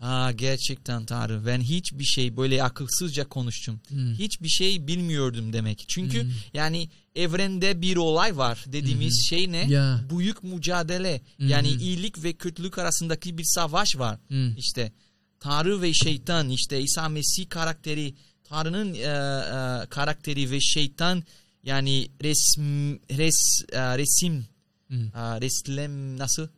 Aa, 0.00 0.30
gerçekten 0.32 1.06
Tanrı 1.06 1.46
ben 1.46 1.60
hiçbir 1.60 2.04
şey 2.04 2.36
böyle 2.36 2.62
akılsızca 2.62 3.28
konuştum. 3.28 3.80
Hmm. 3.88 4.14
Hiçbir 4.14 4.48
şey 4.48 4.86
bilmiyordum 4.86 5.52
demek. 5.52 5.84
Çünkü 5.88 6.22
Hmm. 6.22 6.30
yani 6.54 6.88
evrende 7.14 7.82
bir 7.82 7.96
olay 7.96 8.36
var 8.36 8.64
dediğimiz 8.66 9.26
şey 9.28 9.52
ne? 9.52 9.70
Ya. 9.70 10.04
Büyük 10.18 10.42
mücadele. 10.44 11.20
Hmm. 11.36 11.48
Yani 11.48 11.68
iyilik 11.68 12.22
ve 12.24 12.32
kötülük 12.32 12.78
arasındaki 12.78 13.38
bir 13.38 13.44
savaş 13.46 13.88
var. 13.96 14.18
Hmm. 14.28 14.56
İşte 14.56 14.92
Tanrı 15.40 15.82
ve 15.82 15.94
şeytan 15.94 16.48
işte 16.48 16.80
İsa 16.80 17.08
Mesih 17.08 17.48
karakteri 17.48 18.14
Tanrı'nın 18.44 18.94
e, 18.94 18.98
e, 18.98 19.86
karakteri 19.86 20.50
ve 20.50 20.60
şeytan 20.60 21.22
yani 21.62 22.08
resm, 22.22 22.92
res, 23.18 23.62
e, 23.72 23.98
resim 23.98 24.46
Hmm. 24.88 25.06
e, 25.06 25.40
reslem 25.40 26.18
nasıl 26.18 26.48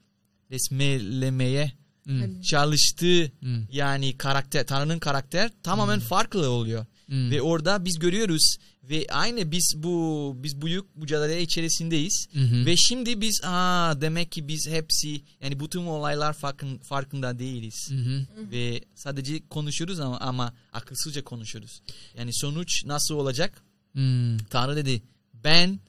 resmelemeye 0.51 1.73
Hmm. 2.05 2.41
çalıştığı 2.41 3.33
Hmm. 3.41 3.67
yani 3.73 4.19
karakter 4.19 4.67
Tanrı'nın 4.67 4.99
karakter 4.99 5.51
tamamen 5.63 6.01
farklı 6.01 6.51
oluyor. 6.51 6.87
Hmm. 7.07 7.31
Ve 7.31 7.43
orada 7.43 7.85
biz 7.85 7.99
görüyoruz 7.99 8.57
ve 8.83 9.07
aynı 9.11 9.51
biz 9.51 9.75
bu 9.77 10.37
biz 10.37 10.61
büyük 10.63 10.97
mücadele 10.97 11.43
içerisindeyiz. 11.43 12.29
Hı. 12.33 12.67
Ve 12.67 12.77
şimdi 12.77 13.21
biz 13.21 13.41
aa 13.45 14.01
demek 14.01 14.33
ki 14.33 14.49
biz 14.49 14.69
hepsi 14.71 15.23
yani 15.41 15.61
bütün 15.61 15.87
olaylar 15.87 16.33
farkın, 16.33 16.79
farkında 16.79 17.39
değiliz. 17.39 17.91
Hı. 17.91 18.27
Ve 18.51 18.85
sadece 18.95 19.49
konuşuyoruz 19.49 20.01
ama, 20.01 20.19
ama 20.19 20.55
akılsızca 20.73 21.25
konuşuyoruz. 21.25 21.83
Yani 22.19 22.31
sonuç 22.35 22.85
nasıl 22.87 23.15
olacak? 23.15 23.63
Hmm. 23.93 24.39
Tanrı 24.39 24.77
dedi 24.77 25.03
ben 25.35 25.81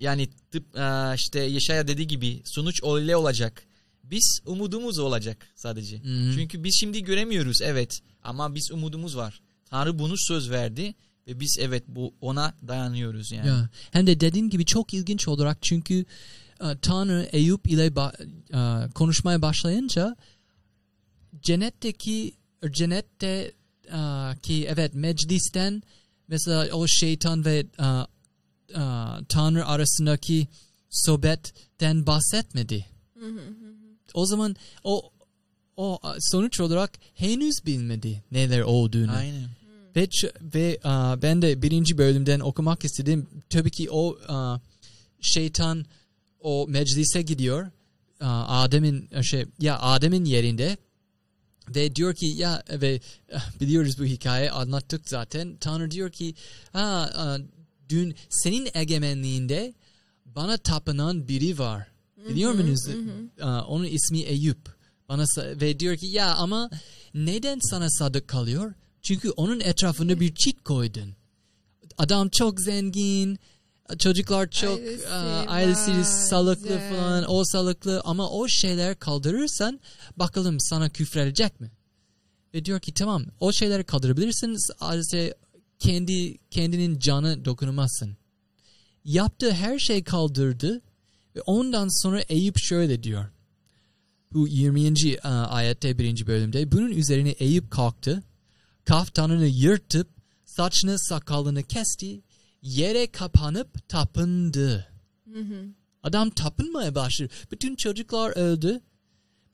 yani 0.00 0.28
tıp 0.50 0.64
işte 1.16 1.40
Yaşaya 1.40 1.88
dediği 1.88 2.06
gibi 2.06 2.42
sonuç 2.44 2.80
öyle 2.84 3.16
olacak. 3.16 3.67
Biz 4.10 4.40
umudumuz 4.46 4.98
olacak 4.98 5.46
sadece. 5.54 5.98
Hı 5.98 6.08
hı. 6.08 6.32
Çünkü 6.34 6.64
biz 6.64 6.76
şimdi 6.80 7.04
göremiyoruz 7.04 7.62
evet 7.62 8.00
ama 8.22 8.54
biz 8.54 8.70
umudumuz 8.72 9.16
var. 9.16 9.40
Tanrı 9.64 9.98
bunu 9.98 10.14
söz 10.16 10.50
verdi 10.50 10.94
ve 11.26 11.40
biz 11.40 11.56
evet 11.60 11.84
bu 11.88 12.14
ona 12.20 12.54
dayanıyoruz 12.68 13.32
yani. 13.32 13.48
Ya. 13.48 13.68
Hem 13.90 14.06
de 14.06 14.20
dediğin 14.20 14.50
gibi 14.50 14.64
çok 14.64 14.94
ilginç 14.94 15.28
olarak 15.28 15.58
çünkü 15.62 16.04
e, 16.60 16.78
Tanrı 16.82 17.28
Eyüp 17.32 17.66
ile 17.66 17.86
ba- 17.86 18.26
e, 18.52 18.90
konuşmaya 18.90 19.42
başlayınca 19.42 20.16
cennetteki 21.42 22.34
cennette 22.70 23.52
e, 23.86 24.00
ki 24.42 24.66
evet 24.68 24.94
meclisten 24.94 25.82
mesela 26.28 26.76
o 26.76 26.86
şeytan 26.88 27.44
ve 27.44 27.66
e, 27.78 27.84
e, 27.84 28.82
Tanrı 29.28 29.66
arasındaki 29.66 30.48
sohbetten 30.90 32.06
bahsetmedi. 32.06 32.86
O 34.14 34.26
zaman 34.26 34.56
o 34.84 35.10
o 35.76 36.00
sonuç 36.20 36.60
olarak 36.60 36.92
henüz 37.14 37.66
bilmedi 37.66 38.22
neler 38.32 38.60
olduğunu. 38.60 39.12
Aynen. 39.12 39.48
Ve, 39.96 40.08
ve 40.42 40.78
aa, 40.84 41.22
ben 41.22 41.42
de 41.42 41.62
birinci 41.62 41.98
bölümden 41.98 42.40
okumak 42.40 42.84
istedim. 42.84 43.26
Tabii 43.50 43.70
ki 43.70 43.90
o 43.90 44.18
aa, 44.28 44.58
şeytan 45.20 45.86
o 46.40 46.66
meclise 46.68 47.22
gidiyor. 47.22 47.70
Aa, 48.20 48.62
Adem'in 48.62 49.22
şey 49.22 49.44
ya 49.60 49.80
Adem'in 49.80 50.24
yerinde 50.24 50.76
ve 51.74 51.96
diyor 51.96 52.14
ki 52.14 52.26
ya 52.26 52.62
ve 52.70 53.00
biliyoruz 53.60 53.98
bu 53.98 54.04
hikaye 54.04 54.50
anlattık 54.50 55.08
zaten. 55.08 55.56
Tanrı 55.60 55.90
diyor 55.90 56.10
ki 56.12 56.34
ha, 56.72 57.10
dün 57.88 58.14
senin 58.30 58.68
egemenliğinde 58.74 59.74
bana 60.26 60.56
tapınan 60.56 61.28
biri 61.28 61.58
var. 61.58 61.88
Biliyor 62.28 62.52
musunuz? 62.52 62.96
Onun 63.68 63.84
ismi 63.84 64.18
Eyüp. 64.18 64.78
Bana 65.08 65.24
ve 65.38 65.80
diyor 65.80 65.96
ki 65.96 66.06
ya 66.06 66.34
ama 66.34 66.70
neden 67.14 67.58
sana 67.62 67.90
sadık 67.90 68.28
kalıyor? 68.28 68.74
Çünkü 69.02 69.30
onun 69.30 69.60
etrafında 69.60 70.20
bir 70.20 70.34
çit 70.34 70.64
koydun. 70.64 71.14
Adam 71.98 72.28
çok 72.28 72.60
zengin, 72.60 73.38
çocuklar 73.98 74.50
çok 74.50 74.78
Ailesi 74.78 75.08
aa, 75.08 75.44
ailesi 75.46 75.90
var, 75.90 76.56
güzel. 76.62 76.96
falan, 76.96 77.24
o 77.28 77.44
sağlıklı 77.44 78.00
ama 78.04 78.30
o 78.30 78.48
şeyler 78.48 78.98
kaldırırsan 78.98 79.80
bakalım 80.16 80.60
sana 80.60 80.88
küfredecek 80.88 81.60
mi? 81.60 81.70
Ve 82.54 82.64
diyor 82.64 82.80
ki 82.80 82.94
tamam 82.94 83.24
o 83.40 83.52
şeyleri 83.52 83.84
kaldırabilirsin 83.84 84.56
sadece 84.78 85.34
kendi 85.78 86.38
kendinin 86.50 86.98
canı 86.98 87.44
dokunamazsın. 87.44 88.16
Yaptığı 89.04 89.52
her 89.52 89.78
şey 89.78 90.04
kaldırdı 90.04 90.82
ve 91.38 91.42
ondan 91.42 92.02
sonra 92.02 92.20
Eyüp 92.20 92.58
şöyle 92.58 93.02
diyor. 93.02 93.24
Bu 94.32 94.48
20. 94.48 94.88
e, 95.10 95.20
ayette 95.28 95.98
1. 95.98 96.26
bölümde 96.26 96.72
bunun 96.72 96.90
üzerine 96.90 97.30
Eyüp 97.30 97.70
kalktı. 97.70 98.22
Kaftanını 98.84 99.46
yırtıp 99.46 100.08
saçını 100.44 100.98
sakalını 100.98 101.62
kesti. 101.62 102.20
Yere 102.62 103.06
kapanıp 103.06 103.88
tapındı. 103.88 104.86
Adam 106.02 106.30
tapınmaya 106.30 106.94
başladı. 106.94 107.32
Bütün 107.50 107.76
çocuklar 107.76 108.36
öldü. 108.36 108.80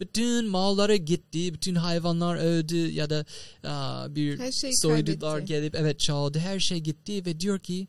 Bütün 0.01 0.49
malları 0.49 0.97
gitti. 0.97 1.55
Bütün 1.55 1.75
hayvanlar 1.75 2.37
öldü 2.37 2.77
ya 2.77 3.11
da 3.11 3.25
aa, 3.65 4.15
bir 4.15 4.39
Her 4.39 4.53
şeyi 4.53 4.77
soydular 4.77 5.33
kaybetti. 5.33 5.53
gelip 5.53 5.75
evet 5.75 6.01
çaldı. 6.01 6.39
Her 6.39 6.61
şey 6.61 6.81
gitti 6.81 7.27
ve 7.27 7.41
diyor 7.41 7.59
ki 7.59 7.89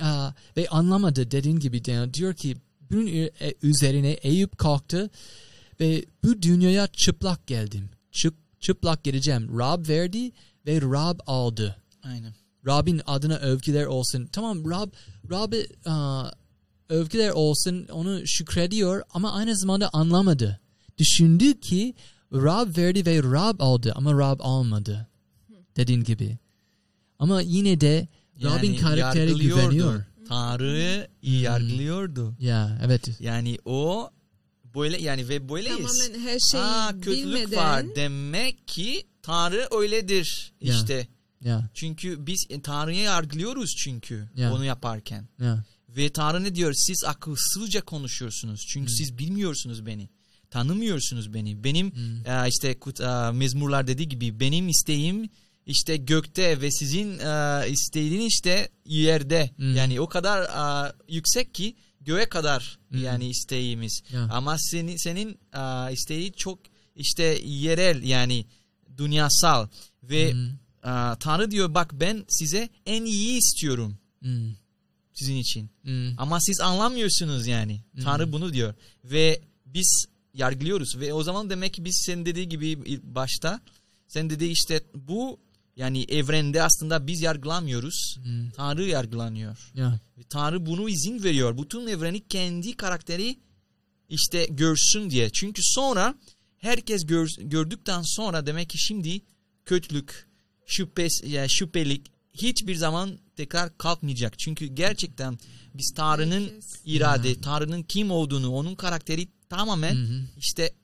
aa, 0.00 0.30
ve 0.56 0.68
anlamadı 0.68 1.30
dediğin 1.30 1.58
gibi. 1.58 1.84
Diyor 2.14 2.34
ki 2.34 2.56
bunun 2.92 3.06
ü- 3.06 3.30
e, 3.40 3.54
üzerine 3.62 4.10
Eyüp 4.10 4.58
kalktı 4.58 5.10
ve 5.80 6.04
bu 6.24 6.42
dünyaya 6.42 6.86
çıplak 6.86 7.46
geldim. 7.46 7.90
Çıp, 8.12 8.34
çıplak 8.60 9.04
geleceğim. 9.04 9.58
Rab 9.58 9.88
verdi 9.88 10.32
ve 10.66 10.80
Rab 10.80 11.18
aldı. 11.26 11.76
Aynen. 12.02 12.34
Rab'in 12.66 13.00
adına 13.06 13.36
övgüler 13.36 13.86
olsun. 13.86 14.26
Tamam 14.32 14.70
Rab 14.70 14.92
Rab'e 15.30 15.66
aa, 15.86 16.30
övgüler 16.88 17.30
olsun 17.30 17.86
onu 17.92 18.20
şükrediyor 18.26 19.02
ama 19.10 19.32
aynı 19.32 19.56
zamanda 19.56 19.90
anlamadı. 19.92 20.60
Düşündü 20.98 21.60
ki 21.60 21.94
Rab 22.32 22.76
verdi 22.78 23.06
ve 23.06 23.18
Rab 23.22 23.60
aldı 23.60 23.92
ama 23.96 24.12
Rab 24.18 24.40
almadı. 24.40 25.08
Dediğin 25.76 26.04
gibi. 26.04 26.38
Ama 27.18 27.40
yine 27.40 27.80
de 27.80 28.08
Rab'in 28.42 28.72
karakteri 28.76 29.30
güveniyor. 29.48 30.04
Tanrı'yı 30.36 31.08
iyi 31.22 31.40
yargılıyordu. 31.40 32.34
Ya 32.40 32.78
evet. 32.84 33.20
Yani 33.20 33.58
o 33.64 34.10
böyle 34.74 35.02
yani 35.02 35.28
ve 35.28 35.48
böyleyiz. 35.48 35.76
Tamamen 35.98 36.20
her 36.20 36.38
şeyi 36.52 36.62
Aa, 36.64 36.92
kötülük 36.92 37.16
bilmeden 37.26 37.56
var 37.58 37.84
demek 37.96 38.68
ki 38.68 39.06
Tanrı 39.22 39.68
öyledir 39.72 40.52
Ya. 40.60 40.74
işte. 40.74 41.06
Ya 41.40 41.70
Çünkü 41.74 42.26
biz 42.26 42.46
e, 42.50 42.60
Tanrı'yı 42.62 43.02
yargılıyoruz 43.02 43.70
çünkü 43.84 44.28
Ya. 44.36 44.52
onu 44.54 44.64
yaparken. 44.64 45.28
ya. 45.40 45.64
Ve 45.88 46.08
Tanrı 46.12 46.44
ne 46.44 46.54
diyor? 46.54 46.72
Siz 46.76 47.04
akılsızca 47.06 47.80
konuşuyorsunuz. 47.80 48.60
Çünkü 48.68 48.92
siz 48.92 49.18
bilmiyorsunuz 49.18 49.86
beni. 49.86 50.08
Tanımıyorsunuz 50.50 51.34
beni. 51.34 51.64
Benim 51.64 51.86
e, 52.26 52.48
işte 52.48 52.78
kut, 52.78 53.00
e, 53.00 53.30
mezmurlar 53.32 53.86
dediği 53.86 54.08
gibi 54.08 54.40
benim 54.40 54.68
isteğim 54.68 55.28
işte 55.66 55.96
gökte 55.96 56.60
ve 56.60 56.70
sizin 56.70 57.18
e, 57.18 57.64
isteğiniz 57.68 58.26
işte 58.26 58.68
yerde. 58.86 59.50
Hmm. 59.56 59.76
Yani 59.76 60.00
o 60.00 60.08
kadar 60.08 60.42
e, 60.42 60.92
yüksek 61.08 61.54
ki 61.54 61.76
göğe 62.00 62.28
kadar 62.28 62.78
Hmm. 62.88 63.02
yani 63.04 63.28
isteğimiz. 63.28 64.02
Ya. 64.12 64.28
Ama 64.32 64.56
senin 64.58 64.96
senin 64.96 65.38
e, 65.54 65.92
isteği 65.92 66.32
çok 66.32 66.58
işte 66.96 67.24
yerel 67.44 68.02
yani 68.02 68.46
dünyasal 68.96 69.68
ve 70.02 70.32
Hmm. 70.32 70.46
e, 70.84 71.16
Tanrı 71.20 71.50
diyor 71.50 71.74
bak 71.74 71.90
ben 71.92 72.24
size 72.28 72.68
en 72.86 73.04
iyi 73.04 73.38
istiyorum 73.38 73.98
Hmm. 74.20 74.54
sizin 75.14 75.36
için. 75.36 75.70
Hmm. 75.82 76.18
Ama 76.20 76.40
siz 76.40 76.60
anlamıyorsunuz 76.60 77.46
yani. 77.46 77.80
Tanrı 78.04 78.32
bunu 78.32 78.52
diyor. 78.52 78.74
Ve 79.04 79.40
biz 79.66 80.06
yargılıyoruz. 80.34 81.00
Ve 81.00 81.12
o 81.12 81.22
zaman 81.22 81.50
demek 81.50 81.74
ki 81.74 81.84
biz 81.84 82.02
senin 82.06 82.26
dediği 82.26 82.48
gibi 82.48 83.00
başta 83.14 83.60
sen 84.08 84.30
dediği 84.30 84.50
işte 84.52 84.80
bu 84.94 85.40
yani 85.76 86.04
evrende 86.08 86.62
aslında 86.62 87.06
biz 87.06 87.22
yargılamıyoruz. 87.22 88.16
Hmm. 88.22 88.50
Tanrı 88.50 88.84
yargılanıyor. 88.84 89.70
Ya. 89.74 90.00
Ve 90.18 90.22
Tanrı 90.22 90.66
bunu 90.66 90.88
izin 90.88 91.22
veriyor. 91.22 91.58
Bütün 91.58 91.86
evreni 91.86 92.28
kendi 92.28 92.76
karakteri 92.76 93.38
işte 94.08 94.46
görsün 94.50 95.10
diye. 95.10 95.30
Çünkü 95.30 95.62
sonra 95.64 96.14
herkes 96.58 97.06
gör, 97.06 97.28
gördükten 97.38 98.02
sonra 98.04 98.46
demek 98.46 98.70
ki 98.70 98.78
şimdi 98.78 99.20
kötülük, 99.64 100.28
şüphes, 100.66 101.22
ya 101.24 101.48
şüphelik 101.48 102.12
hiçbir 102.34 102.74
zaman 102.74 103.18
tekrar 103.36 103.78
kalkmayacak. 103.78 104.38
Çünkü 104.38 104.66
gerçekten 104.66 105.38
biz 105.74 105.92
Tanrı'nın 105.96 106.50
irade, 106.84 107.40
Tanrı'nın 107.40 107.82
kim 107.82 108.10
olduğunu, 108.10 108.50
onun 108.50 108.74
karakteri 108.74 109.28
tamamen 109.48 109.94
Hı 109.94 110.04
hı. 110.04 110.20
işte 110.38 110.74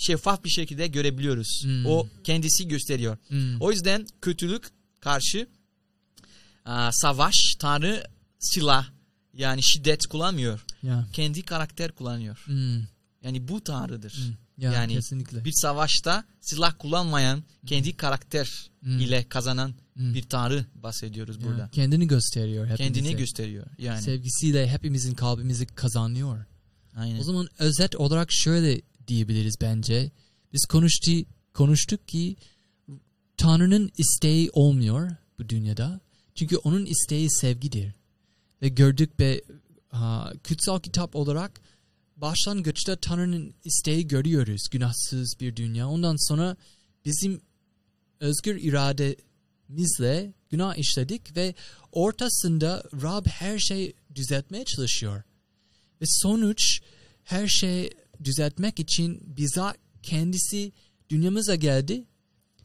şeffaf 0.00 0.44
bir 0.44 0.50
şekilde 0.50 0.86
görebiliyoruz. 0.86 1.60
Hmm. 1.64 1.86
O 1.86 2.08
kendisi 2.24 2.68
gösteriyor. 2.68 3.16
Hmm. 3.28 3.60
O 3.60 3.70
yüzden 3.72 4.06
kötülük 4.22 4.68
karşı 5.00 5.46
aa, 6.64 6.90
savaş 6.92 7.34
Tanrı 7.58 8.04
silah 8.38 8.86
yani 9.34 9.62
şiddet 9.62 10.06
kullanmıyor. 10.06 10.64
Ya. 10.82 11.06
Kendi 11.12 11.42
karakter 11.42 11.92
kullanıyor. 11.92 12.42
Hmm. 12.44 12.82
Yani 13.22 13.48
bu 13.48 13.64
Tanrı'dır. 13.64 14.12
Hmm. 14.12 14.34
Ya 14.64 14.72
Yani 14.72 14.92
kesinlikle. 14.92 15.44
Bir 15.44 15.52
savaşta 15.54 16.24
silah 16.40 16.74
kullanmayan 16.78 17.44
kendi 17.66 17.96
karakter 17.96 18.70
Hmm. 18.82 18.98
ile 19.00 19.28
kazanan 19.28 19.74
Hmm. 19.94 20.14
bir 20.14 20.22
Tanrı 20.22 20.64
bahsediyoruz 20.74 21.36
Ya, 21.36 21.42
burada. 21.42 21.68
Kendini 21.72 22.06
gösteriyor 22.06 22.66
hepimize. 22.66 22.92
Kendini 23.00 23.16
gösteriyor 23.16 23.66
yani. 23.78 24.02
Sevgisiyle 24.02 24.68
hepimizin 24.68 25.14
kalbimizi 25.14 25.66
kazanıyor. 25.66 26.44
Aynen. 26.96 27.20
O 27.20 27.22
zaman 27.22 27.48
özet 27.58 27.96
olarak 27.96 28.28
şöyle 28.32 28.80
diyebiliriz 29.10 29.54
bence. 29.60 30.10
Biz 30.52 30.66
konuştu, 30.66 31.10
konuştuk 31.54 32.08
ki 32.08 32.36
Tanrı'nın 33.36 33.90
isteği 33.98 34.50
olmuyor 34.52 35.10
bu 35.38 35.48
dünyada. 35.48 36.00
Çünkü 36.34 36.56
onun 36.56 36.86
isteği 36.86 37.30
sevgidir. 37.30 37.94
Ve 38.62 38.68
gördük 38.68 39.20
ve 39.20 39.42
kutsal 40.48 40.80
kitap 40.80 41.16
olarak 41.16 41.60
başlangıçta 42.16 42.96
Tanrı'nın 42.96 43.54
isteği 43.64 44.06
görüyoruz. 44.06 44.68
Günahsız 44.70 45.34
bir 45.40 45.56
dünya. 45.56 45.88
Ondan 45.88 46.28
sonra 46.28 46.56
bizim 47.04 47.40
özgür 48.20 48.56
irademizle 48.62 50.32
günah 50.50 50.76
işledik 50.76 51.36
ve 51.36 51.54
ortasında 51.92 52.82
Rab 53.02 53.26
her 53.26 53.58
şey 53.58 53.92
düzeltmeye 54.14 54.64
çalışıyor. 54.64 55.22
Ve 56.00 56.04
sonuç 56.06 56.80
her 57.24 57.48
şey 57.48 57.90
düzeltmek 58.24 58.80
için 58.80 59.36
bizzat 59.36 59.76
kendisi 60.02 60.72
dünyamıza 61.08 61.54
geldi 61.54 62.04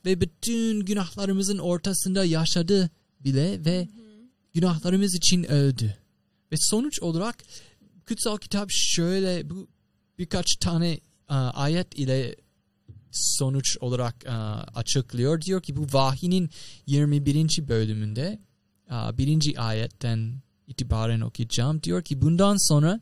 ve 0.06 0.22
bütün 0.22 0.80
günahlarımızın 0.80 1.58
ortasında 1.58 2.26
yaşadı 2.26 2.90
bile 3.20 3.66
ve 3.66 3.88
günahlarımız 4.54 5.16
için 5.16 5.44
öldü. 5.44 5.98
Ve 6.52 6.56
sonuç 6.60 7.02
olarak 7.02 7.44
kutsal 8.08 8.38
kitap 8.38 8.70
şöyle 8.72 9.50
bu 9.50 9.68
birkaç 10.20 10.56
tane 10.56 11.00
uh, 11.30 11.60
ayet 11.60 12.00
ile 12.00 12.36
sonuç 13.12 13.78
olarak 13.80 14.16
uh, 14.28 14.78
açıklıyor. 14.78 15.42
Diyor 15.42 15.62
ki 15.62 15.76
bu 15.76 15.88
vahinin 15.94 16.50
21. 16.88 17.68
bölümünde 17.68 18.40
uh, 18.90 19.18
birinci 19.18 19.60
ayetten 19.60 20.42
itibaren 20.68 21.22
okuyacağım. 21.22 21.84
Diyor 21.84 22.04
ki 22.04 22.22
bundan 22.22 22.68
sonra 22.70 23.00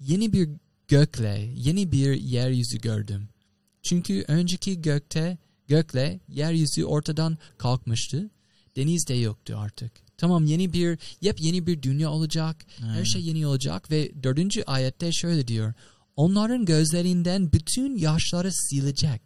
yeni 0.00 0.32
bir 0.32 0.50
gökle, 0.88 1.50
yeni 1.54 1.92
bir 1.92 2.20
yeryüzü 2.20 2.78
gördüm. 2.78 3.28
Çünkü 3.82 4.24
önceki 4.28 4.82
gökte, 4.82 5.38
gökle 5.68 6.20
yeryüzü 6.28 6.84
ortadan 6.84 7.38
kalkmıştı. 7.58 8.30
Deniz 8.76 9.08
de 9.08 9.14
yoktu 9.14 9.56
artık. 9.58 9.92
Tamam 10.18 10.46
yeni 10.46 10.72
bir, 10.72 10.98
yepyeni 11.20 11.66
bir 11.66 11.82
dünya 11.82 12.10
olacak. 12.10 12.66
Her 12.78 12.88
Aynen. 12.88 13.04
şey 13.04 13.22
yeni 13.22 13.46
olacak 13.46 13.90
ve 13.90 14.22
dördüncü 14.22 14.62
ayette 14.62 15.12
şöyle 15.12 15.48
diyor. 15.48 15.74
Onların 16.16 16.64
gözlerinden 16.64 17.52
bütün 17.52 17.96
yaşları 17.96 18.52
silecek. 18.52 19.22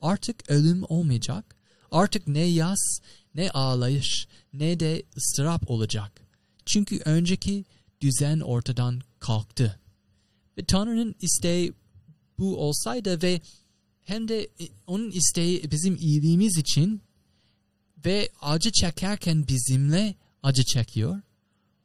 Artık 0.00 0.50
ölüm 0.50 0.84
olmayacak. 0.88 1.56
Artık 1.90 2.28
ne 2.28 2.44
yas, 2.44 2.98
ne 3.34 3.50
ağlayış, 3.50 4.26
ne 4.52 4.80
de 4.80 5.02
ıstırap 5.16 5.70
olacak. 5.70 6.20
Çünkü 6.66 6.98
önceki 7.04 7.64
düzen 8.00 8.40
ortadan 8.40 9.00
kalktı. 9.18 9.80
Ve 10.58 10.64
Tanrı'nın 10.64 11.14
isteği 11.20 11.72
bu 12.38 12.56
olsaydı 12.56 13.22
ve 13.22 13.40
hem 14.02 14.28
de 14.28 14.42
e, 14.42 14.68
onun 14.86 15.10
isteği 15.10 15.70
bizim 15.70 15.96
iyiliğimiz 15.96 16.58
için 16.58 17.00
ve 18.04 18.30
acı 18.40 18.72
çekerken 18.72 19.48
bizimle 19.48 20.14
acı 20.42 20.64
çekiyor. 20.64 21.20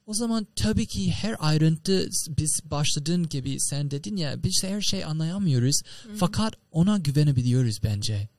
O 0.06 0.14
zaman 0.14 0.48
tabii 0.56 0.86
ki 0.86 1.12
her 1.12 1.36
ayrıntı 1.40 2.10
biz 2.38 2.62
başladığın 2.64 3.30
gibi 3.30 3.60
sen 3.60 3.92
dedin 3.92 4.18
ya 4.18 4.44
biz 4.44 4.64
her 4.64 4.82
şey 4.82 5.04
anlayamıyoruz. 5.04 5.82
Fakat 6.16 6.54
ona 6.72 6.98
güvenebiliyoruz 6.98 7.84
bence. 7.84 8.30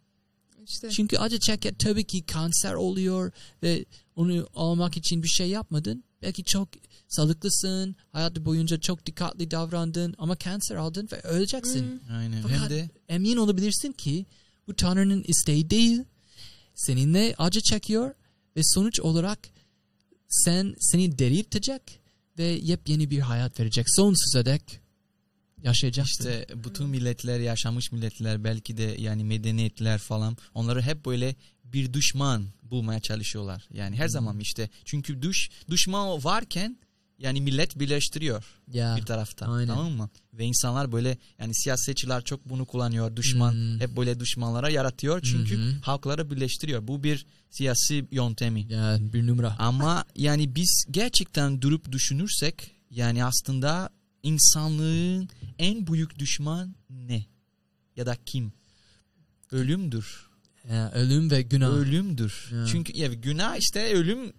İşte 0.69 0.91
Çünkü 0.91 1.17
acı 1.19 1.39
çeker 1.39 1.75
tabii 1.79 2.05
ki 2.05 2.23
kanser 2.23 2.75
oluyor 2.75 3.33
ve 3.63 3.85
onu 4.17 4.47
almak 4.55 4.97
için 4.97 5.23
bir 5.23 5.29
şey 5.29 5.49
yapmadın. 5.49 6.05
Belki 6.23 6.45
çok 6.45 6.69
sağlıklısın, 7.09 7.97
hayatı 8.13 8.45
boyunca 8.45 8.81
çok 8.81 9.07
dikkatli 9.07 9.51
davrandın 9.51 10.15
ama 10.19 10.37
kanser 10.37 10.77
aldın 10.77 11.09
ve 11.13 11.21
öleceksin. 11.21 12.03
Aynen. 12.13 12.43
Fakat 12.43 12.61
Hem 12.61 12.71
de 12.71 12.91
emin 13.09 13.37
olabilirsin 13.37 13.93
ki 13.93 14.27
bu 14.69 14.77
Tanrı'nın 14.77 15.25
isteği 15.27 15.71
değil. 15.71 16.05
Seninle 16.75 17.35
acı 17.39 17.61
çekiyor 17.61 18.15
ve 18.57 18.61
sonuç 18.65 19.01
olarak 19.01 19.39
sen 20.29 20.75
seni 20.81 21.19
diriltecek 21.19 21.83
ve 22.39 22.45
yepyeni 22.45 23.11
bir 23.11 23.19
hayat 23.21 23.61
verecek. 23.61 23.87
Sonsuza 23.89 24.45
dek 24.45 24.81
yaşayacaksın. 25.63 26.25
işte 26.25 26.47
bütün 26.65 26.89
milletler, 26.89 27.41
yaşamış 27.41 27.93
milletler 27.93 28.45
belki 28.45 28.77
de 28.77 28.97
yani 28.99 29.25
medeniyetler 29.25 29.99
falan 29.99 30.37
onları 30.55 30.83
hep 30.83 31.07
böyle 31.07 31.35
bir 31.73 31.93
düşman 31.93 32.47
bulmaya 32.63 33.01
çalışıyorlar. 33.01 33.69
Yani 33.73 33.97
her 33.97 34.09
zaman 34.09 34.41
işte 34.41 34.71
çünkü 34.85 35.23
düş 35.23 35.49
düşman 35.71 36.25
varken 36.25 36.77
yani 37.19 37.41
millet 37.41 37.79
birleştiriyor 37.79 38.45
ya. 38.73 38.97
bir 38.97 39.03
tarafta. 39.03 39.47
aynen. 39.47 39.75
Tamam 39.75 39.93
mı? 39.93 40.11
Ve 40.35 40.45
insanlar 40.45 40.93
böyle 40.93 41.19
yani 41.39 41.55
siyasetçiler 41.55 42.25
çok 42.25 42.49
bunu 42.49 42.65
kullanıyor. 42.67 43.17
Düşman 43.17 43.53
Hmm. 43.53 43.81
hep 43.81 43.97
böyle 43.97 44.21
düşmanlara 44.21 44.69
yaratıyor 44.71 45.23
çünkü 45.23 45.57
hı. 45.57 45.75
halkları 45.83 46.31
birleştiriyor. 46.31 46.89
Bu 46.89 47.03
bir 47.03 47.27
siyasi 47.51 48.07
yöntemi. 48.11 48.73
Ya 48.73 48.99
bir 49.13 49.27
numara. 49.27 49.57
Ama 49.59 50.05
yani 50.17 50.55
biz 50.55 50.85
gerçekten 50.91 51.63
durup 51.63 51.93
düşünürsek 51.93 52.71
yani 52.91 53.25
aslında 53.25 53.91
insanlığın 54.23 55.29
en 55.59 55.87
büyük 55.87 56.19
düşman 56.19 56.75
ne? 56.91 57.25
Ya 57.97 58.07
da 58.07 58.17
kim? 58.27 58.53
Ölümdür. 59.51 60.27
Ya, 60.71 60.91
ölüm 60.93 61.31
ve 61.31 61.43
günah 61.43 61.69
Ölümdür. 61.71 62.49
Ya. 62.55 62.67
Çünkü 62.67 62.99
ya 62.99 63.07
günah 63.15 63.57
işte 63.57 63.95
ölüm 63.95 64.33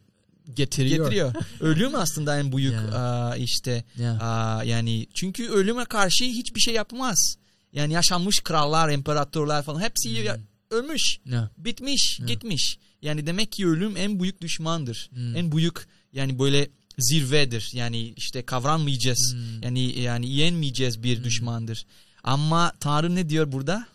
getiriyor. 0.55 1.05
getiriyor. 1.05 1.33
Ölüm 1.59 1.95
aslında 1.95 2.39
en 2.39 2.51
büyük 2.57 2.73
Ya. 2.73 2.81
aa, 2.97 3.35
işte 3.35 3.83
Ya. 3.97 4.11
aa, 4.21 4.63
yani 4.63 5.07
çünkü 5.13 5.49
ölüme 5.49 5.85
karşı 5.85 6.23
hiçbir 6.25 6.59
şey 6.59 6.73
yapmaz. 6.73 7.35
Yani 7.73 7.93
yaşanmış 7.93 8.39
krallar, 8.43 8.89
imparatorlar 8.89 9.63
falan 9.63 9.81
hepsi 9.81 10.09
ya- 10.09 10.37
ölmüş, 10.71 11.17
Ya. 11.25 11.49
bitmiş, 11.57 12.17
Ya. 12.19 12.25
gitmiş. 12.25 12.77
Yani 13.01 13.25
demek 13.27 13.51
ki 13.51 13.67
ölüm 13.67 13.97
en 13.97 14.19
büyük 14.19 14.41
düşmandır. 14.41 15.09
Hmm. 15.13 15.35
En 15.35 15.51
büyük 15.51 15.87
yani 16.13 16.39
böyle 16.39 16.69
zirvedir. 16.99 17.69
Yani 17.73 18.13
işte 18.17 18.45
kavranmayacağız. 18.45 19.33
Hmm. 19.33 19.63
Yani 19.63 19.99
yani 19.99 20.29
yenmeyeceğiz 20.29 21.03
bir 21.03 21.17
Hmm. 21.17 21.23
düşmandır. 21.23 21.85
Ama 22.23 22.73
Tanrı 22.79 23.15
ne 23.15 23.29
diyor 23.29 23.51
burada? 23.51 23.87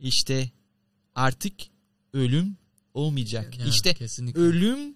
İşte 0.00 0.50
artık 1.14 1.52
ölüm 2.12 2.56
olmayacak. 2.94 3.58
Ya, 3.58 3.66
işte 3.66 3.94
kesinlikle. 3.94 4.40
ölüm 4.40 4.94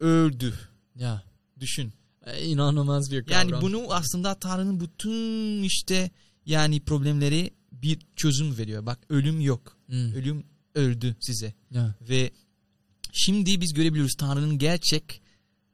öldü. 0.00 0.54
Ya. 0.96 1.22
Düşün. 1.60 1.92
E, 2.26 2.44
İnanılmaz 2.44 3.10
bir 3.10 3.24
kavram. 3.24 3.48
Yani 3.48 3.62
bunu 3.62 3.86
aslında 3.94 4.34
Tanrı'nın 4.34 4.80
bütün 4.80 5.62
işte 5.62 6.10
yani 6.46 6.80
problemleri 6.80 7.50
bir 7.72 7.98
çözüm 8.16 8.58
veriyor. 8.58 8.86
Bak 8.86 8.98
ölüm 9.08 9.40
yok. 9.40 9.76
Hmm. 9.86 10.12
Ölüm 10.14 10.44
öldü 10.74 11.16
size. 11.20 11.54
Ya. 11.70 11.94
Ve 12.00 12.30
şimdi 13.12 13.60
biz 13.60 13.74
görebiliyoruz 13.74 14.14
Tanrı'nın 14.18 14.58
gerçek 14.58 15.22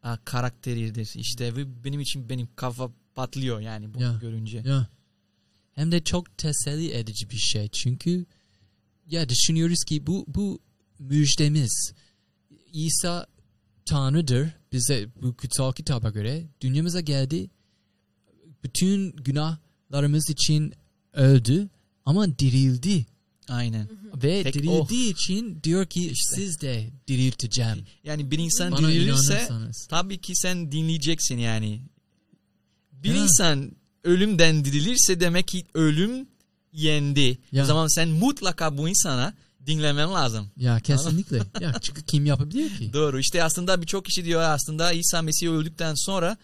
a, 0.03 0.16
karakteridir. 0.24 1.11
İşte 1.16 1.57
ve 1.57 1.85
benim 1.85 2.01
için 2.01 2.28
benim 2.28 2.49
kafa 2.57 2.91
patlıyor 3.14 3.61
yani 3.61 3.95
bunu 3.95 4.03
Ya. 4.03 4.18
görünce. 4.20 4.62
Ya. 4.66 4.89
Hem 5.74 5.93
de 5.93 6.05
çok 6.05 6.39
teselli 6.39 6.91
edici 6.93 7.30
bir 7.30 7.37
şey. 7.39 7.68
Çünkü 7.68 8.26
ya 9.07 9.28
düşünüyoruz 9.28 9.84
ki 9.84 10.07
bu 10.07 10.24
bu 10.28 10.61
müjdemiz. 10.98 11.92
İsa 12.72 13.26
Tanrı'dır. 13.84 14.48
Bize 14.72 15.09
bu 15.22 15.36
kutsal 15.36 15.72
kitaba 15.72 16.11
göre 16.11 16.44
dünyamıza 16.61 17.00
geldi. 17.00 17.50
Bütün 18.64 19.12
günahlarımız 19.12 20.30
için 20.30 20.72
öldü 21.12 21.68
ama 22.05 22.38
dirildi. 22.38 23.07
Aynen. 23.48 23.88
Ve 24.22 24.42
Tek 24.42 24.55
dirildiği 24.55 25.12
için 25.12 25.61
diyor 25.62 25.86
ki 25.86 26.00
İşte. 26.11 26.34
siz 26.36 26.61
de 26.61 26.90
dirilteceğim. 27.09 27.78
Yani 28.05 28.30
bir 28.30 28.38
insan 28.38 28.72
Bana 28.72 28.88
dirilirse 28.88 29.48
tabii 29.88 30.18
ki 30.20 30.32
sen 30.36 30.72
dinleyeceksin 30.72 31.38
yani. 31.38 31.80
Bir 32.92 33.14
Ya. 33.14 33.22
insan 33.22 33.72
ölümden 34.05 34.64
dirilirse 34.64 35.20
demek 35.20 35.48
ki 35.48 35.64
ölüm 35.74 36.26
yendi. 36.72 37.38
Ya. 37.52 37.62
O 37.62 37.66
zaman 37.66 37.86
sen 37.86 38.08
mutlaka 38.08 38.78
bu 38.78 38.88
insana 38.88 39.34
dinlemen 39.66 40.14
lazım. 40.14 40.50
Ya 40.56 40.80
kesinlikle. 40.80 41.36
ya 41.60 41.74
çünkü 41.82 42.02
kim 42.02 42.26
yapabilir 42.26 42.78
ki? 42.78 42.92
Doğru. 42.92 43.18
İşte 43.18 43.44
aslında 43.44 43.82
birçok 43.82 44.04
kişi 44.04 44.24
diyor 44.24 44.42
aslında 44.42 44.92
İsa 44.92 45.22
Mesih 45.22 45.48
öldükten 45.48 45.94
sonra 45.96 46.36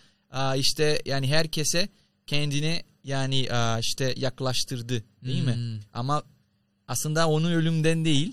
işte 0.56 1.02
yani 1.06 1.28
herkese 1.28 1.88
kendine 2.26 2.82
yani 3.04 3.48
işte 3.80 4.14
yaklaştırdı 4.16 5.04
değil 5.24 5.44
mi? 5.44 5.54
Hmm. 5.54 5.80
Ama 5.92 6.22
aslında 6.88 7.28
onun 7.28 7.52
ölümden 7.52 8.04
değil 8.04 8.32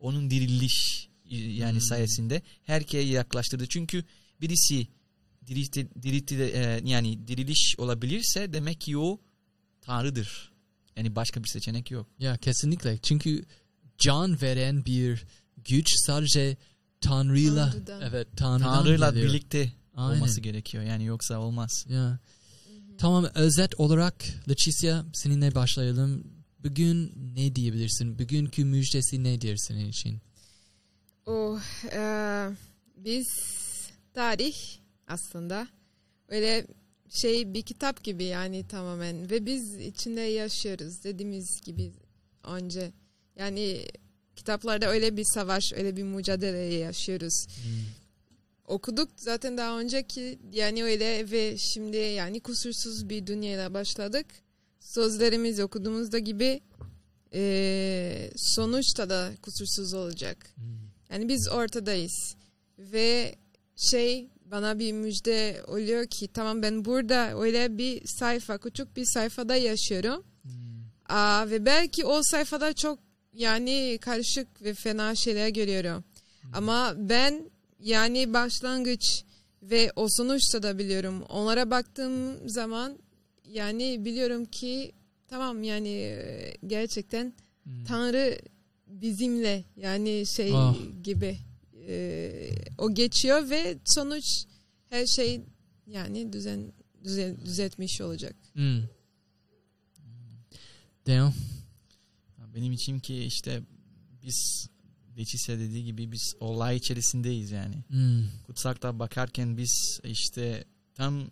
onun 0.00 0.30
diriliş 0.30 1.08
yani 1.30 1.72
Hmm. 1.72 1.80
sayesinde 1.80 2.42
herkese 2.64 3.04
yaklaştırdı. 3.04 3.66
Çünkü 3.66 4.04
birisi 4.40 4.86
dirilti, 5.46 5.88
dirilti 6.02 6.34
e, 6.34 6.80
yani 6.84 7.28
diriliş 7.28 7.74
olabilirse 7.78 8.52
demek 8.52 8.80
ki 8.80 8.98
o 8.98 9.18
Tanrı'dır. 9.80 10.47
Yani 10.98 11.16
başka 11.16 11.42
bir 11.42 11.48
seçenek 11.48 11.90
yok. 11.90 12.06
Ya 12.18 12.36
kesinlikle. 12.36 12.98
Çünkü 12.98 13.44
can 13.98 14.40
veren 14.42 14.84
bir 14.84 15.24
güç 15.56 15.86
sadece 16.06 16.56
Tanrı'yla 17.00 17.70
Tanrı'dan. 17.70 18.00
evet 18.02 18.28
Tanrı'dan 18.36 18.74
Tanrı'yla 18.74 19.10
geliyor. 19.10 19.28
birlikte 19.28 19.72
Aynen. 19.94 20.16
olması 20.16 20.40
gerekiyor. 20.40 20.84
Yani 20.84 21.04
yoksa 21.04 21.38
olmaz. 21.38 21.84
Ya. 21.88 22.18
Tamam 22.98 23.24
özet 23.34 23.80
olarak 23.80 24.14
Leticia 24.48 25.04
seninle 25.14 25.54
başlayalım. 25.54 26.24
Bugün 26.64 27.12
ne 27.36 27.54
diyebilirsin? 27.54 28.18
Bugünkü 28.18 28.64
müjdesi 28.64 29.24
nedir 29.24 29.56
senin 29.56 29.88
için? 29.88 30.20
O 31.26 31.58
e, 31.92 32.00
biz 32.96 33.26
tarih 34.14 34.54
aslında 35.06 35.68
öyle 36.28 36.66
şey 37.10 37.54
bir 37.54 37.62
kitap 37.62 38.04
gibi 38.04 38.24
yani 38.24 38.68
tamamen 38.68 39.30
ve 39.30 39.46
biz 39.46 39.76
içinde 39.76 40.20
yaşıyoruz 40.20 41.04
dediğimiz 41.04 41.60
gibi 41.64 41.92
önce 42.44 42.92
yani 43.36 43.84
kitaplarda 44.36 44.90
öyle 44.90 45.16
bir 45.16 45.24
savaş, 45.24 45.72
öyle 45.72 45.96
bir 45.96 46.02
mücadele 46.02 46.58
yaşıyoruz. 46.58 47.46
Hmm. 47.46 47.72
Okuduk 48.64 49.10
zaten 49.16 49.58
daha 49.58 49.80
önceki 49.80 50.38
yani 50.52 50.84
öyle 50.84 51.30
ve 51.30 51.56
şimdi 51.58 51.96
yani 51.96 52.40
kusursuz 52.40 53.08
bir 53.08 53.26
dünyayla 53.26 53.74
başladık. 53.74 54.26
Sözlerimiz 54.80 55.60
okuduğumuzda 55.60 56.18
gibi 56.18 56.60
e, 57.34 58.30
sonuçta 58.36 59.10
da 59.10 59.32
kusursuz 59.42 59.94
olacak. 59.94 60.50
Hmm. 60.54 60.64
Yani 61.10 61.28
biz 61.28 61.48
ortadayız 61.48 62.36
ve 62.78 63.34
şey 63.76 64.28
bana 64.50 64.78
bir 64.78 64.92
müjde 64.92 65.62
oluyor 65.66 66.06
ki 66.06 66.28
tamam 66.34 66.62
ben 66.62 66.84
burada 66.84 67.40
öyle 67.40 67.78
bir 67.78 68.02
sayfa 68.06 68.58
küçük 68.58 68.96
bir 68.96 69.04
sayfada 69.04 69.56
yaşıyorum. 69.56 70.24
Hmm. 70.42 70.52
Aa, 71.08 71.50
ve 71.50 71.66
belki 71.66 72.04
o 72.04 72.20
sayfada 72.22 72.72
çok 72.72 72.98
yani 73.32 73.98
karışık 74.00 74.62
ve 74.62 74.74
fena 74.74 75.14
şeyler 75.14 75.48
görüyorum. 75.48 76.04
Ama 76.52 76.94
ben 76.96 77.50
yani 77.80 78.32
başlangıç 78.34 79.22
ve 79.62 79.92
o 79.96 80.06
sonuçta 80.10 80.62
da 80.62 80.78
biliyorum. 80.78 81.22
Onlara 81.28 81.70
baktığım 81.70 82.48
zaman 82.48 82.98
yani 83.44 84.04
biliyorum 84.04 84.44
ki 84.44 84.92
tamam 85.28 85.62
yani 85.62 86.16
gerçekten 86.66 87.32
Hmm. 87.62 87.84
Tanrı 87.84 88.38
bizimle 88.86 89.64
yani 89.76 90.24
şey 90.36 90.50
Ah. 90.54 90.74
gibi 91.02 91.36
e, 91.88 92.50
o 92.78 92.94
geçiyor 92.94 93.50
ve 93.50 93.78
sonuç 93.84 94.24
her 94.88 95.06
şey 95.06 95.40
yani 95.86 96.32
düzen 96.32 96.72
düzen 97.04 97.44
düzeltmiş 97.44 98.00
olacak. 98.00 98.36
Hmm. 98.52 98.82
Daniel? 101.06 101.32
Benim 102.54 102.72
için 102.72 103.00
ki 103.00 103.16
işte 103.24 103.62
biz 104.22 104.68
Leçise 105.18 105.58
dediği 105.58 105.84
gibi 105.84 106.12
biz 106.12 106.34
olay 106.40 106.76
içerisindeyiz 106.76 107.50
yani. 107.50 107.74
Hmm. 107.88 108.24
Kutsakta 108.46 108.98
bakarken 108.98 109.56
biz 109.56 110.00
işte 110.04 110.64
tam 110.94 111.30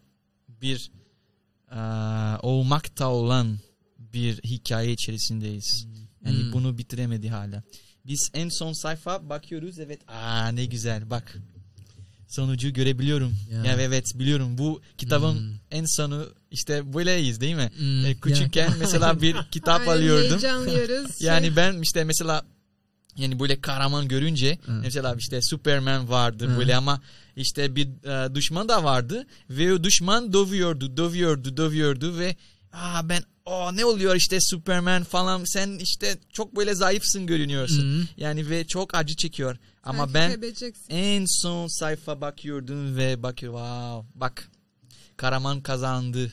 bir 0.49 0.91
eee, 1.73 2.39
olmakta 2.43 3.09
olan 3.11 3.59
bir 3.99 4.37
hikaye 4.43 4.93
içerisindeyiz. 4.93 5.87
Yani 6.25 6.43
Hmm. 6.43 6.53
bunu 6.53 6.79
bitiremedi 6.79 7.29
hala. 7.29 7.63
Biz 8.09 8.31
en 8.35 8.49
son 8.49 8.73
sayfa 8.73 9.29
bakıyoruz 9.29 9.79
evet 9.79 10.01
aa 10.09 10.49
ne 10.49 10.65
güzel 10.65 11.11
bak 11.11 11.39
sonucu 12.29 12.73
görebiliyorum. 12.73 13.37
Ya. 13.53 13.65
Ya 13.65 13.77
evet 13.81 14.05
biliyorum 14.15 14.59
bu 14.59 14.81
kitabın 14.99 15.35
Hmm. 15.35 15.55
en 15.71 15.85
sonu 15.97 16.27
işte 16.51 16.95
böyleyiz 16.95 17.41
değil 17.41 17.55
mi? 17.57 17.71
Hmm. 17.77 18.07
E, 18.07 18.15
küçükken 18.15 18.73
mesela 18.79 19.23
bir 19.23 19.37
kitap 19.51 19.81
Aynen, 19.81 19.93
alıyordum. 19.93 20.41
Yani 21.21 21.57
ben 21.57 21.83
işte 21.83 22.05
mesela 22.05 22.45
yani 23.17 23.41
böyle 23.41 23.61
kahraman 23.61 24.09
görünce 24.09 24.59
Hı. 24.67 24.73
mesela 24.73 25.17
işte 25.19 25.43
Superman 25.43 26.09
vardı 26.09 26.49
Hı. 26.49 26.59
böyle 26.59 26.77
ama 26.77 27.03
işte 27.37 27.77
bir 27.77 27.87
e, 27.87 28.35
düşman 28.35 28.69
da 28.69 28.85
vardı 28.85 29.27
ve 29.51 29.73
o 29.73 29.85
düşman 29.85 30.33
dövüyordu, 30.33 30.97
dövüyordu, 30.97 31.57
dövüyordu 31.57 32.19
ve 32.19 32.37
aa 32.77 33.09
ben 33.09 33.23
o 33.45 33.77
ne 33.77 33.85
oluyor 33.85 34.15
işte 34.15 34.39
Superman 34.41 35.05
falan 35.05 35.45
sen 35.45 35.79
işte 35.79 36.19
çok 36.33 36.57
böyle 36.57 36.75
zayıfsın 36.75 37.27
görünüyorsun. 37.27 37.83
Hmm. 37.83 38.09
Yani 38.17 38.51
ve 38.51 38.67
çok 38.67 38.95
acı 38.95 39.17
çekiyor. 39.17 39.57
Ama 39.83 40.03
belki 40.03 40.15
ben 40.15 40.29
kaybedeceksin. 40.29 40.95
en 40.95 41.25
son 41.29 41.67
sayfa 41.67 42.21
bakıyordum 42.21 42.97
ve 42.97 43.23
bakıyorum 43.23 43.59
wow 43.59 44.21
bak 44.21 44.51
Karaman 45.17 45.61
kazandı. 45.61 46.33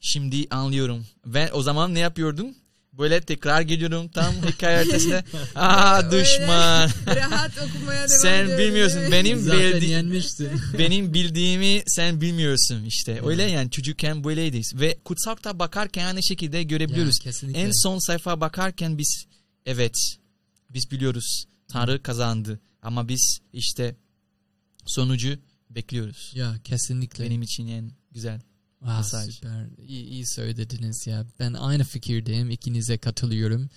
Şimdi 0.00 0.46
anlıyorum. 0.50 1.06
Ben 1.26 1.50
o 1.52 1.62
zaman 1.62 1.94
ne 1.94 1.98
yapıyordum? 1.98 2.54
Böyle 2.92 3.20
tekrar 3.20 3.60
geliyorum 3.60 4.08
tam 4.08 4.34
hikaye 4.34 4.76
ertesinde. 4.76 5.24
Aa 5.54 6.10
düşman. 6.12 6.90
Rahat 7.16 7.50
okumaya 7.58 8.08
devam 8.08 8.20
Sen 8.22 8.58
bilmiyorsun. 8.58 9.02
Benim 9.12 9.40
Zaten 9.40 9.60
bildi- 9.60 9.84
yenmiştin. 9.84 10.50
benim 10.78 11.14
bildiğimi 11.14 11.82
sen 11.86 12.20
bilmiyorsun 12.20 12.84
işte. 12.84 13.20
Öyle 13.24 13.42
yani 13.42 13.70
çocukken 13.70 14.24
böyleydiz. 14.24 14.72
Ve 14.74 14.98
kutsakta 15.04 15.58
bakarken 15.58 16.06
aynı 16.06 16.22
şekilde 16.22 16.62
görebiliyoruz. 16.62 17.18
Ya, 17.20 17.24
kesinlikle. 17.24 17.60
En 17.60 17.70
son 17.82 17.98
sayfa 18.06 18.40
bakarken 18.40 18.98
biz 18.98 19.24
evet 19.66 19.94
biz 20.70 20.90
biliyoruz 20.90 21.44
Tanrı 21.68 22.02
kazandı 22.02 22.60
ama 22.82 23.08
biz 23.08 23.38
işte 23.52 23.96
sonucu 24.86 25.38
bekliyoruz. 25.70 26.32
Ya 26.34 26.54
kesinlikle. 26.64 27.24
Benim 27.24 27.42
için 27.42 27.68
en 27.68 27.90
güzel. 28.12 28.40
Ah, 28.84 28.98
mesaj. 28.98 29.34
süper. 29.34 29.66
İyi, 29.88 30.04
iyi 30.04 30.26
söylediniz 30.26 31.06
ya. 31.06 31.26
Ben 31.38 31.52
aynı 31.52 31.84
fikirdeyim. 31.84 32.50
İkinize 32.50 32.98
katılıyorum. 32.98 33.70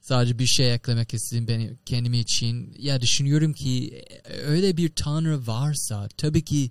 Sadece 0.00 0.38
bir 0.38 0.46
şey 0.46 0.74
eklemek 0.74 1.14
istedim 1.14 1.48
benim 1.48 1.78
kendimi 1.86 2.18
için. 2.18 2.74
Ya 2.78 3.00
düşünüyorum 3.00 3.52
ki 3.52 4.04
e, 4.24 4.32
öyle 4.32 4.76
bir 4.76 4.88
tanrı 4.88 5.46
varsa 5.46 6.08
tabii 6.16 6.44
ki 6.44 6.70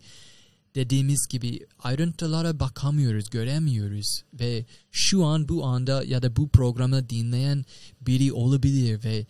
dediğimiz 0.76 1.28
gibi 1.30 1.60
ayrıntılara 1.80 2.60
bakamıyoruz, 2.60 3.30
göremiyoruz 3.30 4.24
ve 4.34 4.66
şu 4.92 5.26
an 5.26 5.50
bu 5.50 5.66
anda 5.66 6.04
ya 6.04 6.22
da 6.24 6.36
bu 6.36 6.50
programı 6.50 7.10
dinleyen 7.10 7.66
biri 8.02 8.34
olabilir 8.34 9.04
ve 9.04 9.26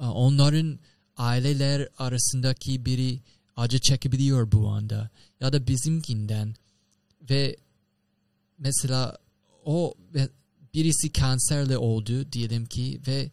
e, 0.00 0.04
onların 0.04 0.78
aileler 1.16 1.88
arasındaki 1.98 2.84
biri 2.84 3.20
acı 3.56 3.78
çekebiliyor 3.78 4.52
bu 4.52 4.68
anda 4.68 5.10
ya 5.40 5.52
da 5.52 5.66
bizimkinden 5.66 6.54
ve 7.30 7.56
mesela 8.62 9.18
o 9.64 9.94
birisi 10.74 11.12
kanserli 11.12 11.76
oldu 11.76 12.32
diyelim 12.32 12.66
ki 12.66 13.00
ve 13.06 13.30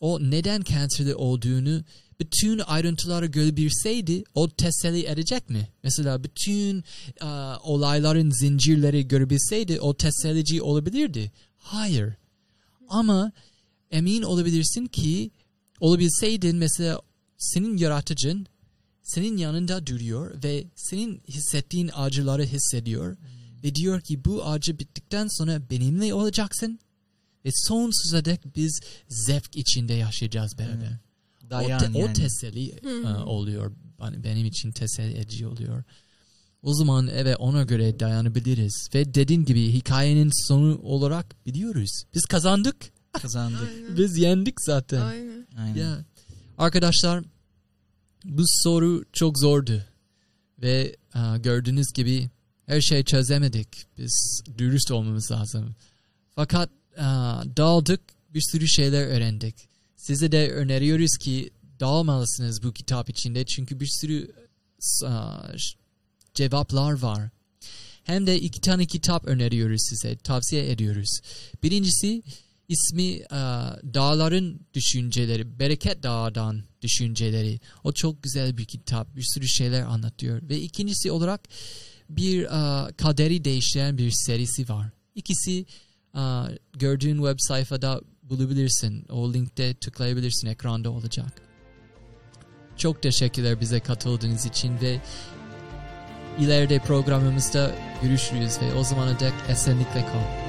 o 0.00 0.20
neden 0.20 0.62
kanserli 0.62 1.14
olduğunu 1.14 1.84
bütün 2.20 2.58
ayrıntıları 2.58 3.26
görebilseydi 3.26 4.24
o 4.34 4.50
teselli 4.50 5.06
edecek 5.06 5.50
mi? 5.50 5.68
Mesela 5.82 6.24
bütün 6.24 6.84
e, 7.20 7.26
olayların 7.62 8.30
zincirleri 8.30 9.08
görebilseydi 9.08 9.80
o 9.80 9.96
tesellici 9.96 10.62
olabilirdi. 10.62 11.32
Hayır. 11.58 12.14
Ama 12.88 13.32
emin 13.90 14.22
olabilirsin 14.22 14.86
ki 14.86 15.30
olabilseydin 15.80 16.56
mesela 16.56 17.00
senin 17.38 17.76
yaratıcın 17.76 18.46
senin 19.02 19.36
yanında 19.36 19.86
duruyor 19.86 20.42
ve 20.44 20.64
senin 20.76 21.22
hissettiğin 21.28 21.90
acıları 21.94 22.44
hissediyor 22.44 23.16
ve 23.64 23.74
diyor 23.74 24.00
ki 24.00 24.24
bu 24.24 24.46
acı 24.46 24.78
bittikten 24.78 25.28
sonra 25.30 25.70
benimle 25.70 26.14
olacaksın 26.14 26.78
ve 27.44 27.50
sonsuza 27.54 28.24
dek 28.24 28.56
biz 28.56 28.80
zevk 29.08 29.56
içinde 29.56 29.92
yaşayacağız 29.92 30.58
beraber. 30.58 30.98
Dayan 31.50 31.80
o, 31.80 31.92
te- 31.92 31.98
o 31.98 32.00
yani. 32.00 32.12
teselli 32.12 32.68
e, 32.68 33.08
oluyor. 33.08 33.72
Hani 33.98 34.24
benim 34.24 34.46
için 34.46 34.72
teselli 34.72 35.18
edici 35.18 35.46
oluyor. 35.46 35.84
O 36.62 36.74
zaman 36.74 37.08
evet 37.08 37.36
ona 37.38 37.62
göre 37.62 38.00
dayanabiliriz. 38.00 38.88
Ve 38.94 39.14
dediğin 39.14 39.44
gibi 39.44 39.72
hikayenin 39.72 40.48
sonu 40.48 40.80
olarak 40.82 41.46
biliyoruz. 41.46 42.02
Biz 42.14 42.22
kazandık. 42.24 42.76
Kazandık. 43.12 43.68
Aynen. 43.76 43.96
Biz 43.96 44.16
yendik 44.16 44.54
zaten. 44.60 45.00
Aynen. 45.00 45.46
Aynen. 45.58 45.76
Ya. 45.76 46.04
Arkadaşlar 46.58 47.24
bu 48.24 48.42
soru 48.46 49.04
çok 49.12 49.38
zordu. 49.38 49.84
Ve 50.58 50.96
e, 51.14 51.38
gördüğünüz 51.38 51.92
gibi 51.94 52.30
her 52.70 52.80
şeyi 52.80 53.04
çözemedik. 53.04 53.68
Biz 53.98 54.42
dürüst 54.58 54.90
olmamız 54.90 55.30
lazım. 55.30 55.74
Fakat 56.34 56.70
e, 56.96 57.02
daldık 57.56 58.00
bir 58.34 58.42
sürü 58.52 58.68
şeyler 58.68 59.06
öğrendik. 59.06 59.54
Size 59.96 60.32
de 60.32 60.50
öneriyoruz 60.50 61.16
ki 61.20 61.50
dağılmalısınız 61.80 62.62
bu 62.62 62.72
kitap 62.72 63.10
içinde. 63.10 63.44
Çünkü 63.44 63.80
bir 63.80 63.88
sürü 64.00 64.30
ş- 65.56 65.78
cevaplar 66.34 66.92
var. 66.92 67.30
Hem 68.04 68.26
de 68.26 68.40
iki 68.40 68.60
tane 68.60 68.86
kitap 68.86 69.26
öneriyoruz 69.26 69.82
size. 69.88 70.16
Tavsiye 70.16 70.70
ediyoruz. 70.70 71.20
Birincisi 71.62 72.22
ismi 72.68 73.12
e, 73.12 73.40
Dağların 73.94 74.60
Düşünceleri, 74.74 75.58
Bereket 75.58 76.02
Dağı'dan 76.02 76.62
Düşünceleri. 76.82 77.60
O 77.84 77.92
çok 77.92 78.22
güzel 78.22 78.58
bir 78.58 78.64
kitap. 78.64 79.16
Bir 79.16 79.24
sürü 79.34 79.48
şeyler 79.48 79.82
anlatıyor. 79.82 80.48
Ve 80.48 80.60
ikincisi 80.60 81.10
olarak 81.10 81.40
bir 82.16 82.44
e, 82.44 82.92
kaderi 82.92 83.44
değiştiren 83.44 83.98
bir 83.98 84.10
serisi 84.10 84.68
var. 84.68 84.86
İkisi 85.14 85.66
e, 86.14 86.22
gördüğün 86.72 87.16
web 87.16 87.36
sayfada 87.38 88.00
bulabilirsin. 88.22 89.06
O 89.08 89.32
linkte 89.32 89.74
tıklayabilirsin. 89.74 90.48
Ekranda 90.48 90.90
olacak. 90.90 91.32
Çok 92.76 93.02
teşekkürler 93.02 93.60
bize 93.60 93.80
katıldığınız 93.80 94.46
için 94.46 94.80
ve 94.80 95.00
ileride 96.38 96.78
programımızda 96.78 97.74
görüşürüz 98.02 98.62
ve 98.62 98.74
o 98.74 98.84
zamana 98.84 99.20
dek 99.20 99.32
esenlikle 99.48 100.06
kal. 100.06 100.39